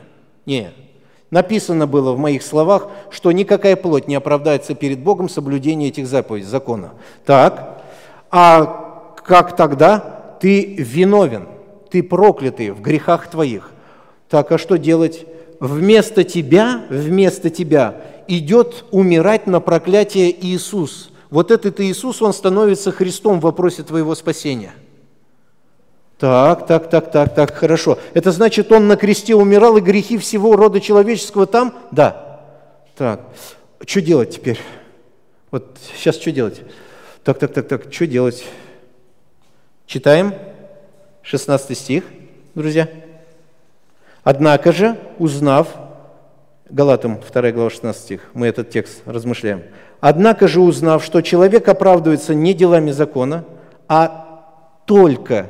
не. 0.45 0.71
Написано 1.31 1.87
было 1.87 2.13
в 2.13 2.19
моих 2.19 2.43
словах, 2.43 2.89
что 3.11 3.31
никакая 3.31 3.77
плоть 3.77 4.09
не 4.09 4.17
оправдается 4.17 4.75
перед 4.75 4.99
Богом 4.99 5.29
соблюдение 5.29 5.91
этих 5.91 6.09
заповедей, 6.09 6.49
закона. 6.49 6.95
Так, 7.25 7.82
а 8.33 9.15
как 9.25 9.55
тогда? 9.55 10.37
Ты 10.41 10.75
виновен, 10.77 11.47
ты 11.91 12.03
проклятый 12.03 12.71
в 12.71 12.81
грехах 12.81 13.31
твоих. 13.31 13.71
Так, 14.29 14.51
а 14.51 14.59
что 14.59 14.77
делать? 14.77 15.25
Вместо 15.61 16.25
тебя, 16.25 16.83
вместо 16.91 17.51
тебя 17.51 18.01
идет 18.27 18.85
умирать 18.91 19.47
на 19.47 19.61
проклятие 19.61 20.35
Иисус– 20.45 21.11
вот 21.33 21.51
этот 21.51 21.81
Иисус, 21.81 22.21
Он 22.21 22.35
становится 22.35 22.93
Христом 22.93 23.41
в 23.41 23.45
вопросе 23.45 23.83
твоего 23.83 24.15
спасения. 24.15 24.75
Так, 26.19 26.67
так, 26.67 26.91
так, 26.91 27.11
так, 27.11 27.35
так, 27.35 27.55
хорошо. 27.55 27.99
Это 28.13 28.33
значит, 28.33 28.71
Он 28.71 28.87
на 28.87 28.97
кресте 28.97 29.35
умирал, 29.35 29.79
и 29.79 29.81
грехи 29.81 30.19
всего 30.19 30.57
рода 30.57 30.79
человеческого 30.79 31.47
там? 31.47 31.75
Да. 31.91 32.43
Так, 32.99 33.23
что 33.87 34.03
делать 34.03 34.35
теперь? 34.35 34.59
Вот 35.51 35.79
сейчас 35.97 36.17
что 36.17 36.31
делать? 36.33 36.61
Так, 37.25 37.39
так, 37.39 37.53
так, 37.53 37.69
так, 37.69 37.93
что 37.93 38.09
делать? 38.09 38.45
Читаем 39.87 40.35
16 41.23 41.79
стих, 41.79 42.03
друзья. 42.57 42.89
Однако 44.25 44.73
же, 44.73 44.99
узнав, 45.21 45.69
Галатам 46.69 47.21
2 47.21 47.53
глава 47.53 47.71
16 47.71 48.03
стих, 48.03 48.31
мы 48.35 48.49
этот 48.49 48.71
текст 48.71 49.03
размышляем. 49.07 49.63
Однако 50.01 50.49
же, 50.49 50.61
узнав, 50.61 51.05
что 51.05 51.21
человек 51.21 51.69
оправдывается 51.69 52.35
не 52.35 52.55
делами 52.55 52.91
закона, 52.91 53.45
а 53.87 54.45
только 54.85 55.47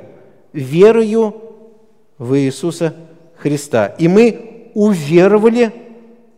верою 0.52 1.40
в 2.18 2.38
Иисуса 2.38 2.92
Христа. 3.38 3.86
И 3.86 4.08
мы 4.08 4.70
уверовали 4.74 5.72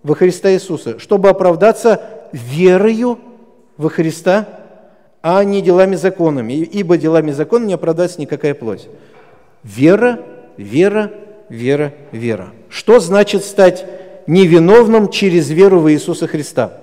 во 0.05 0.15
Христа 0.15 0.53
Иисуса, 0.53 1.01
чтобы 1.01 1.29
оправдаться 1.29 2.29
верою 2.31 3.19
во 3.77 3.89
Христа, 3.89 4.47
а 5.27 5.43
не 5.43 5.63
делами 5.63 5.97
законами. 5.97 6.53
Ибо 6.53 6.99
делами 6.99 7.31
закона 7.31 7.65
не 7.65 7.73
оправдается 7.73 8.21
никакая 8.21 8.53
плоть. 8.53 8.89
Вера, 9.63 10.21
вера, 10.59 11.13
вера, 11.49 11.95
вера. 12.13 12.51
Что 12.69 13.01
значит 13.01 13.43
стать 13.43 13.87
невиновным 14.27 15.09
через 15.09 15.49
веру 15.49 15.81
в 15.81 15.91
Иисуса 15.91 16.27
Христа? 16.27 16.79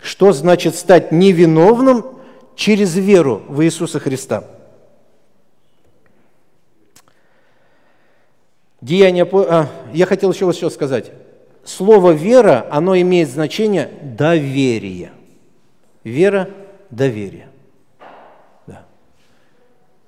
Что 0.00 0.32
значит 0.32 0.76
стать 0.76 1.10
невиновным 1.10 2.06
через 2.54 2.94
веру 2.94 3.42
в 3.48 3.64
Иисуса 3.64 3.98
Христа? 3.98 4.44
Деяние, 8.80 9.28
а, 9.28 9.66
я 9.92 10.06
хотел 10.06 10.30
еще 10.30 10.44
вот 10.44 10.54
что 10.54 10.70
сказать. 10.70 11.10
Слово 11.64 12.12
«вера», 12.12 12.68
оно 12.70 12.96
имеет 12.96 13.28
значение 13.28 13.90
«доверие». 14.02 15.10
Вера– 16.04 16.48
доверие. 16.90 17.48
Да. 18.66 18.84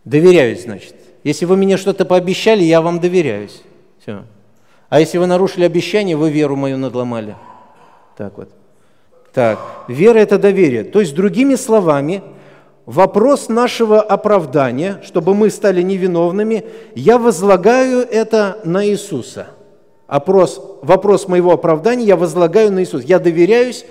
Доверяюсь, 0.05 0.62
значит. 0.62 0.95
Если 1.24 1.45
вы 1.45 1.57
мне 1.57 1.76
что-то 1.76 2.05
пообещали, 2.05 2.62
я 2.62 2.80
вам 2.80 3.01
доверяюсь. 3.01 3.62
Все. 4.01 4.24
А 4.89 5.01
если 5.01 5.18
вы 5.18 5.26
нарушили 5.26 5.64
обещание, 5.64 6.16
вы 6.16 6.30
веру 6.30 6.57
мою 6.57 6.76
надломали. 6.76 7.37
Так 8.16 8.37
вот. 8.37 8.51
Так, 9.33 9.59
вера– 9.89 10.18
это 10.20 10.39
доверие. 10.39 10.85
То 10.85 11.01
есть, 11.01 11.14
другими 11.14 11.55
словами, 11.55 12.22
вопрос 12.85 13.49
нашего 13.49 14.03
оправдания, 14.03 15.01
чтобы 15.05 15.35
мы 15.35 15.49
стали 15.49 15.80
невиновными, 15.80 16.64
я 16.95 17.16
возлагаю 17.16 18.01
это 18.01 18.59
на 18.64 18.87
Иисуса. 18.87 19.47
Опрос, 20.07 20.61
вопрос 20.83 21.28
моего 21.28 21.53
оправдания 21.53 22.05
я 22.05 22.16
возлагаю 22.16 22.70
на 22.70 22.80
Иисуса. 22.80 23.07
Я 23.07 23.18
доверяюсь 23.18 23.87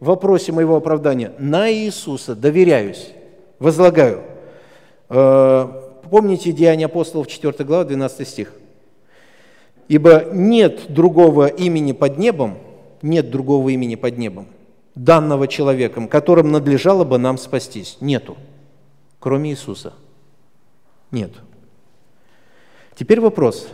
вопросе 0.00 0.52
моего 0.52 0.76
оправдания 0.76 1.32
на 1.38 1.70
Иисуса, 1.72 2.34
доверяюсь, 2.34 3.10
возлагаю. 3.58 4.22
Э, 5.08 5.68
помните 6.10 6.52
Деяния 6.52 6.86
апостолов, 6.86 7.28
4 7.28 7.64
глава, 7.64 7.84
12 7.84 8.28
стих. 8.28 8.52
«Ибо 9.88 10.26
нет 10.32 10.92
другого 10.92 11.46
имени 11.46 11.92
под 11.92 12.18
небом, 12.18 12.58
нет 13.02 13.30
другого 13.30 13.68
имени 13.68 13.94
под 13.94 14.18
небом, 14.18 14.48
данного 14.94 15.46
человеком, 15.46 16.08
которым 16.08 16.50
надлежало 16.50 17.04
бы 17.04 17.18
нам 17.18 17.38
спастись. 17.38 17.98
Нету, 18.00 18.36
кроме 19.20 19.50
Иисуса. 19.50 19.92
Нет. 21.10 21.30
Теперь 22.96 23.20
вопрос. 23.20 23.68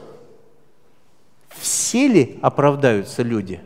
Все 1.48 2.08
ли 2.08 2.38
оправдаются 2.42 3.22
люди? 3.22 3.60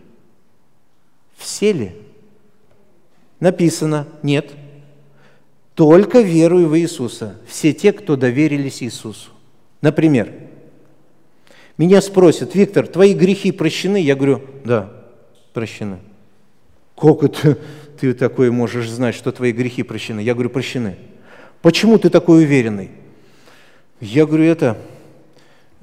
Все 1.36 1.72
ли? 1.72 2.05
Написано, 3.40 4.06
нет. 4.22 4.50
Только 5.74 6.20
верую 6.20 6.68
в 6.68 6.78
Иисуса. 6.78 7.36
Все 7.46 7.72
те, 7.72 7.92
кто 7.92 8.16
доверились 8.16 8.82
Иисусу. 8.82 9.30
Например, 9.82 10.32
меня 11.76 12.00
спросят, 12.00 12.54
Виктор, 12.54 12.86
твои 12.86 13.12
грехи 13.12 13.52
прощены? 13.52 13.98
Я 13.98 14.16
говорю, 14.16 14.42
да, 14.64 14.90
прощены. 15.52 15.98
Как 16.96 17.22
это 17.22 17.58
ты 18.00 18.14
такой 18.14 18.50
можешь 18.50 18.88
знать, 18.88 19.14
что 19.14 19.32
твои 19.32 19.52
грехи 19.52 19.82
прощены? 19.82 20.20
Я 20.20 20.32
говорю, 20.32 20.50
прощены. 20.50 20.96
Почему 21.60 21.98
ты 21.98 22.08
такой 22.08 22.44
уверенный? 22.44 22.90
Я 24.00 24.26
говорю, 24.26 24.44
это... 24.44 24.78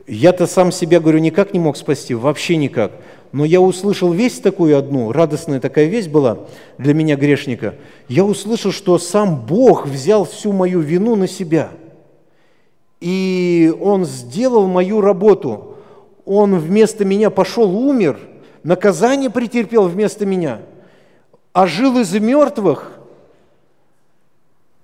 Я-то 0.05 0.47
сам 0.47 0.71
себя, 0.71 0.99
говорю, 0.99 1.19
никак 1.19 1.53
не 1.53 1.59
мог 1.59 1.77
спасти, 1.77 2.13
вообще 2.13 2.57
никак. 2.57 2.91
Но 3.33 3.43
я 3.43 3.59
услышал 3.59 4.13
весть 4.13 4.41
такую 4.41 4.77
одну, 4.77 5.11
радостная 5.11 5.59
такая 5.59 5.87
весть 5.87 6.09
была 6.09 6.39
для 6.77 6.93
меня, 6.93 7.17
грешника. 7.17 7.75
Я 8.07 8.23
услышал, 8.23 8.71
что 8.71 8.97
сам 8.97 9.45
Бог 9.45 9.85
взял 9.85 10.23
всю 10.23 10.53
мою 10.53 10.79
вину 10.79 11.17
на 11.17 11.27
себя. 11.27 11.71
И 13.01 13.73
Он 13.81 14.05
сделал 14.05 14.67
мою 14.67 15.01
работу. 15.01 15.75
Он 16.23 16.57
вместо 16.57 17.03
меня 17.03 17.29
пошел, 17.29 17.75
умер, 17.75 18.17
наказание 18.63 19.29
претерпел 19.29 19.89
вместо 19.89 20.25
меня– 20.25 20.61
а 21.53 21.67
жил 21.67 21.99
из 21.99 22.11
мертвых, 22.13 22.99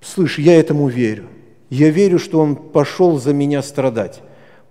слышь, 0.02 0.38
я 0.38 0.58
этому 0.60 0.88
верю. 0.88 1.28
Я 1.72 1.90
верю, 1.90 2.20
что 2.20 2.40
Он 2.40 2.56
пошел 2.56 3.20
за 3.20 3.34
меня 3.34 3.64
страдать. 3.64 4.22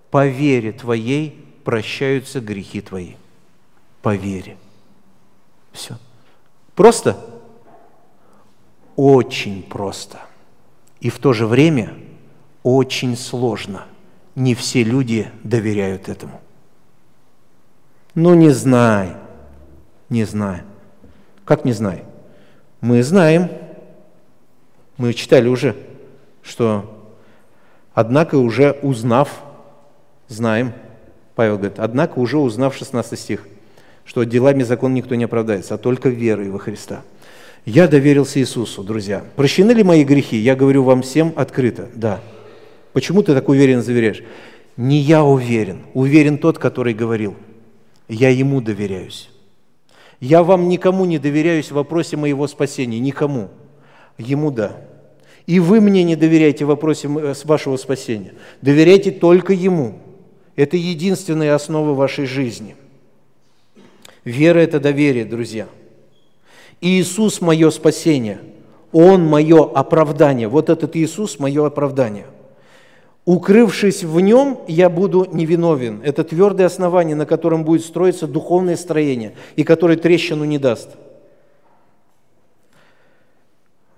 По 0.09 0.25
вере 0.25 0.71
Твоей 0.71 1.45
прощаются 1.65 2.39
грехи 2.39 2.79
Твои. 2.79 3.11
По 4.01 4.15
вере. 4.15 4.57
Все. 5.71 5.97
Просто? 6.75 7.17
Очень 8.95 9.63
просто. 9.63 10.19
И 10.99 11.09
в 11.09 11.19
то 11.19 11.33
же 11.33 11.47
время 11.47 11.93
очень 12.63 13.15
сложно. 13.15 13.85
Не 14.35 14.55
все 14.55 14.83
люди 14.83 15.31
доверяют 15.43 16.09
этому. 16.09 16.41
Ну, 18.15 18.33
не 18.33 18.49
знаю, 18.49 19.17
не 20.09 20.23
знаю. 20.23 20.63
Как 21.45 21.65
не 21.65 21.71
знаем? 21.71 22.05
Мы 22.81 23.03
знаем, 23.03 23.49
мы 24.97 25.13
читали 25.13 25.47
уже, 25.47 25.75
что 26.41 27.09
однако 27.93 28.35
уже 28.35 28.71
узнав, 28.81 29.41
знаем, 30.27 30.73
Павел 31.35 31.57
говорит, 31.57 31.79
однако 31.79 32.19
уже 32.19 32.37
узнав 32.37 32.75
16 32.75 33.19
стих, 33.19 33.47
что 34.09 34.23
делами 34.23 34.63
закон 34.63 34.95
никто 34.95 35.13
не 35.13 35.25
оправдается, 35.25 35.75
а 35.75 35.77
только 35.77 36.09
верой 36.09 36.49
во 36.49 36.57
Христа. 36.57 37.03
Я 37.63 37.87
доверился 37.87 38.39
Иисусу, 38.39 38.81
друзья. 38.81 39.23
Прощены 39.35 39.69
ли 39.69 39.83
мои 39.83 40.03
грехи? 40.03 40.35
Я 40.35 40.55
говорю 40.55 40.81
вам 40.81 41.03
всем 41.03 41.31
открыто, 41.35 41.89
да. 41.93 42.19
Почему 42.91 43.21
ты 43.21 43.35
так 43.35 43.47
уверенно 43.47 43.83
заверяешь? 43.83 44.23
Не 44.77 44.97
я 44.97 45.23
уверен, 45.23 45.81
уверен 45.93 46.39
тот, 46.39 46.57
который 46.57 46.95
говорил. 46.95 47.35
Я 48.07 48.29
ему 48.29 48.61
доверяюсь. 48.61 49.29
Я 50.19 50.41
вам 50.41 50.69
никому 50.69 51.05
не 51.05 51.19
доверяюсь 51.19 51.67
в 51.67 51.75
вопросе 51.75 52.17
моего 52.17 52.47
спасения, 52.47 52.99
никому. 52.99 53.49
Ему 54.17 54.49
да. 54.49 54.75
И 55.45 55.59
вы 55.59 55.81
мне 55.81 56.01
не 56.01 56.15
доверяете 56.15 56.65
в 56.65 56.69
вопросе 56.69 57.07
вашего 57.07 57.77
спасения. 57.77 58.33
Доверяйте 58.63 59.11
только 59.11 59.53
Ему. 59.53 59.99
Это 60.55 60.77
единственная 60.77 61.53
основа 61.53 61.93
вашей 61.93 62.25
жизни. 62.25 62.75
Вера– 64.29 64.59
это 64.59 64.79
доверие, 64.79 65.25
друзья. 65.25 65.67
Иисус– 66.81 67.41
мое 67.41 67.69
спасение. 67.71 68.39
Он– 68.91 69.25
мое 69.27 69.63
оправдание. 69.63 70.47
Вот 70.47 70.69
этот 70.69 70.95
Иисус– 70.95 71.39
мое 71.39 71.65
оправдание– 71.65 72.25
Укрывшись 73.29 74.03
в 74.03 74.19
нем, 74.19 74.61
я 74.67 74.89
буду 74.89 75.27
невиновен. 75.31 76.01
Это 76.03 76.23
твердое 76.23 76.65
основание, 76.65 77.15
на 77.15 77.27
котором 77.27 77.63
будет 77.63 77.85
строиться 77.85 78.25
духовное 78.25 78.75
строение, 78.75 79.35
и 79.55 79.63
которое 79.63 79.97
трещину 79.97 80.45
не 80.45 80.57
даст. 80.57 80.89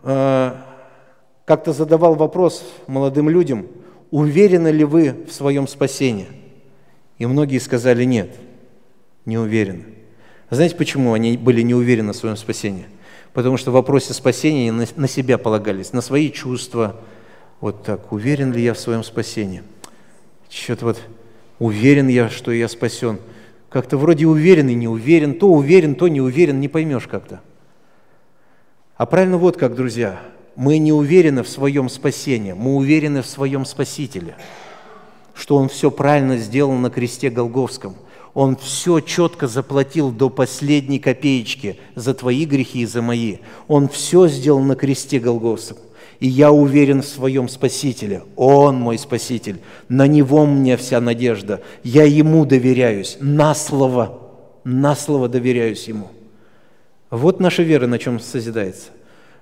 А, 0.04 0.58
как-то 1.46 1.72
задавал 1.72 2.16
вопрос 2.16 2.62
молодым 2.88 3.30
людям, 3.30 3.68
уверены 4.10 4.68
ли 4.68 4.84
вы 4.84 5.24
в 5.30 5.32
своем 5.32 5.66
спасении? 5.66 6.28
И 7.18 7.26
многие 7.26 7.60
сказали 7.60 8.04
нет, 8.04 8.36
не 9.26 9.38
уверены. 9.38 9.86
Знаете, 10.52 10.76
почему 10.76 11.14
они 11.14 11.38
были 11.38 11.62
не 11.62 11.74
уверены 11.74 12.12
в 12.12 12.18
своем 12.18 12.36
спасении? 12.36 12.86
Потому 13.32 13.56
что 13.56 13.72
в 13.72 13.74
вопросе 13.74 14.14
спасения 14.14 14.72
на 14.72 15.08
себя 15.08 15.38
полагались, 15.38 15.94
на 15.94 16.02
свои 16.02 16.30
чувства, 16.30 16.98
вот 17.62 17.84
так, 17.84 18.12
уверен 18.12 18.52
ли 18.52 18.62
я 18.62 18.74
в 18.74 18.80
своем 18.80 19.06
спасении? 19.06 19.64
Что-то 20.50 20.86
вот 20.88 21.02
уверен 21.58 22.10
я, 22.10 22.30
что 22.30 22.52
я 22.52 22.68
спасен. 22.68 23.20
Как-то 23.70 23.96
вроде 23.96 24.28
уверен 24.28 24.68
и 24.68 24.74
не 24.74 24.90
уверен, 24.90 25.36
то 25.36 25.48
уверен, 25.48 25.96
то 25.96 26.10
не 26.10 26.20
уверен, 26.20 26.60
не 26.60 26.68
поймешь 26.68 27.08
как-то. 27.08 27.40
А 28.98 29.06
правильно 29.06 29.38
вот 29.38 29.56
как, 29.56 29.74
друзья, 29.74 30.20
мы 30.58 30.80
не 30.80 30.92
уверены 30.92 31.44
в 31.44 31.50
своем 31.50 31.88
спасении, 31.88 32.52
мы 32.52 32.76
уверены 32.76 33.22
в 33.22 33.26
своем 33.26 33.64
Спасителе, 33.64 34.36
что 35.34 35.56
Он 35.56 35.70
все 35.70 35.90
правильно 35.90 36.36
сделал 36.36 36.74
на 36.74 36.90
кресте 36.90 37.30
Голговском. 37.30 37.96
Он 38.34 38.56
все 38.56 39.02
четко 39.02 39.48
заплатил 39.48 40.12
до 40.12 40.30
последней 40.30 41.00
копеечки 41.00 41.78
за 41.96 42.14
твои 42.14 42.46
грехи 42.46 42.82
и 42.82 42.86
за 42.86 43.02
мои. 43.02 43.38
Он 43.68 43.90
все 43.90 44.28
сделал 44.28 44.62
на 44.62 44.76
кресте 44.76 45.20
Голгофском. 45.20 45.78
И 46.20 46.28
я 46.28 46.52
уверен 46.52 47.02
в 47.02 47.08
своем 47.08 47.50
Спасителе. 47.50 48.24
Он 48.36 48.76
мой 48.76 48.98
Спаситель. 49.00 49.60
На 49.90 50.08
Него 50.08 50.46
мне 50.46 50.78
вся 50.78 51.02
надежда. 51.02 51.62
Я 51.84 52.04
Ему 52.04 52.46
доверяюсь. 52.46 53.18
На 53.20 53.56
слово. 53.56 54.20
На 54.64 54.96
слово 54.96 55.28
доверяюсь 55.28 55.88
Ему. 55.88 56.10
Вот 57.10 57.40
наша 57.40 57.64
вера 57.64 57.88
на 57.88 57.98
чем 57.98 58.20
созидается. 58.20 58.90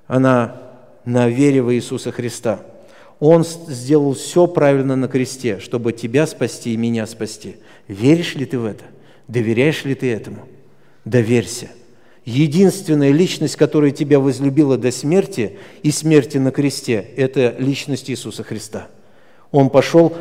Она 0.07 0.55
на 1.05 1.27
вере 1.27 1.61
в 1.61 1.71
Иисуса 1.73 2.11
Христа. 2.11 2.61
Он 3.19 3.43
сделал 3.43 4.13
все 4.13 4.47
правильно 4.47 4.95
на 4.95 5.07
кресте, 5.07 5.59
чтобы 5.59 5.91
тебя 5.91 6.25
спасти 6.25 6.73
и 6.73 6.77
меня 6.77 7.05
спасти. 7.05 7.57
Веришь 7.87 8.35
ли 8.35 8.45
ты 8.45 8.57
в 8.57 8.65
это? 8.65 8.85
Доверяешь 9.27 9.83
ли 9.85 9.95
ты 9.95 10.11
этому? 10.11 10.47
Доверься 11.05 11.69
единственная 12.29 13.11
личность, 13.11 13.55
которая 13.55 13.91
тебя 13.91 14.19
возлюбила 14.19 14.77
до 14.77 14.91
смерти 14.91 15.57
и 15.83 15.91
смерти 15.91 16.37
на 16.37 16.51
кресте, 16.51 17.05
это 17.17 17.55
личность 17.57 18.09
Иисуса 18.09 18.43
Христа. 18.43 18.87
Он 19.51 19.69
пошел 19.69 20.15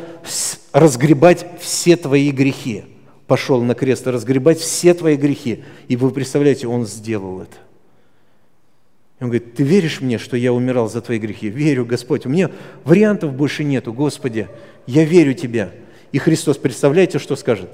разгребать 0.73 1.45
все 1.59 1.95
твои 1.95 2.31
грехи. 2.31 2.83
Пошел 3.27 3.61
на 3.61 3.75
крест 3.75 4.07
разгребать 4.07 4.59
все 4.59 4.95
твои 4.95 5.15
грехи. 5.15 5.63
И 5.87 5.95
вы 5.95 6.09
представляете, 6.09 6.67
Он 6.67 6.87
сделал 6.87 7.41
это. 7.41 7.57
Он 9.19 9.27
говорит, 9.27 9.55
ты 9.55 9.63
веришь 9.63 9.99
мне, 9.99 10.17
что 10.17 10.37
я 10.37 10.53
умирал 10.53 10.89
за 10.89 11.01
твои 11.01 11.19
грехи? 11.19 11.49
Верю, 11.49 11.85
Господь. 11.85 12.25
У 12.25 12.29
меня 12.29 12.51
вариантов 12.85 13.33
больше 13.33 13.65
нету. 13.65 13.91
Господи, 13.91 14.47
я 14.87 15.03
верю 15.03 15.33
Тебя. 15.33 15.71
И 16.13 16.19
Христос, 16.19 16.57
представляете, 16.57 17.19
что 17.19 17.35
скажет? 17.35 17.69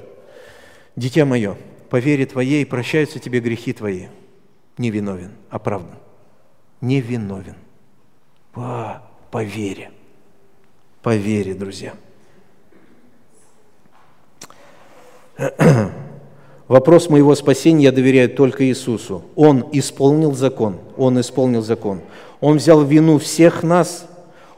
Дитя 0.96 1.26
мое, 1.26 1.56
по 1.90 1.98
вере 1.98 2.26
Твоей 2.26 2.66
прощаются 2.66 3.20
тебе 3.20 3.40
грехи 3.42 3.74
Твои 3.74 4.08
невиновен, 4.78 5.32
оправдан. 5.50 5.98
Невиновен. 6.82 7.56
По, 8.52 9.04
по 9.32 9.44
вере. 9.44 9.92
По 11.02 11.16
вере, 11.16 11.54
друзья. 11.54 11.94
Вопрос 16.68 17.10
моего 17.10 17.36
спасения 17.36 17.86
я 17.86 17.92
доверяю 17.92 18.30
только 18.30 18.66
Иисусу. 18.66 19.24
Он 19.36 19.66
исполнил 19.72 20.34
закон. 20.34 20.78
Он 20.98 21.20
исполнил 21.20 21.62
закон. 21.62 22.02
Он 22.42 22.58
взял 22.58 22.84
вину 22.84 23.20
всех 23.20 23.62
нас. 23.62 24.08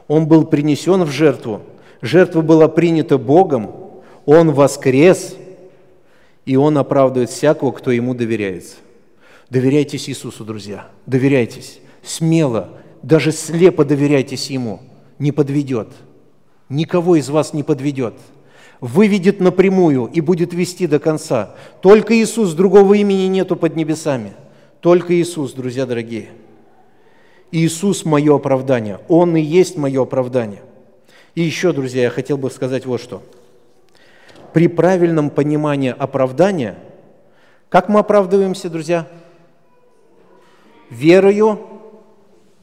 Он 0.06 0.26
был 0.26 0.46
принесен 0.46 1.04
в 1.04 1.10
жертву. 1.10 1.60
Жертва 2.00 2.40
была 2.40 2.68
принята 2.68 3.18
Богом. 3.18 3.70
Он 4.24 4.52
воскрес. 4.52 5.36
И 6.46 6.56
Он 6.56 6.78
оправдывает 6.78 7.28
всякого, 7.28 7.72
кто 7.72 7.90
Ему 7.90 8.14
доверяется. 8.14 8.76
Доверяйтесь 9.50 10.08
Иисусу, 10.08 10.46
друзья, 10.46 10.88
доверяйтесь. 11.04 11.80
Смело, 12.02 12.70
даже 13.02 13.32
слепо 13.32 13.84
доверяйтесь 13.84 14.48
Ему. 14.48 14.80
Не 15.18 15.30
подведет. 15.30 15.88
Никого 16.70 17.16
из 17.16 17.28
вас 17.28 17.52
не 17.52 17.62
подведет. 17.62 18.14
Выведет 18.80 19.40
напрямую 19.40 20.06
и 20.06 20.20
будет 20.20 20.52
вести 20.52 20.86
до 20.86 20.98
конца. 20.98 21.54
Только 21.80 22.14
Иисус, 22.14 22.52
другого 22.52 22.94
имени 22.94 23.26
нету 23.26 23.56
под 23.56 23.74
небесами. 23.76 24.32
Только 24.80 25.14
Иисус, 25.14 25.52
друзья 25.52 25.84
дорогие. 25.84 26.28
Иисус– 27.50 28.04
мое 28.04 28.36
оправдание. 28.36 29.00
Он 29.08 29.36
и 29.36 29.40
есть 29.40 29.76
мое 29.76 30.02
оправдание. 30.02 30.62
И 31.34 31.42
еще, 31.42 31.72
друзья, 31.72 32.02
я 32.02 32.10
хотел 32.10 32.38
бы 32.38 32.50
сказать 32.50 32.86
вот 32.86 33.00
что. 33.00 33.22
При 34.52 34.68
правильном 34.68 35.30
понимании 35.30 35.94
оправдания, 35.96 36.78
как 37.68 37.88
мы 37.88 38.00
оправдываемся, 38.00 38.70
друзья– 38.70 39.06
верою 40.90 41.60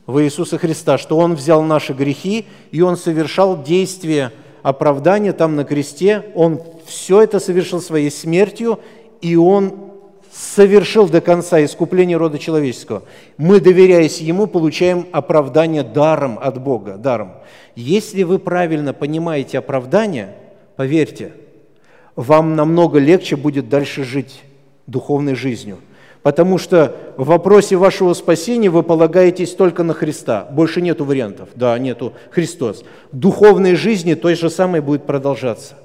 в 0.06 0.22
Иисуса 0.24 0.58
Христа, 0.58 0.98
что 0.98 1.18
Он 1.18 1.36
взял 1.36 1.62
наши 1.64 1.94
грехи, 1.94 2.46
и 2.72 2.82
Он 2.82 2.98
совершал 2.98 3.62
действие 3.62 4.32
оправдания 4.66 5.32
там 5.32 5.56
на 5.56 5.64
кресте. 5.64 6.24
Он 6.34 6.60
все 6.88 7.22
это 7.22 7.40
совершил 7.40 7.80
своей 7.80 8.10
смертью, 8.10 8.80
и 9.22 9.36
Он 9.36 9.92
совершил 10.32 11.08
до 11.08 11.22
конца 11.22 11.64
искупление 11.64 12.18
рода 12.18 12.40
человеческого. 12.40 13.04
Мы, 13.38 13.60
доверяясь 13.60 14.20
Ему, 14.22 14.48
получаем 14.48 15.06
оправдание 15.12 15.84
даром 15.84 16.40
от 16.42 16.60
Бога, 16.60 16.98
даром. 16.98 17.34
Если 17.76 18.24
вы 18.24 18.40
правильно 18.40 18.92
понимаете 18.92 19.60
оправдание, 19.60 20.36
поверьте, 20.76 21.34
вам 22.16 22.56
намного 22.56 22.98
легче 22.98 23.36
будет 23.36 23.70
дальше 23.70 24.04
жить 24.04 24.42
духовной 24.88 25.36
жизнью– 25.36 25.78
Потому 26.26 26.58
что 26.58 26.96
в 27.18 27.28
вопросе 27.28 27.76
вашего 27.76 28.16
спасения 28.16 28.72
вы 28.72 28.82
полагаетесь 28.82 29.54
только 29.54 29.84
на 29.84 29.94
Христа. 29.94 30.48
Больше 30.52 30.82
нету 30.82 31.06
вариантов. 31.06 31.50
Да, 31.54 31.78
нету 31.78 32.14
Христос. 32.32 32.84
В 33.12 33.16
духовной 33.16 33.76
жизни 33.76 34.16
той 34.16 34.34
же 34.34 34.50
самой 34.50 34.82
будет 34.82 35.06
продолжаться. 35.06 35.76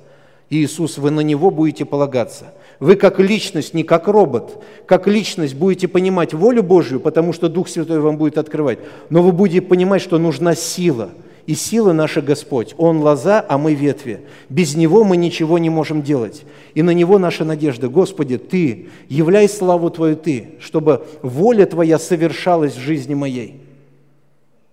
Иисус, 0.48 0.96
вы 0.96 1.10
на 1.10 1.20
Него 1.20 1.50
будете 1.50 1.84
полагаться. 1.84 2.54
Вы 2.78 2.96
как 2.96 3.20
личность, 3.20 3.74
не 3.74 3.82
как 3.82 4.08
робот, 4.08 4.64
как 4.86 5.06
личность 5.06 5.54
будете 5.54 5.88
понимать 5.88 6.32
волю 6.32 6.62
Божью, 6.62 7.00
потому 7.00 7.34
что 7.34 7.50
Дух 7.50 7.68
Святой 7.68 8.00
вам 8.00 8.16
будет 8.16 8.38
открывать. 8.38 8.78
Но 9.10 9.22
вы 9.22 9.32
будете 9.32 9.60
понимать, 9.60 10.00
что 10.00 10.16
нужна 10.16 10.54
сила– 10.54 11.10
и 11.46 11.54
сила 11.54 11.92
наша 11.92 12.20
Господь. 12.20 12.74
Он 12.78 12.98
лоза, 12.98 13.44
а 13.48 13.58
мы 13.58 13.74
ветви. 13.74 14.20
Без 14.48 14.74
Него 14.74 15.04
мы 15.04 15.16
ничего 15.16 15.58
не 15.58 15.70
можем 15.70 16.02
делать. 16.02 16.44
И 16.74 16.82
на 16.82 16.90
Него 16.90 17.18
наша 17.18 17.44
надежда. 17.44 17.88
Господи, 17.88 18.38
Ты, 18.38 18.88
являй 19.08 19.48
славу 19.48 19.90
Твою 19.90 20.16
Ты, 20.16 20.52
чтобы 20.60 21.06
воля 21.22 21.66
Твоя 21.66 21.98
совершалась 21.98 22.74
в 22.74 22.80
жизни 22.80 23.14
моей. 23.14 23.60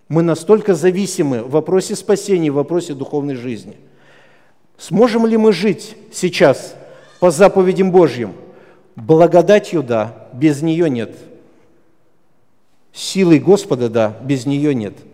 Мы 0.10 0.22
настолько 0.24 0.74
зависимы 0.74 1.44
в 1.44 1.52
вопросе 1.52 1.96
спасения, 1.96 2.52
в 2.52 2.56
вопросе 2.56 2.94
духовной 2.94 3.36
жизни. 3.36 3.76
Сможем 4.78 5.26
ли 5.26 5.38
мы 5.38 5.54
жить 5.54 5.96
сейчас 6.14 6.76
по 7.20 7.32
заповедям 7.32 7.92
Божьим? 7.92 8.34
Благодатью– 8.96 9.84
да, 9.84 10.28
без 10.34 10.62
нее 10.62 10.90
нет. 10.90 11.16
Силой 12.94 13.40
Господа– 13.40 13.90
да, 13.90 14.18
без 14.24 14.46
нее 14.46 14.74
нет– 14.76 14.94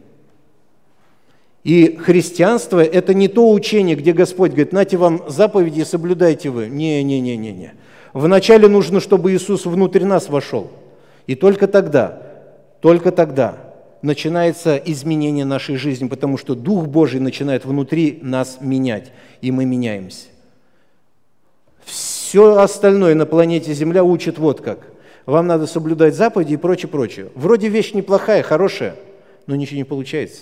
и 1.64 1.96
христианство– 1.96 2.84
это 2.84 3.14
не 3.14 3.30
то 3.30 3.50
учение, 3.50 3.96
где 3.96 4.12
Господь 4.12 4.52
говорит, 4.52 4.74
нате 4.74 4.98
вам 4.98 5.24
заповеди, 5.30 5.84
соблюдайте 5.84 6.50
вы. 6.50 6.68
Не-не-не-не-не. 6.68 7.74
Вначале 8.12 8.68
нужно, 8.68 9.00
чтобы 9.00 9.32
Иисус 9.32 9.66
внутрь 9.66 10.04
нас 10.04 10.28
вошел. 10.28 10.72
И 11.26 11.36
только 11.36 11.68
тогда, 11.68 12.22
только 12.82 13.12
тогда 13.12 13.58
начинается 14.02 14.76
изменение 14.76 15.46
нашей 15.46 15.78
жизни, 15.78 16.10
потому 16.10 16.38
что 16.38 16.54
Дух 16.54 16.88
Божий 16.88 17.22
начинает 17.22 17.64
внутри 17.64 18.20
нас 18.22 18.58
менять, 18.60 19.14
и 19.42 19.50
мы 19.52 19.64
меняемся. 19.64 20.28
Все 21.86 22.58
остальное 22.58 23.16
на 23.16 23.26
планете 23.26 23.74
Земля 23.74 24.04
учит 24.04 24.38
вот 24.38 24.60
как. 24.60 24.88
Вам 25.26 25.48
надо 25.48 25.66
соблюдать 25.66 26.16
заповеди 26.16 26.54
и 26.56 26.58
прочее, 26.58 26.90
прочее. 26.90 27.30
Вроде 27.36 27.70
вещь 27.70 27.94
неплохая, 27.94 28.44
хорошая, 28.44 28.96
но 29.48 29.56
ничего 29.56 29.78
не 29.78 29.86
получается. 29.86 30.42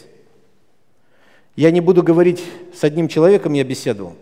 Я 1.56 1.72
не 1.72 1.82
буду 1.82 2.02
говорить, 2.04 2.44
с 2.74 2.84
одним 2.84 3.08
человеком 3.08 3.54
я 3.54 3.64
беседовал, 3.64 4.16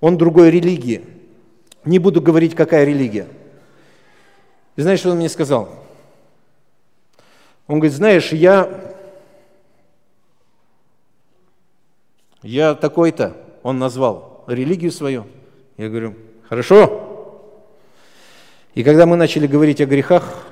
он 0.00 0.16
другой 0.16 0.50
религии. 0.50 1.04
Не 1.84 1.98
буду 1.98 2.20
говорить, 2.20 2.54
какая 2.54 2.84
религия. 2.84 3.26
И 4.76 4.82
знаешь, 4.82 5.00
что 5.00 5.10
он 5.10 5.16
мне 5.16 5.28
сказал? 5.28 5.68
Он 7.66 7.78
говорит, 7.78 7.96
знаешь, 7.96 8.32
я, 8.32 8.68
я 12.42 12.74
такой-то, 12.74 13.36
он 13.62 13.78
назвал 13.78 14.44
религию 14.46 14.90
свою. 14.90 15.26
Я 15.76 15.88
говорю, 15.88 16.14
хорошо. 16.48 17.06
И 18.74 18.82
когда 18.82 19.06
мы 19.06 19.16
начали 19.16 19.46
говорить 19.46 19.80
о 19.80 19.86
грехах, 19.86 20.46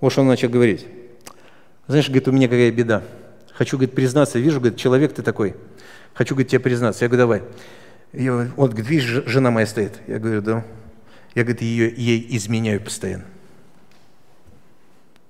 вот 0.00 0.12
что 0.12 0.22
он 0.22 0.28
начал 0.28 0.48
говорить. 0.48 0.86
Знаешь, 1.86 2.06
говорит, 2.06 2.28
у 2.28 2.32
меня 2.32 2.48
какая 2.48 2.70
беда. 2.70 3.02
Хочу, 3.58 3.76
говорит, 3.76 3.96
признаться, 3.96 4.38
вижу, 4.38 4.60
говорит, 4.60 4.78
человек 4.78 5.12
ты 5.14 5.22
такой. 5.22 5.56
Хочу, 6.14 6.36
говорит, 6.36 6.48
тебе 6.48 6.60
признаться. 6.60 7.04
Я 7.04 7.08
говорю, 7.08 7.22
давай. 7.24 7.42
Я, 8.12 8.52
вот, 8.54 8.70
говорит, 8.70 8.88
видишь, 8.88 9.24
жена 9.26 9.50
моя 9.50 9.66
стоит. 9.66 9.98
Я 10.06 10.20
говорю, 10.20 10.42
да. 10.42 10.64
Я, 11.34 11.42
говорит, 11.42 11.62
ее, 11.62 11.92
ей 11.92 12.24
изменяю 12.36 12.80
постоянно. 12.80 13.24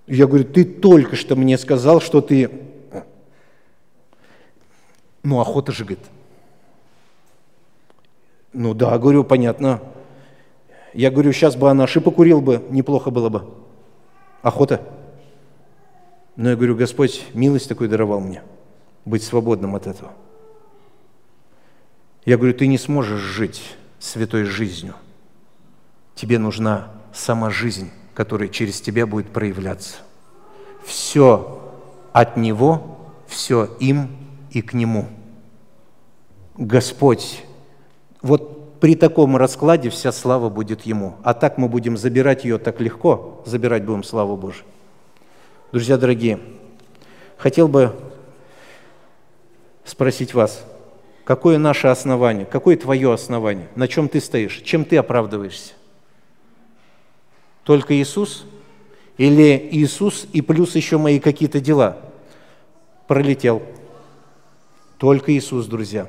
Я 0.06 0.26
говорю, 0.26 0.44
ты 0.44 0.66
только 0.66 1.16
что 1.16 1.36
мне 1.36 1.56
сказал, 1.56 2.02
что 2.02 2.20
ты... 2.20 2.50
Ну, 5.22 5.40
охота 5.40 5.72
же, 5.72 5.84
говорит. 5.84 6.04
Ну 8.52 8.74
да, 8.74 8.98
говорю, 8.98 9.24
понятно. 9.24 9.80
Я 10.92 11.10
говорю, 11.10 11.32
сейчас 11.32 11.56
бы 11.56 11.70
она 11.70 11.86
шипы 11.86 12.10
курил 12.10 12.42
бы, 12.42 12.62
неплохо 12.68 13.10
было 13.10 13.30
бы. 13.30 13.54
Охота. 14.42 14.82
Но 16.38 16.50
я 16.50 16.54
говорю, 16.54 16.76
Господь 16.76 17.24
милость 17.34 17.68
такой 17.68 17.88
даровал 17.88 18.20
мне, 18.20 18.42
быть 19.04 19.24
свободным 19.24 19.74
от 19.74 19.88
этого. 19.88 20.12
Я 22.24 22.36
говорю, 22.36 22.54
ты 22.54 22.68
не 22.68 22.78
сможешь 22.78 23.18
жить 23.18 23.74
святой 23.98 24.44
жизнью. 24.44 24.94
Тебе 26.14 26.38
нужна 26.38 26.92
сама 27.12 27.50
жизнь, 27.50 27.90
которая 28.14 28.48
через 28.48 28.80
тебя 28.80 29.04
будет 29.04 29.30
проявляться. 29.30 29.96
Все 30.84 31.60
от 32.12 32.36
Него, 32.36 32.98
все 33.26 33.64
им 33.80 34.08
и 34.52 34.62
к 34.62 34.74
Нему. 34.74 35.08
Господь, 36.56 37.42
вот 38.22 38.78
при 38.78 38.94
таком 38.94 39.36
раскладе 39.36 39.90
вся 39.90 40.12
слава 40.12 40.50
будет 40.50 40.82
Ему. 40.82 41.16
А 41.24 41.34
так 41.34 41.58
мы 41.58 41.68
будем 41.68 41.96
забирать 41.96 42.44
ее 42.44 42.58
так 42.58 42.80
легко, 42.80 43.42
забирать 43.44 43.84
будем 43.84 44.04
славу 44.04 44.36
Божию. 44.36 44.66
Друзья 45.70 45.98
дорогие, 45.98 46.40
хотел 47.36 47.68
бы 47.68 47.94
спросить 49.84 50.32
вас, 50.32 50.64
какое 51.24 51.58
наше 51.58 51.88
основание, 51.88 52.46
какое 52.46 52.74
твое 52.78 53.12
основание, 53.12 53.68
на 53.74 53.86
чем 53.86 54.08
ты 54.08 54.18
стоишь, 54.22 54.62
чем 54.64 54.86
ты 54.86 54.96
оправдываешься? 54.96 55.74
Только 57.64 57.94
Иисус? 57.94 58.46
Или 59.18 59.68
Иисус 59.72 60.26
и 60.32 60.40
плюс 60.40 60.74
еще 60.74 60.96
мои 60.96 61.20
какие-то 61.20 61.60
дела? 61.60 61.98
Пролетел. 63.06 63.62
Только 64.96 65.36
Иисус, 65.36 65.66
друзья. 65.66 66.08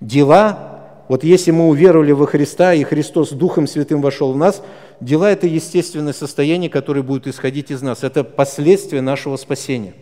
Дела, 0.00 0.84
вот 1.08 1.24
если 1.24 1.50
мы 1.50 1.68
уверовали 1.68 2.12
во 2.12 2.26
Христа, 2.26 2.74
и 2.74 2.84
Христос 2.84 3.30
Духом 3.30 3.66
Святым 3.66 4.02
вошел 4.02 4.34
в 4.34 4.36
нас, 4.36 4.62
дела– 5.00 5.30
это 5.32 5.46
естественное 5.46 6.12
состояние, 6.12 6.70
которое 6.70 7.02
будет 7.02 7.26
исходить 7.26 7.70
из 7.70 7.82
нас. 7.82 8.04
Это 8.04 8.24
последствия 8.24 9.00
нашего 9.00 9.36
спасения. 9.36 9.94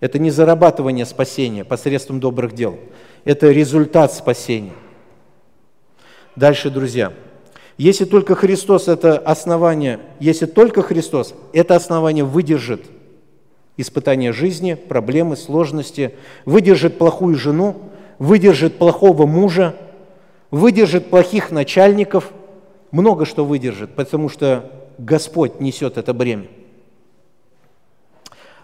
Это 0.00 0.18
не 0.18 0.30
зарабатывание 0.30 1.06
спасения 1.06 1.64
посредством 1.64 2.20
добрых 2.20 2.54
дел. 2.54 2.78
Это 3.24 3.50
результат 3.50 4.12
спасения. 4.12 4.74
Дальше, 6.36 6.70
друзья– 6.70 7.12
если 7.78 8.06
только 8.06 8.34
Христос 8.34 8.88
это 8.88 9.16
основание, 9.18 10.00
если 10.18 10.46
только 10.46 10.82
Христос 10.82 11.32
это 11.52 11.76
основание 11.76 12.24
выдержит 12.24 12.84
испытания 13.76 14.32
жизни, 14.32 14.74
проблемы, 14.74 15.36
сложности, 15.36 16.16
выдержит 16.44 16.98
плохую 16.98 17.36
жену, 17.36 17.76
выдержит 18.18 18.78
плохого 18.78 19.26
мужа, 19.26 19.76
выдержит 20.50 21.08
плохих 21.08 21.52
начальников, 21.52 22.32
много 22.90 23.24
что 23.24 23.44
выдержит, 23.44 23.94
потому 23.94 24.28
что 24.28 24.70
Господь 24.98 25.60
несет 25.60 25.98
это 25.98 26.12
бремя. 26.14 26.46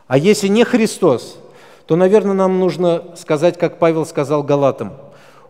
А 0.06 0.18
если 0.18 0.48
не 0.48 0.64
Христос, 0.64 1.38
то, 1.86 1.96
наверное, 1.96 2.34
нам 2.34 2.58
нужно 2.58 3.16
сказать, 3.16 3.58
как 3.58 3.78
Павел 3.78 4.06
сказал 4.06 4.42
Галатам, 4.42 4.94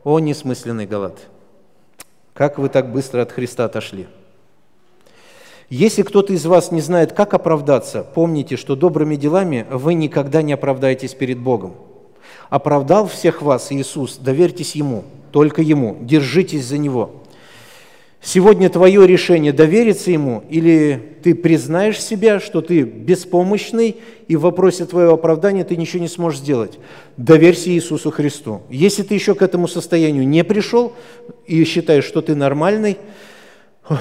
«О, 0.05 0.19
несмысленный 0.19 0.87
Галат, 0.87 1.19
как 2.35 2.59
вы 2.59 2.69
так 2.69 2.93
быстро 2.93 3.23
от 3.23 3.33
Христа 3.33 3.65
отошли? 3.65 4.07
Если 5.71 6.03
кто-то 6.03 6.33
из 6.33 6.45
вас 6.45 6.71
не 6.71 6.83
знает, 6.83 7.13
как 7.13 7.33
оправдаться, 7.33 8.05
помните, 8.05 8.57
что 8.57 8.77
добрыми 8.77 9.17
делами 9.17 9.67
вы 9.71 9.95
никогда 9.95 10.43
не 10.43 10.53
оправдаетесь 10.53 11.15
перед 11.15 11.39
Богом. 11.39 11.75
Оправдал 12.51 13.07
всех 13.07 13.41
вас 13.41 13.73
Иисус, 13.73 14.19
доверьтесь 14.19 14.75
Ему, 14.75 15.05
только 15.33 15.63
Ему, 15.63 15.97
держитесь 16.01 16.67
за 16.67 16.79
Него– 16.79 17.11
Сегодня 18.25 18.71
твое 18.71 19.07
решение 19.07 19.53
довериться 19.53 20.11
Ему, 20.11 20.45
или 20.49 21.19
ты 21.23 21.35
признаешь 21.35 22.03
себя, 22.03 22.41
что 22.41 22.63
ты 22.63 22.81
беспомощный, 22.81 23.97
и 24.29 24.37
в 24.37 24.41
вопросе 24.41 24.87
твоего 24.87 25.13
оправдания 25.13 25.63
ты 25.63 25.77
ничего 25.77 26.01
не 26.01 26.09
сможешь 26.09 26.41
сделать. 26.41 26.79
Доверься 27.19 27.69
Иисусу 27.69 28.11
Христу. 28.11 28.63
Если 28.71 29.03
ты 29.03 29.13
еще 29.13 29.35
к 29.35 29.43
этому 29.43 29.69
состоянию 29.69 30.27
не 30.27 30.43
пришел 30.43 30.95
и 31.47 31.63
считаешь, 31.65 32.07
что 32.07 32.23
ты 32.23 32.35
нормальный, 32.35 32.97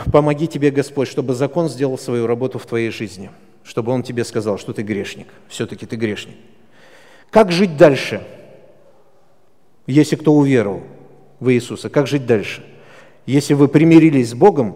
помоги 0.09 0.47
тебе 0.47 0.71
Господь, 0.71 1.09
чтобы 1.09 1.33
закон 1.33 1.67
сделал 1.67 1.97
свою 1.97 2.25
работу 2.25 2.59
в 2.59 2.65
твоей 2.65 2.91
жизни, 2.91 3.29
чтобы 3.65 3.91
Он 3.91 4.03
тебе 4.03 4.23
сказал, 4.23 4.57
что 4.57 4.71
ты 4.71 4.83
грешник. 4.83 5.27
Все-таки 5.49 5.85
ты 5.85 5.97
грешник. 5.97 6.37
Как 7.29 7.51
жить 7.51 7.75
дальше, 7.75 8.25
если 9.85 10.15
кто 10.15 10.33
уверовал 10.33 10.83
в 11.41 11.51
Иисуса? 11.51 11.89
Как 11.89 12.07
жить 12.07 12.25
дальше? 12.25 12.63
Если 13.25 13.53
вы 13.53 13.67
примирились 13.67 14.31
с 14.31 14.33
Богом, 14.33 14.75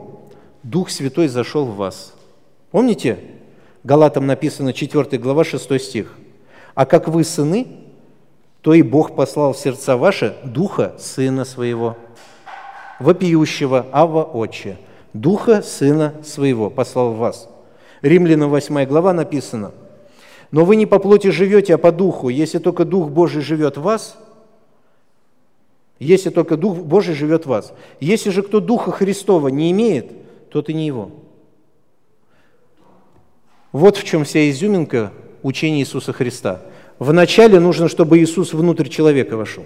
Дух 0.63 0.89
Святой 0.89 1.27
зашел 1.27 1.65
в 1.65 1.75
вас. 1.75 2.13
Помните? 2.71 3.19
Галатам 3.83 4.27
написано 4.27 4.73
4 4.73 5.17
глава 5.17 5.45
6 5.45 5.79
стих. 5.81 6.13
«А 6.75 6.85
как 6.85 7.07
вы 7.07 7.23
сыны, 7.23 7.67
то 8.61 8.73
и 8.73 8.81
Бог 8.81 9.15
послал 9.15 9.53
в 9.53 9.57
сердца 9.57 9.95
ваши 9.95 10.35
Духа 10.43 10.95
Сына 10.99 11.45
Своего, 11.45 11.95
вопиющего 12.99 13.85
Ава 13.93 14.23
Отче, 14.23 14.77
Духа 15.13 15.61
Сына 15.61 16.15
Своего 16.21 16.69
послал 16.69 17.13
в 17.13 17.17
вас». 17.17 17.47
Римлянам 18.01 18.49
8 18.49 18.85
глава 18.85 19.13
написано, 19.13 19.71
«Но 20.51 20.65
вы 20.65 20.75
не 20.75 20.85
по 20.85 20.99
плоти 20.99 21.27
живете, 21.29 21.75
а 21.75 21.77
по 21.77 21.93
Духу. 21.93 22.27
Если 22.27 22.59
только 22.59 22.83
Дух 22.83 23.09
Божий 23.09 23.41
живет 23.41 23.77
в 23.77 23.83
вас, 23.83 24.17
если 25.99 26.29
только 26.29 26.57
Дух 26.57 26.77
Божий 26.77 27.15
живет 27.15 27.45
в 27.45 27.49
вас. 27.49 27.73
Если 27.99 28.29
же 28.29 28.43
кто 28.43 28.59
Духа 28.59 28.91
Христова 28.91 29.47
не 29.47 29.71
имеет, 29.71 30.11
то 30.49 30.61
ты 30.61 30.73
не 30.73 30.85
его. 30.85 31.11
Вот 33.71 33.97
в 33.97 34.03
чем 34.03 34.23
вся 34.23 34.49
изюминка 34.49 35.11
учения 35.43 35.79
Иисуса 35.79 36.13
Христа. 36.13 36.61
Вначале 36.99 37.59
нужно, 37.59 37.89
чтобы 37.89 38.19
Иисус 38.19 38.53
внутрь 38.53 38.87
человека 38.87 39.37
вошел. 39.37 39.65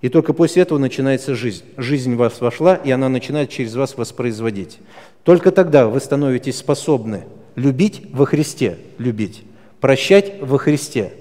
И 0.00 0.08
только 0.08 0.32
после 0.32 0.62
этого 0.62 0.78
начинается 0.78 1.34
жизнь. 1.34 1.64
Жизнь 1.76 2.14
в 2.14 2.18
вас 2.18 2.40
вошла, 2.40 2.74
и 2.74 2.90
она 2.90 3.08
начинает 3.08 3.50
через 3.50 3.74
вас 3.74 3.96
воспроизводить. 3.96 4.78
Только 5.22 5.50
тогда 5.50 5.86
вы 5.86 6.00
становитесь 6.00 6.58
способны 6.58 7.24
любить 7.56 8.02
во 8.12 8.26
Христе, 8.26 8.78
любить, 8.98 9.42
прощать 9.80 10.40
во 10.40 10.58
Христе 10.58 11.12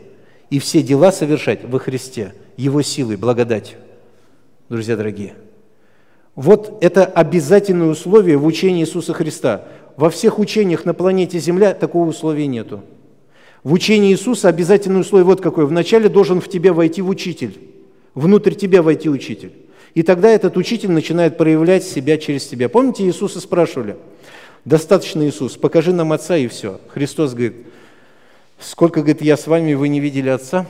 и 0.49 0.59
все 0.59 0.82
дела 0.82 1.11
совершать 1.11 1.64
во 1.64 1.80
Христе, 1.80 2.34
Его 2.57 2.82
силой, 2.82 3.16
благодатью 3.16 3.78
друзья 4.70 4.95
дорогие. 4.95 5.36
Вот 6.36 6.80
это 6.82 7.05
обязательное 7.05 7.89
условие 7.89 8.38
в 8.38 8.45
учении 8.45 8.84
Иисуса 8.84 9.14
Христа. 9.14 9.66
Во 9.97 10.09
всех 10.09 10.39
учениях 10.39 10.86
на 10.86 10.93
планете 10.93 11.38
Земля 11.38 11.74
такого 11.74 12.09
условия 12.09 12.47
нету. 12.47 12.82
В 13.64 13.74
учении 13.74 14.11
Иисуса 14.11 14.49
обязательное 14.49 15.01
условие 15.01 15.26
вот 15.26 15.41
какое. 15.41 15.66
Вначале 15.66 16.09
должен 16.09 16.41
в 16.41 16.49
тебя 16.49 16.74
войти 16.74 17.01
в 17.01 17.09
учитель, 17.09 17.57
внутрь 18.16 18.55
тебя 18.55 18.82
войти 18.82 19.09
учитель. 19.09 19.53
И 19.93 20.01
тогда 20.01 20.29
этот 20.29 20.58
учитель 20.58 20.92
начинает 20.92 21.38
проявлять 21.38 21.83
себя 21.83 22.17
через 22.17 22.47
тебя. 22.47 22.67
Помните, 22.67 23.04
Иисуса 23.04 23.39
спрашивали, 23.39 23.96
достаточно 24.66 25.28
Иисус, 25.28 25.55
покажи 25.55 25.93
нам 25.93 26.12
Отца 26.12 26.36
и 26.36 26.47
все. 26.47 26.82
Христос 26.88 27.33
говорит, 27.33 27.67
сколько, 28.59 29.01
говорит, 29.01 29.21
я 29.21 29.38
с 29.38 29.46
вами, 29.46 29.75
вы 29.75 29.88
не 29.89 30.00
видели 30.00 30.29
Отца? 30.29 30.66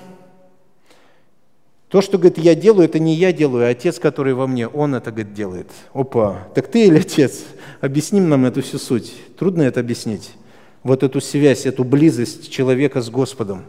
То, 1.94 2.02
что, 2.02 2.18
говорит, 2.18 2.40
я 2.40 2.56
делаю, 2.56 2.86
это 2.86 2.98
не 2.98 3.14
я 3.14 3.32
делаю, 3.32 3.68
а 3.68 3.70
Отец, 3.70 4.00
который 4.00 4.34
во 4.34 4.48
мне, 4.48 4.68
Он 4.68 4.96
это, 4.96 5.12
говорит, 5.12 5.36
делает. 5.36 5.68
Опа, 5.94 6.48
так 6.56 6.68
ты 6.68 6.88
или 6.88 6.98
Отец? 6.98 7.44
Объясним 7.82 8.30
нам 8.30 8.46
эту 8.46 8.64
всю 8.64 8.80
суть. 8.80 9.14
Трудно 9.38 9.62
это 9.62 9.82
объяснить. 9.82 10.32
Вот 10.82 11.04
эту 11.04 11.22
связь, 11.22 11.68
эту 11.68 11.84
близость 11.84 12.50
человека 12.50 13.00
с 13.00 13.12
Господом. 13.12 13.62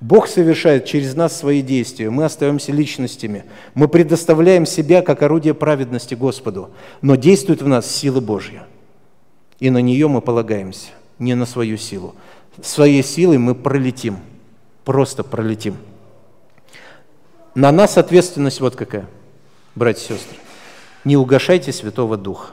Бог 0.00 0.26
совершает 0.26 0.86
через 0.86 1.14
нас 1.14 1.38
свои 1.38 1.62
действия, 1.62 2.10
мы 2.10 2.24
остаемся 2.24 2.72
личностями, 2.72 3.44
мы 3.74 3.86
предоставляем 3.86 4.66
себя 4.66 5.00
как 5.00 5.22
орудие 5.22 5.54
праведности 5.54 6.14
Господу, 6.14 6.70
но 7.00 7.14
действует 7.14 7.62
в 7.62 7.68
нас 7.68 7.88
сила 7.88 8.20
Божья. 8.20 8.66
И 9.60 9.70
на 9.70 9.78
нее 9.78 10.08
мы 10.08 10.20
полагаемся, 10.20 10.88
не 11.20 11.36
на 11.36 11.46
свою 11.46 11.76
силу. 11.76 12.16
Своей 12.60 13.04
силой 13.04 13.38
мы 13.38 13.54
пролетим, 13.54 14.16
просто 14.84 15.22
пролетим. 15.22 15.76
На 17.58 17.72
нас 17.72 17.98
ответственность 17.98 18.60
вот 18.60 18.76
какая, 18.76 19.08
братья 19.74 20.14
и 20.14 20.16
сестры. 20.16 20.36
Не 21.04 21.16
угошайте 21.16 21.72
Святого 21.72 22.16
Духа, 22.16 22.52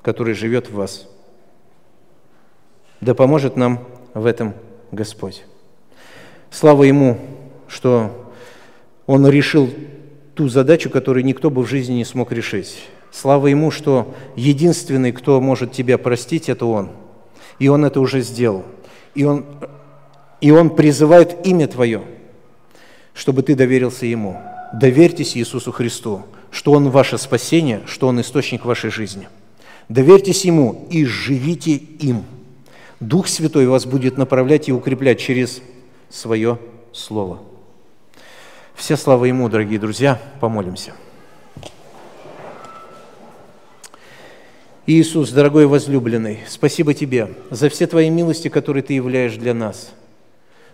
который 0.00 0.34
живет 0.34 0.70
в 0.70 0.74
вас. 0.74 1.08
Да 3.00 3.16
поможет 3.16 3.56
нам 3.56 3.80
в 4.14 4.24
этом 4.24 4.54
Господь. 4.92 5.42
Слава 6.52 6.84
Ему, 6.84 7.18
что 7.66 8.32
Он 9.08 9.26
решил 9.28 9.70
ту 10.36 10.46
задачу, 10.46 10.88
которую 10.88 11.24
никто 11.24 11.50
бы 11.50 11.64
в 11.64 11.68
жизни 11.68 11.94
не 11.94 12.04
смог 12.04 12.30
решить. 12.30 12.80
Слава 13.10 13.48
Ему, 13.48 13.72
что 13.72 14.14
единственный, 14.36 15.10
кто 15.10 15.40
может 15.40 15.72
тебя 15.72 15.98
простить, 15.98 16.48
это 16.48 16.66
Он. 16.66 16.90
И 17.58 17.66
Он 17.66 17.84
это 17.84 17.98
уже 17.98 18.20
сделал. 18.20 18.62
И 19.16 19.24
Он, 19.24 19.46
и 20.40 20.52
он 20.52 20.70
призывает 20.70 21.44
имя 21.44 21.66
Твое– 21.66 22.04
чтобы 23.14 23.42
ты 23.42 23.54
доверился 23.54 24.06
Ему. 24.06 24.40
Доверьтесь 24.74 25.36
Иисусу 25.36 25.72
Христу, 25.72 26.22
что 26.50 26.72
Он 26.72 26.90
ваше 26.90 27.16
спасение, 27.16 27.82
что 27.86 28.08
Он 28.08 28.20
источник 28.20 28.64
вашей 28.64 28.90
жизни. 28.90 29.28
Доверьтесь 29.88 30.44
Ему 30.44 30.86
и 30.90 31.04
живите 31.04 31.72
им. 31.74 32.24
Дух 33.00 33.28
Святой 33.28 33.66
вас 33.66 33.86
будет 33.86 34.18
направлять 34.18 34.68
и 34.68 34.72
укреплять 34.72 35.20
через 35.20 35.62
свое 36.10 36.58
Слово. 36.92 37.40
Вся 38.74 38.96
слава 38.96 39.24
Ему, 39.24 39.48
дорогие 39.48 39.78
друзья, 39.78 40.20
помолимся. 40.40 40.94
Иисус, 44.86 45.30
дорогой 45.30 45.66
возлюбленный, 45.66 46.40
спасибо 46.46 46.94
Тебе 46.94 47.34
за 47.50 47.68
все 47.68 47.86
Твои 47.86 48.10
милости, 48.10 48.48
которые 48.48 48.82
Ты 48.82 48.94
являешь 48.94 49.34
для 49.34 49.54
нас. 49.54 49.92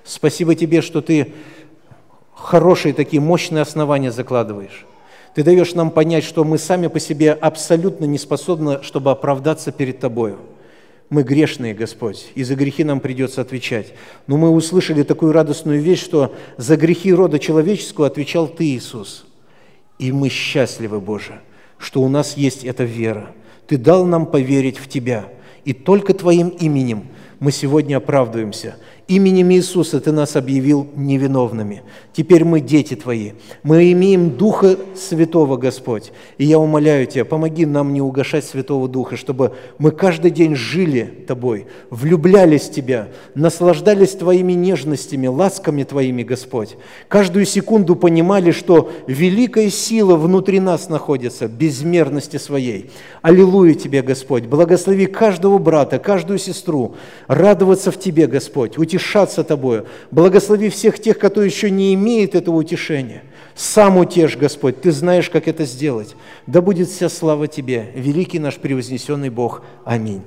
Спасибо 0.05 0.55
Тебе, 0.55 0.83
что 0.83 1.01
Ты 1.01 1.33
хорошие 2.41 2.95
такие 2.95 3.21
мощные 3.21 3.62
основания 3.62 4.11
закладываешь. 4.11 4.87
Ты 5.35 5.45
даешь 5.45 5.75
нам 5.75 5.91
понять, 5.91 6.25
что 6.25 6.45
мы 6.45 6.59
сами 6.59 6.89
по 6.89 6.99
себе 6.99 7.33
абсолютно 7.33 8.05
не 8.05 8.19
способны, 8.19 8.83
чтобы 8.83 9.11
оправдаться 9.11 9.71
перед 9.71 10.01
Тобою. 10.01 10.39
Мы 11.09 11.23
грешные, 11.23 11.75
Господь, 11.75 12.31
и 12.35 12.43
за 12.43 12.55
грехи 12.55 12.85
нам 12.85 13.01
придется 13.01 13.41
отвечать. 13.41 13.95
Но 14.27 14.37
мы 14.37 14.51
услышали 14.51 15.03
такую 15.03 15.33
радостную 15.33 15.81
вещь, 15.81 16.03
что 16.03 16.35
за 16.57 16.77
грехи 16.77 17.12
рода 17.12 17.39
человеческого 17.39 18.07
отвечал 18.07 18.49
Ты, 18.49 18.65
Иисус. 18.65 19.27
И 19.99 20.12
мы 20.12 20.29
счастливы, 20.29 21.01
Боже, 21.01 21.41
что 21.79 22.01
у 22.01 22.09
нас 22.09 22.37
есть 22.37 22.65
эта 22.65 22.85
вера. 22.85 23.33
Ты 23.67 23.77
дал 23.77 24.05
нам 24.05 24.27
поверить 24.27 24.79
в 24.79 24.89
Тебя, 24.89 25.27
и 25.65 25.73
только 25.73 26.15
Твоим 26.15 26.49
именем 26.49 27.09
мы 27.39 27.53
сегодня 27.53 27.97
оправдываемся– 27.97 28.77
Именем 29.09 29.51
Иисуса 29.51 30.01
Ты 30.01 30.13
нас 30.13 30.37
объявил 30.37 30.87
невиновными. 30.95 31.83
Теперь 32.13 32.45
мы 32.45 32.61
дети 32.61 32.95
Твои. 32.95 33.33
Мы 33.65 33.91
имеем 33.93 34.31
Духа 34.31 34.77
Святого, 34.97 35.57
Господь. 35.57 36.13
И 36.39 36.45
я 36.45 36.59
умоляю 36.59 37.07
Тебя, 37.07 37.25
помоги 37.25 37.67
нам 37.67 37.93
не 37.93 38.01
угошать 38.01 38.45
Святого 38.45 38.89
Духа, 38.89 39.17
чтобы 39.17 39.55
мы 39.79 39.91
каждый 39.91 40.31
день 40.31 40.55
жили 40.55 41.25
Тобой, 41.27 41.67
влюблялись 41.91 42.69
в 42.69 42.73
Тебя, 42.73 43.09
наслаждались 43.35 44.13
Твоими 44.13 44.53
нежностями, 44.53 45.27
ласками 45.27 45.83
Твоими, 45.83 46.23
Господь. 46.23 46.77
Каждую 47.09 47.47
секунду 47.47 47.97
понимали, 47.97 48.53
что 48.53 48.93
великая 49.09 49.71
сила 49.71 50.15
внутри 50.15 50.61
нас 50.61 50.89
находится, 50.89 51.49
безмерности 51.49 52.37
своей. 52.37 52.91
Аллилуйя 53.23 53.75
Тебе, 53.75 54.03
Господь. 54.03 54.45
Благослови 54.45 55.07
каждого 55.07 55.59
брата, 55.59 55.99
каждую 55.99 56.39
сестру, 56.39 56.95
радоваться 57.27 57.91
в 57.91 57.99
Тебе, 57.99 58.29
Господь, 58.29 58.79
утешать 58.79 59.00
утешаться 59.01 59.45
Тобою. 59.45 59.87
Благослови 60.11 60.69
всех 60.69 61.01
тех, 61.01 61.19
кто 61.19 61.43
еще 61.43 61.71
не 61.71 61.95
имеет 61.95 62.35
этого 62.35 62.57
утешения. 62.57 63.23
Сам 63.55 63.97
утешь, 63.97 64.37
Господь, 64.37 64.81
Ты 64.81 64.93
знаешь, 64.93 65.31
как 65.31 65.49
это 65.49 65.65
сделать. 65.65 66.15
Да 66.47 66.61
будет 66.61 66.89
вся 66.89 67.09
слава 67.09 67.49
Тебе, 67.49 67.91
великий 67.95 68.39
наш 68.39 68.57
превознесенный 68.57 69.31
Бог. 69.31 69.63
Аминь. 69.85 70.23